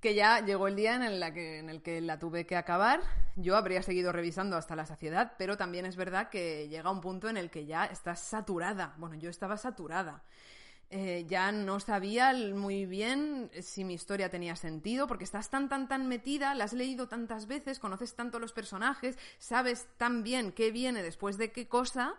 que 0.00 0.14
ya 0.14 0.40
llegó 0.44 0.68
el 0.68 0.76
día 0.76 0.94
en 0.94 1.02
el, 1.02 1.32
que, 1.32 1.58
en 1.58 1.68
el 1.68 1.82
que 1.82 2.00
la 2.00 2.18
tuve 2.18 2.46
que 2.46 2.56
acabar. 2.56 3.00
Yo 3.34 3.56
habría 3.56 3.82
seguido 3.82 4.12
revisando 4.12 4.56
hasta 4.56 4.76
la 4.76 4.86
saciedad, 4.86 5.32
pero 5.36 5.56
también 5.56 5.84
es 5.84 5.96
verdad 5.96 6.30
que 6.30 6.68
llega 6.68 6.90
un 6.90 7.00
punto 7.00 7.28
en 7.28 7.36
el 7.36 7.50
que 7.50 7.66
ya 7.66 7.86
estás 7.86 8.20
saturada. 8.20 8.94
Bueno, 8.98 9.16
yo 9.16 9.30
estaba 9.30 9.56
saturada. 9.56 10.22
Eh, 10.88 11.26
ya 11.28 11.50
no 11.50 11.80
sabía 11.80 12.32
muy 12.32 12.86
bien 12.86 13.50
si 13.60 13.82
mi 13.82 13.94
historia 13.94 14.30
tenía 14.30 14.54
sentido, 14.54 15.08
porque 15.08 15.24
estás 15.24 15.50
tan, 15.50 15.68
tan, 15.68 15.88
tan 15.88 16.06
metida, 16.06 16.54
la 16.54 16.64
has 16.64 16.72
leído 16.72 17.08
tantas 17.08 17.48
veces, 17.48 17.80
conoces 17.80 18.14
tanto 18.14 18.38
los 18.38 18.52
personajes, 18.52 19.18
sabes 19.38 19.88
tan 19.96 20.22
bien 20.22 20.52
qué 20.52 20.70
viene 20.70 21.02
después 21.02 21.38
de 21.38 21.50
qué 21.50 21.66
cosa, 21.66 22.14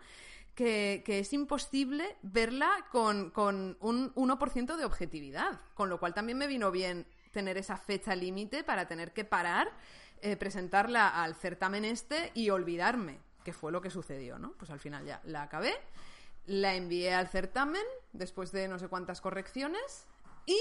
que, 0.53 1.01
que 1.05 1.19
es 1.19 1.31
imposible 1.31 2.17
verla 2.23 2.69
con, 2.91 3.29
con 3.29 3.77
un 3.79 4.13
1% 4.15 4.75
de 4.75 4.85
objetividad. 4.85 5.61
Con 5.73 5.87
lo 5.87 5.99
cual 5.99 6.13
también 6.13 6.37
me 6.37 6.47
vino 6.47 6.69
bien 6.69 7.05
tener 7.31 7.57
esa 7.57 7.77
fecha 7.77 8.15
límite 8.15 8.63
para 8.65 8.87
tener 8.87 9.13
que 9.13 9.23
parar, 9.23 9.71
eh, 10.21 10.35
presentarla 10.35 11.23
al 11.23 11.35
certamen 11.35 11.85
este 11.85 12.31
y 12.33 12.49
olvidarme, 12.49 13.19
que 13.45 13.53
fue 13.53 13.71
lo 13.71 13.79
que 13.79 13.91
sucedió, 13.91 14.39
¿no? 14.39 14.53
Pues 14.53 14.71
al 14.71 14.79
final 14.79 15.05
ya 15.05 15.21
la 15.23 15.43
acabé 15.43 15.73
la 16.47 16.75
envié 16.75 17.13
al 17.13 17.27
certamen 17.27 17.83
después 18.13 18.51
de 18.51 18.67
no 18.67 18.79
sé 18.79 18.87
cuántas 18.87 19.21
correcciones 19.21 20.07
y 20.45 20.57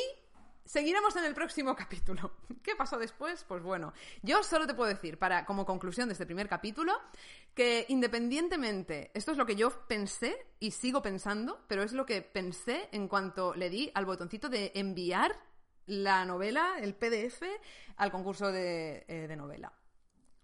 seguiremos 0.64 1.14
en 1.16 1.24
el 1.24 1.34
próximo 1.34 1.74
capítulo. 1.76 2.32
¿Qué 2.62 2.74
pasó 2.76 2.98
después? 2.98 3.44
Pues 3.44 3.62
bueno, 3.62 3.94
yo 4.22 4.42
solo 4.42 4.66
te 4.66 4.74
puedo 4.74 4.90
decir, 4.90 5.18
para 5.18 5.46
como 5.46 5.64
conclusión 5.64 6.08
de 6.08 6.12
este 6.12 6.26
primer 6.26 6.48
capítulo, 6.48 6.92
que 7.54 7.86
independientemente, 7.88 9.10
esto 9.14 9.32
es 9.32 9.38
lo 9.38 9.46
que 9.46 9.56
yo 9.56 9.70
pensé 9.86 10.46
y 10.60 10.72
sigo 10.72 11.00
pensando, 11.00 11.64
pero 11.68 11.82
es 11.82 11.92
lo 11.92 12.04
que 12.04 12.20
pensé 12.20 12.88
en 12.92 13.08
cuanto 13.08 13.54
le 13.54 13.70
di 13.70 13.90
al 13.94 14.04
botoncito 14.04 14.48
de 14.48 14.72
enviar 14.74 15.40
la 15.86 16.24
novela, 16.24 16.78
el 16.80 16.94
PDF, 16.94 17.42
al 17.96 18.10
concurso 18.10 18.50
de, 18.50 19.04
eh, 19.06 19.26
de 19.28 19.36
novela. 19.36 19.72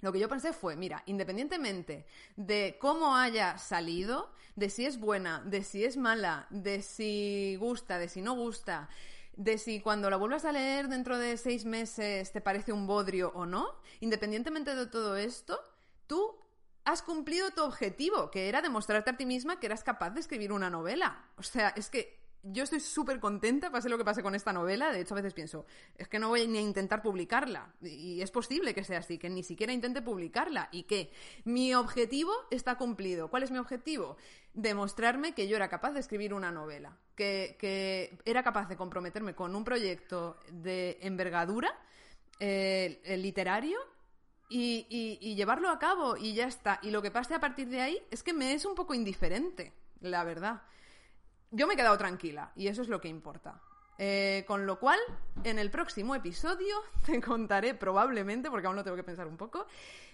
Lo 0.03 0.13
que 0.13 0.19
yo 0.19 0.29
pensé 0.29 0.53
fue, 0.53 0.77
mira, 0.77 1.03
independientemente 1.07 2.07
de 2.37 2.77
cómo 2.81 3.17
haya 3.17 3.57
salido, 3.57 4.31
de 4.57 4.69
si 4.69 4.85
es 4.85 4.99
buena, 4.99 5.41
de 5.47 5.63
si 5.63 5.85
es 5.85 5.97
mala, 5.97 6.47
de 6.51 6.83
si 6.83 7.57
gusta, 7.59 7.99
de 7.99 8.09
si 8.09 8.21
no 8.21 8.35
gusta, 8.35 8.89
de 9.37 9.59
si 9.59 9.81
cuando 9.81 10.11
la 10.11 10.17
vuelvas 10.17 10.45
a 10.45 10.51
leer 10.51 10.89
dentro 10.89 11.19
de 11.19 11.37
seis 11.37 11.65
meses 11.65 12.33
te 12.33 12.41
parece 12.41 12.73
un 12.73 12.89
bodrio 12.89 13.31
o 13.35 13.47
no, 13.47 13.81
independientemente 14.01 14.75
de 14.75 14.87
todo 14.87 15.17
esto, 15.17 15.61
tú 16.09 16.37
has 16.85 17.01
cumplido 17.01 17.53
tu 17.53 17.63
objetivo, 17.63 18.31
que 18.33 18.49
era 18.49 18.61
demostrarte 18.61 19.11
a 19.11 19.17
ti 19.17 19.25
misma 19.25 19.61
que 19.61 19.67
eras 19.67 19.85
capaz 19.85 20.11
de 20.11 20.21
escribir 20.21 20.51
una 20.51 20.69
novela. 20.69 21.29
O 21.37 21.45
sea, 21.45 21.73
es 21.77 21.91
que 21.91 22.22
yo 22.43 22.65
estoy 22.65 22.81
súper 22.81 23.21
contenta, 23.21 23.71
pase 23.71 23.89
lo 23.89 23.97
que 23.97 24.05
pase 24.05 24.23
con 24.23 24.35
esta 24.35 24.53
novela. 24.53 24.91
De 24.91 25.01
hecho, 25.01 25.15
a 25.15 25.17
veces 25.17 25.33
pienso, 25.33 25.65
es 25.97 26.09
que 26.09 26.19
no 26.19 26.29
voy 26.29 26.49
ni 26.49 26.59
a 26.59 26.61
intentar 26.61 27.01
publicarla. 27.01 27.73
Y 27.81 28.21
es 28.21 28.31
posible 28.33 28.75
que 28.75 28.83
sea 28.83 28.99
así, 28.99 29.17
que 29.17 29.31
ni 29.31 29.45
siquiera 29.45 29.73
intente 29.73 30.03
publicarla. 30.03 30.69
Y 30.73 30.83
que 30.85 31.13
mi 31.45 31.75
objetivo 31.75 32.33
está 32.51 32.77
cumplido. 32.77 33.29
¿Cuál 33.29 33.45
es 33.45 33.53
mi 33.53 33.59
objetivo? 33.59 34.17
Demostrarme 34.55 35.35
que 35.35 35.47
yo 35.47 35.55
era 35.57 35.69
capaz 35.69 35.93
de 35.93 36.01
escribir 36.01 36.35
una 36.35 36.51
novela. 36.51 36.99
Que, 37.15 38.19
era 38.25 38.43
capaz 38.43 38.69
de 38.69 38.77
comprometerme 38.77 39.35
con 39.35 39.55
un 39.55 39.65
proyecto 39.65 40.41
de 40.51 40.99
envergadura 41.03 41.73
eh, 42.41 43.17
literario 43.19 43.79
y, 44.49 44.87
y 45.21 45.35
llevarlo 45.37 45.71
a 45.71 45.79
cabo. 45.79 46.17
Y 46.17 46.35
ya 46.35 46.49
está. 46.49 46.81
Y 46.83 46.91
lo 46.91 47.03
que 47.03 47.13
pase 47.13 47.35
a 47.35 47.41
partir 47.41 47.69
de 47.69 47.83
ahí 47.83 48.03
es 48.11 48.25
que 48.25 48.33
me 48.33 48.53
es 48.53 48.65
un 48.65 48.75
poco 48.75 48.95
indiferente, 48.95 49.73
la 50.01 50.25
verdad 50.25 50.63
yo 51.53 51.67
me 51.67 51.75
he 51.75 51.77
quedado 51.77 51.97
tranquila 51.97 52.51
y 52.57 52.67
eso 52.67 52.83
es 52.83 52.89
lo 52.89 53.01
que 53.01 53.09
importa. 53.09 53.61
Eh, 53.99 54.45
con 54.49 54.67
lo 54.67 54.81
cual, 54.81 54.99
en 55.45 55.59
el 55.59 55.71
próximo 55.71 56.15
episodio 56.15 56.75
te 57.07 57.21
contaré 57.21 57.75
probablemente, 57.75 58.51
porque 58.51 58.67
aún 58.67 58.77
lo 58.77 58.83
tengo 58.83 58.97
que 58.97 59.05
pensar 59.05 59.29
un 59.29 59.37
poco, 59.37 59.67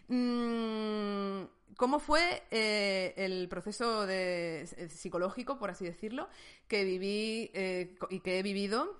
mmm, 0.09 1.43
cómo 1.77 2.01
fue 2.01 2.43
eh, 2.51 3.15
el 3.17 3.49
proceso 3.49 4.05
eh, 4.09 4.67
psicológico, 4.91 5.59
por 5.59 5.71
así 5.71 5.85
decirlo, 5.85 6.29
que 6.67 6.85
viví 6.85 7.51
y 8.11 8.21
que 8.21 8.39
he 8.39 8.43
vivido 8.43 8.99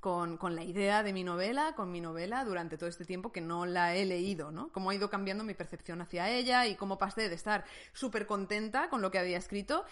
con, 0.00 0.36
con, 0.36 0.54
la 0.54 0.64
idea 0.64 1.02
de 1.02 1.12
mi 1.12 1.24
novela, 1.24 1.74
con 1.74 1.90
mi 1.90 2.00
novela, 2.00 2.44
durante 2.44 2.78
todo 2.78 2.88
este 2.88 3.04
tiempo 3.04 3.32
que 3.32 3.40
no 3.40 3.66
la 3.66 3.94
he 3.94 4.04
leído, 4.04 4.50
¿no? 4.50 4.70
Cómo 4.72 4.90
ha 4.90 4.94
ido 4.94 5.10
cambiando 5.10 5.44
mi 5.44 5.54
percepción 5.54 6.00
hacia 6.00 6.30
ella 6.30 6.66
y 6.66 6.76
cómo 6.76 6.98
pasé 6.98 7.28
de 7.28 7.34
estar 7.34 7.64
súper 7.92 8.26
contenta 8.26 8.88
con 8.88 9.02
lo 9.02 9.10
que 9.10 9.18
había 9.18 9.36
escrito 9.38 9.84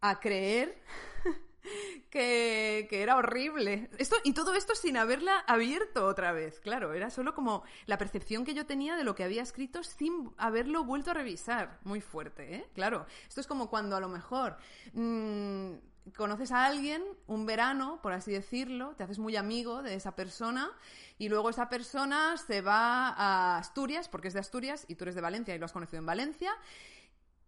a 0.00 0.20
creer 0.20 0.78
que, 2.10 2.86
que, 2.88 3.02
era 3.02 3.16
horrible. 3.16 3.90
Esto, 3.98 4.16
y 4.24 4.32
todo 4.32 4.54
esto 4.54 4.74
sin 4.74 4.96
haberla 4.96 5.38
abierto 5.40 6.06
otra 6.06 6.32
vez, 6.32 6.60
claro, 6.60 6.94
era 6.94 7.10
solo 7.10 7.34
como 7.34 7.64
la 7.86 7.98
percepción 7.98 8.44
que 8.44 8.54
yo 8.54 8.66
tenía 8.66 8.96
de 8.96 9.04
lo 9.04 9.14
que 9.14 9.24
había 9.24 9.42
escrito 9.42 9.82
sin 9.82 10.32
haberlo 10.36 10.84
vuelto 10.84 11.10
a 11.10 11.14
revisar. 11.14 11.78
Muy 11.84 12.00
fuerte, 12.00 12.56
¿eh? 12.56 12.66
Claro. 12.74 13.06
Esto 13.28 13.40
es 13.40 13.46
como 13.46 13.68
cuando 13.68 13.96
a 13.96 14.00
lo 14.00 14.08
mejor 14.08 14.56
mmm, 14.92 15.72
conoces 16.14 16.52
a 16.52 16.66
alguien 16.66 17.02
un 17.26 17.46
verano, 17.46 18.00
por 18.02 18.12
así 18.12 18.30
decirlo, 18.30 18.94
te 18.96 19.04
haces 19.04 19.18
muy 19.18 19.36
amigo 19.36 19.82
de 19.82 19.94
esa 19.94 20.14
persona 20.14 20.70
y 21.18 21.28
luego 21.28 21.50
esa 21.50 21.68
persona 21.68 22.36
se 22.36 22.60
va 22.60 23.08
a 23.08 23.58
Asturias, 23.58 24.08
porque 24.08 24.28
es 24.28 24.34
de 24.34 24.40
Asturias 24.40 24.84
y 24.88 24.94
tú 24.94 25.04
eres 25.04 25.14
de 25.14 25.20
Valencia 25.20 25.54
y 25.54 25.58
lo 25.58 25.64
has 25.64 25.72
conocido 25.72 25.98
en 25.98 26.06
Valencia. 26.06 26.52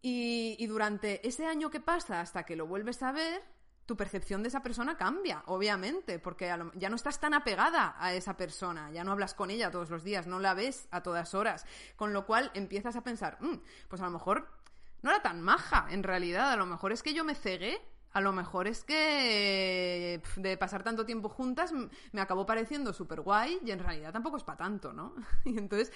Y, 0.01 0.67
durante 0.67 1.27
ese 1.27 1.47
año 1.47 1.71
que 1.71 1.81
pasa 1.81 2.21
hasta 2.21 2.45
que 2.45 2.57
lo 2.57 2.67
vuelves 2.67 3.03
a 3.03 3.13
ver, 3.13 3.43
tu 3.85 3.97
percepción 3.97 4.43
de 4.43 4.49
esa 4.49 4.63
persona 4.63 4.97
cambia, 4.97 5.43
obviamente, 5.47 6.19
porque 6.19 6.55
ya 6.75 6.89
no 6.89 6.97
estás 6.97 7.21
tan 7.21 7.35
apegada 7.35 7.97
a 7.99 8.13
esa 8.13 8.37
persona, 8.37 8.93
ya 8.93 9.03
no 9.03 9.13
hablas 9.13 9.35
con 9.35 9.51
ella 9.51 9.71
todos 9.71 9.91
los 9.91 10.05
días, 10.05 10.27
no 10.27 10.39
la 10.41 10.55
ves 10.55 10.89
a 10.91 11.03
todas 11.03 11.35
horas, 11.35 11.65
con 11.97 12.13
lo 12.13 12.27
cual 12.27 12.51
empiezas 12.55 12.97
a 12.97 13.03
pensar, 13.03 13.39
mmm, 13.41 13.57
pues 13.89 14.03
a 14.03 14.05
lo 14.05 14.11
mejor 14.11 14.49
no 15.03 15.11
era 15.11 15.23
tan 15.23 15.41
maja, 15.41 15.87
en 15.91 16.03
realidad, 16.03 16.53
a 16.53 16.57
lo 16.57 16.67
mejor 16.67 16.93
es 16.93 17.03
que 17.03 17.15
yo 17.15 17.25
me 17.25 17.35
cegué 17.35 17.81
a 18.13 18.21
lo 18.21 18.33
mejor 18.33 18.67
es 18.67 18.85
que 18.85 20.21
de 20.37 20.57
pasar 20.57 20.83
tanto 20.83 21.05
tiempo 21.05 21.29
juntas 21.29 21.73
me 22.13 22.21
acabó 22.21 22.47
pareciendo 22.47 22.93
súper 22.93 23.21
guay 23.21 23.61
y 23.65 23.71
en 23.71 23.79
realidad 23.79 24.13
tampoco 24.13 24.39
es 24.39 24.45
para 24.45 24.59
tanto, 24.59 24.93
¿no? 24.93 25.15
Y 25.45 25.59
entonces 25.59 25.93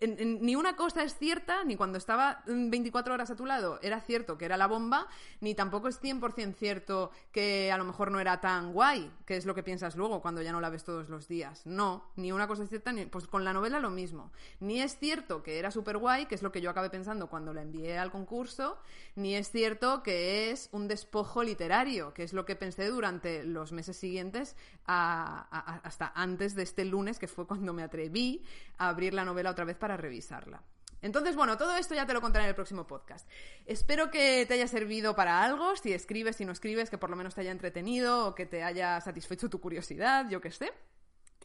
ni 0.00 0.56
una 0.56 0.76
cosa 0.76 1.02
es 1.02 1.16
cierta, 1.16 1.64
ni 1.64 1.76
cuando 1.76 1.98
estaba 1.98 2.42
24 2.46 3.12
horas 3.12 3.30
a 3.30 3.36
tu 3.36 3.44
lado 3.44 3.78
era 3.82 4.00
cierto 4.00 4.38
que 4.38 4.46
era 4.46 4.56
la 4.56 4.66
bomba, 4.66 5.06
ni 5.40 5.54
tampoco 5.54 5.88
es 5.88 6.00
100% 6.00 6.54
cierto 6.54 7.10
que 7.32 7.70
a 7.70 7.76
lo 7.76 7.84
mejor 7.84 8.10
no 8.10 8.18
era 8.18 8.40
tan 8.40 8.72
guay, 8.72 9.10
que 9.26 9.36
es 9.36 9.44
lo 9.44 9.54
que 9.54 9.62
piensas 9.62 9.96
luego 9.96 10.22
cuando 10.22 10.40
ya 10.42 10.52
no 10.52 10.60
la 10.60 10.70
ves 10.70 10.84
todos 10.84 11.08
los 11.08 11.28
días. 11.28 11.66
No, 11.66 12.10
ni 12.16 12.32
una 12.32 12.46
cosa 12.46 12.62
es 12.62 12.70
cierta, 12.70 12.92
ni, 12.92 13.06
pues 13.06 13.26
con 13.26 13.44
la 13.44 13.52
novela 13.52 13.78
lo 13.78 13.90
mismo. 13.90 14.32
Ni 14.60 14.80
es 14.80 14.98
cierto 14.98 15.42
que 15.42 15.58
era 15.58 15.70
súper 15.70 15.98
guay, 15.98 16.26
que 16.26 16.34
es 16.34 16.42
lo 16.42 16.52
que 16.52 16.60
yo 16.60 16.70
acabé 16.70 16.88
pensando 16.88 17.28
cuando 17.28 17.52
la 17.52 17.62
envié 17.62 17.98
al 17.98 18.10
concurso, 18.10 18.78
ni 19.16 19.34
es 19.34 19.50
cierto 19.50 20.02
que 20.02 20.50
es 20.50 20.68
un 20.72 20.88
despojo 20.88 21.42
literario, 21.42 22.14
que 22.14 22.22
es 22.22 22.32
lo 22.32 22.46
que 22.46 22.56
pensé 22.56 22.86
durante 22.86 23.44
los 23.44 23.72
meses 23.72 23.96
siguientes 23.96 24.56
hasta 24.86 26.12
antes 26.14 26.54
de 26.54 26.62
este 26.62 26.84
lunes, 26.84 27.18
que 27.18 27.28
fue 27.28 27.46
cuando 27.46 27.72
me 27.72 27.82
atreví 27.82 28.42
a 28.78 28.88
abrir 28.88 29.14
la 29.14 29.24
novela 29.24 29.50
otra 29.50 29.64
vez 29.64 29.76
para 29.76 29.89
revisarla. 29.96 30.62
Entonces, 31.02 31.34
bueno, 31.34 31.56
todo 31.56 31.76
esto 31.76 31.94
ya 31.94 32.06
te 32.06 32.12
lo 32.12 32.20
contaré 32.20 32.44
en 32.44 32.50
el 32.50 32.54
próximo 32.54 32.86
podcast. 32.86 33.28
Espero 33.64 34.10
que 34.10 34.44
te 34.46 34.54
haya 34.54 34.68
servido 34.68 35.14
para 35.16 35.42
algo, 35.42 35.74
si 35.76 35.92
escribes, 35.92 36.36
si 36.36 36.44
no 36.44 36.52
escribes, 36.52 36.90
que 36.90 36.98
por 36.98 37.10
lo 37.10 37.16
menos 37.16 37.34
te 37.34 37.40
haya 37.40 37.52
entretenido 37.52 38.26
o 38.26 38.34
que 38.34 38.46
te 38.46 38.62
haya 38.62 39.00
satisfecho 39.00 39.48
tu 39.48 39.60
curiosidad, 39.60 40.28
yo 40.28 40.40
que 40.40 40.50
sé. 40.50 40.72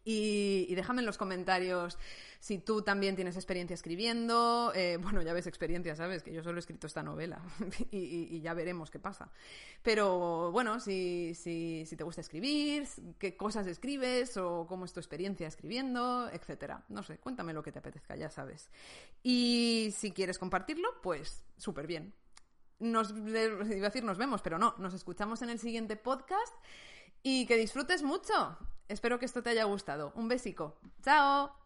Y, 0.08 0.74
déjame 0.76 1.02
en 1.02 1.08
los 1.08 1.18
comentarios 1.18 1.98
si 2.40 2.60
tú 2.60 2.84
también 2.84 3.16
tienes 3.16 3.36
experiencia 3.36 3.74
escribiendo. 3.74 4.72
Eh, 4.76 4.98
bueno, 5.02 5.24
ya 5.24 5.34
ves 5.34 5.48
experiencia, 5.48 5.96
¿sabes? 5.96 6.22
Que 6.22 6.32
yo 6.32 6.44
solo 6.44 6.58
he 6.58 6.60
escrito 6.60 6.86
esta 6.86 7.02
novela 7.02 7.42
y, 7.92 8.40
ya 8.40 8.54
veremos 8.54 8.92
qué 8.92 9.00
pasa. 9.00 9.32
Pero 9.82 10.52
bueno, 10.52 10.80
si, 10.80 11.34
si, 11.34 11.86
te 11.98 12.04
gusta 12.04 12.22
escribir, 12.22 12.88
qué 13.18 13.36
cosas 13.36 13.66
escribes 13.66 14.38
o 14.38 14.68
cómo 14.68 14.86
es 14.86 14.94
tu 14.94 15.00
experiencia 15.00 15.48
escribiendo, 15.48 16.30
etcétera. 16.32 16.86
No 16.90 17.02
sé, 17.02 17.18
cuéntame 17.18 17.52
lo 17.52 17.64
que 17.64 17.72
te 17.72 17.80
apetezca, 17.80 18.16
ya 18.16 18.30
sabes. 18.30 18.70
Y 19.24 19.90
si 19.98 20.12
quieres 20.12 20.38
compartirlo, 20.38 20.88
pues 21.02 21.44
súper 21.58 21.88
bien. 21.88 22.14
Nos, 22.78 23.10
iba 23.10 23.40
a 23.40 23.90
decir 23.90 24.04
nos 24.04 24.20
vemos, 24.20 24.44
pero 24.44 24.60
no, 24.60 24.76
nos 24.78 24.94
escuchamos 24.94 25.42
en 25.42 25.50
el 25.50 25.58
siguiente 25.58 25.96
podcast 25.96 26.54
y 27.26 27.48
que 27.48 27.58
disfrutes 27.58 28.04
mucho. 28.04 28.56
Espero 28.88 29.18
que 29.18 29.26
esto 29.26 29.42
te 29.42 29.50
haya 29.50 29.64
gustado. 29.64 30.14
Un 30.16 30.28
besico. 30.28 30.78
Chao. 31.04 31.65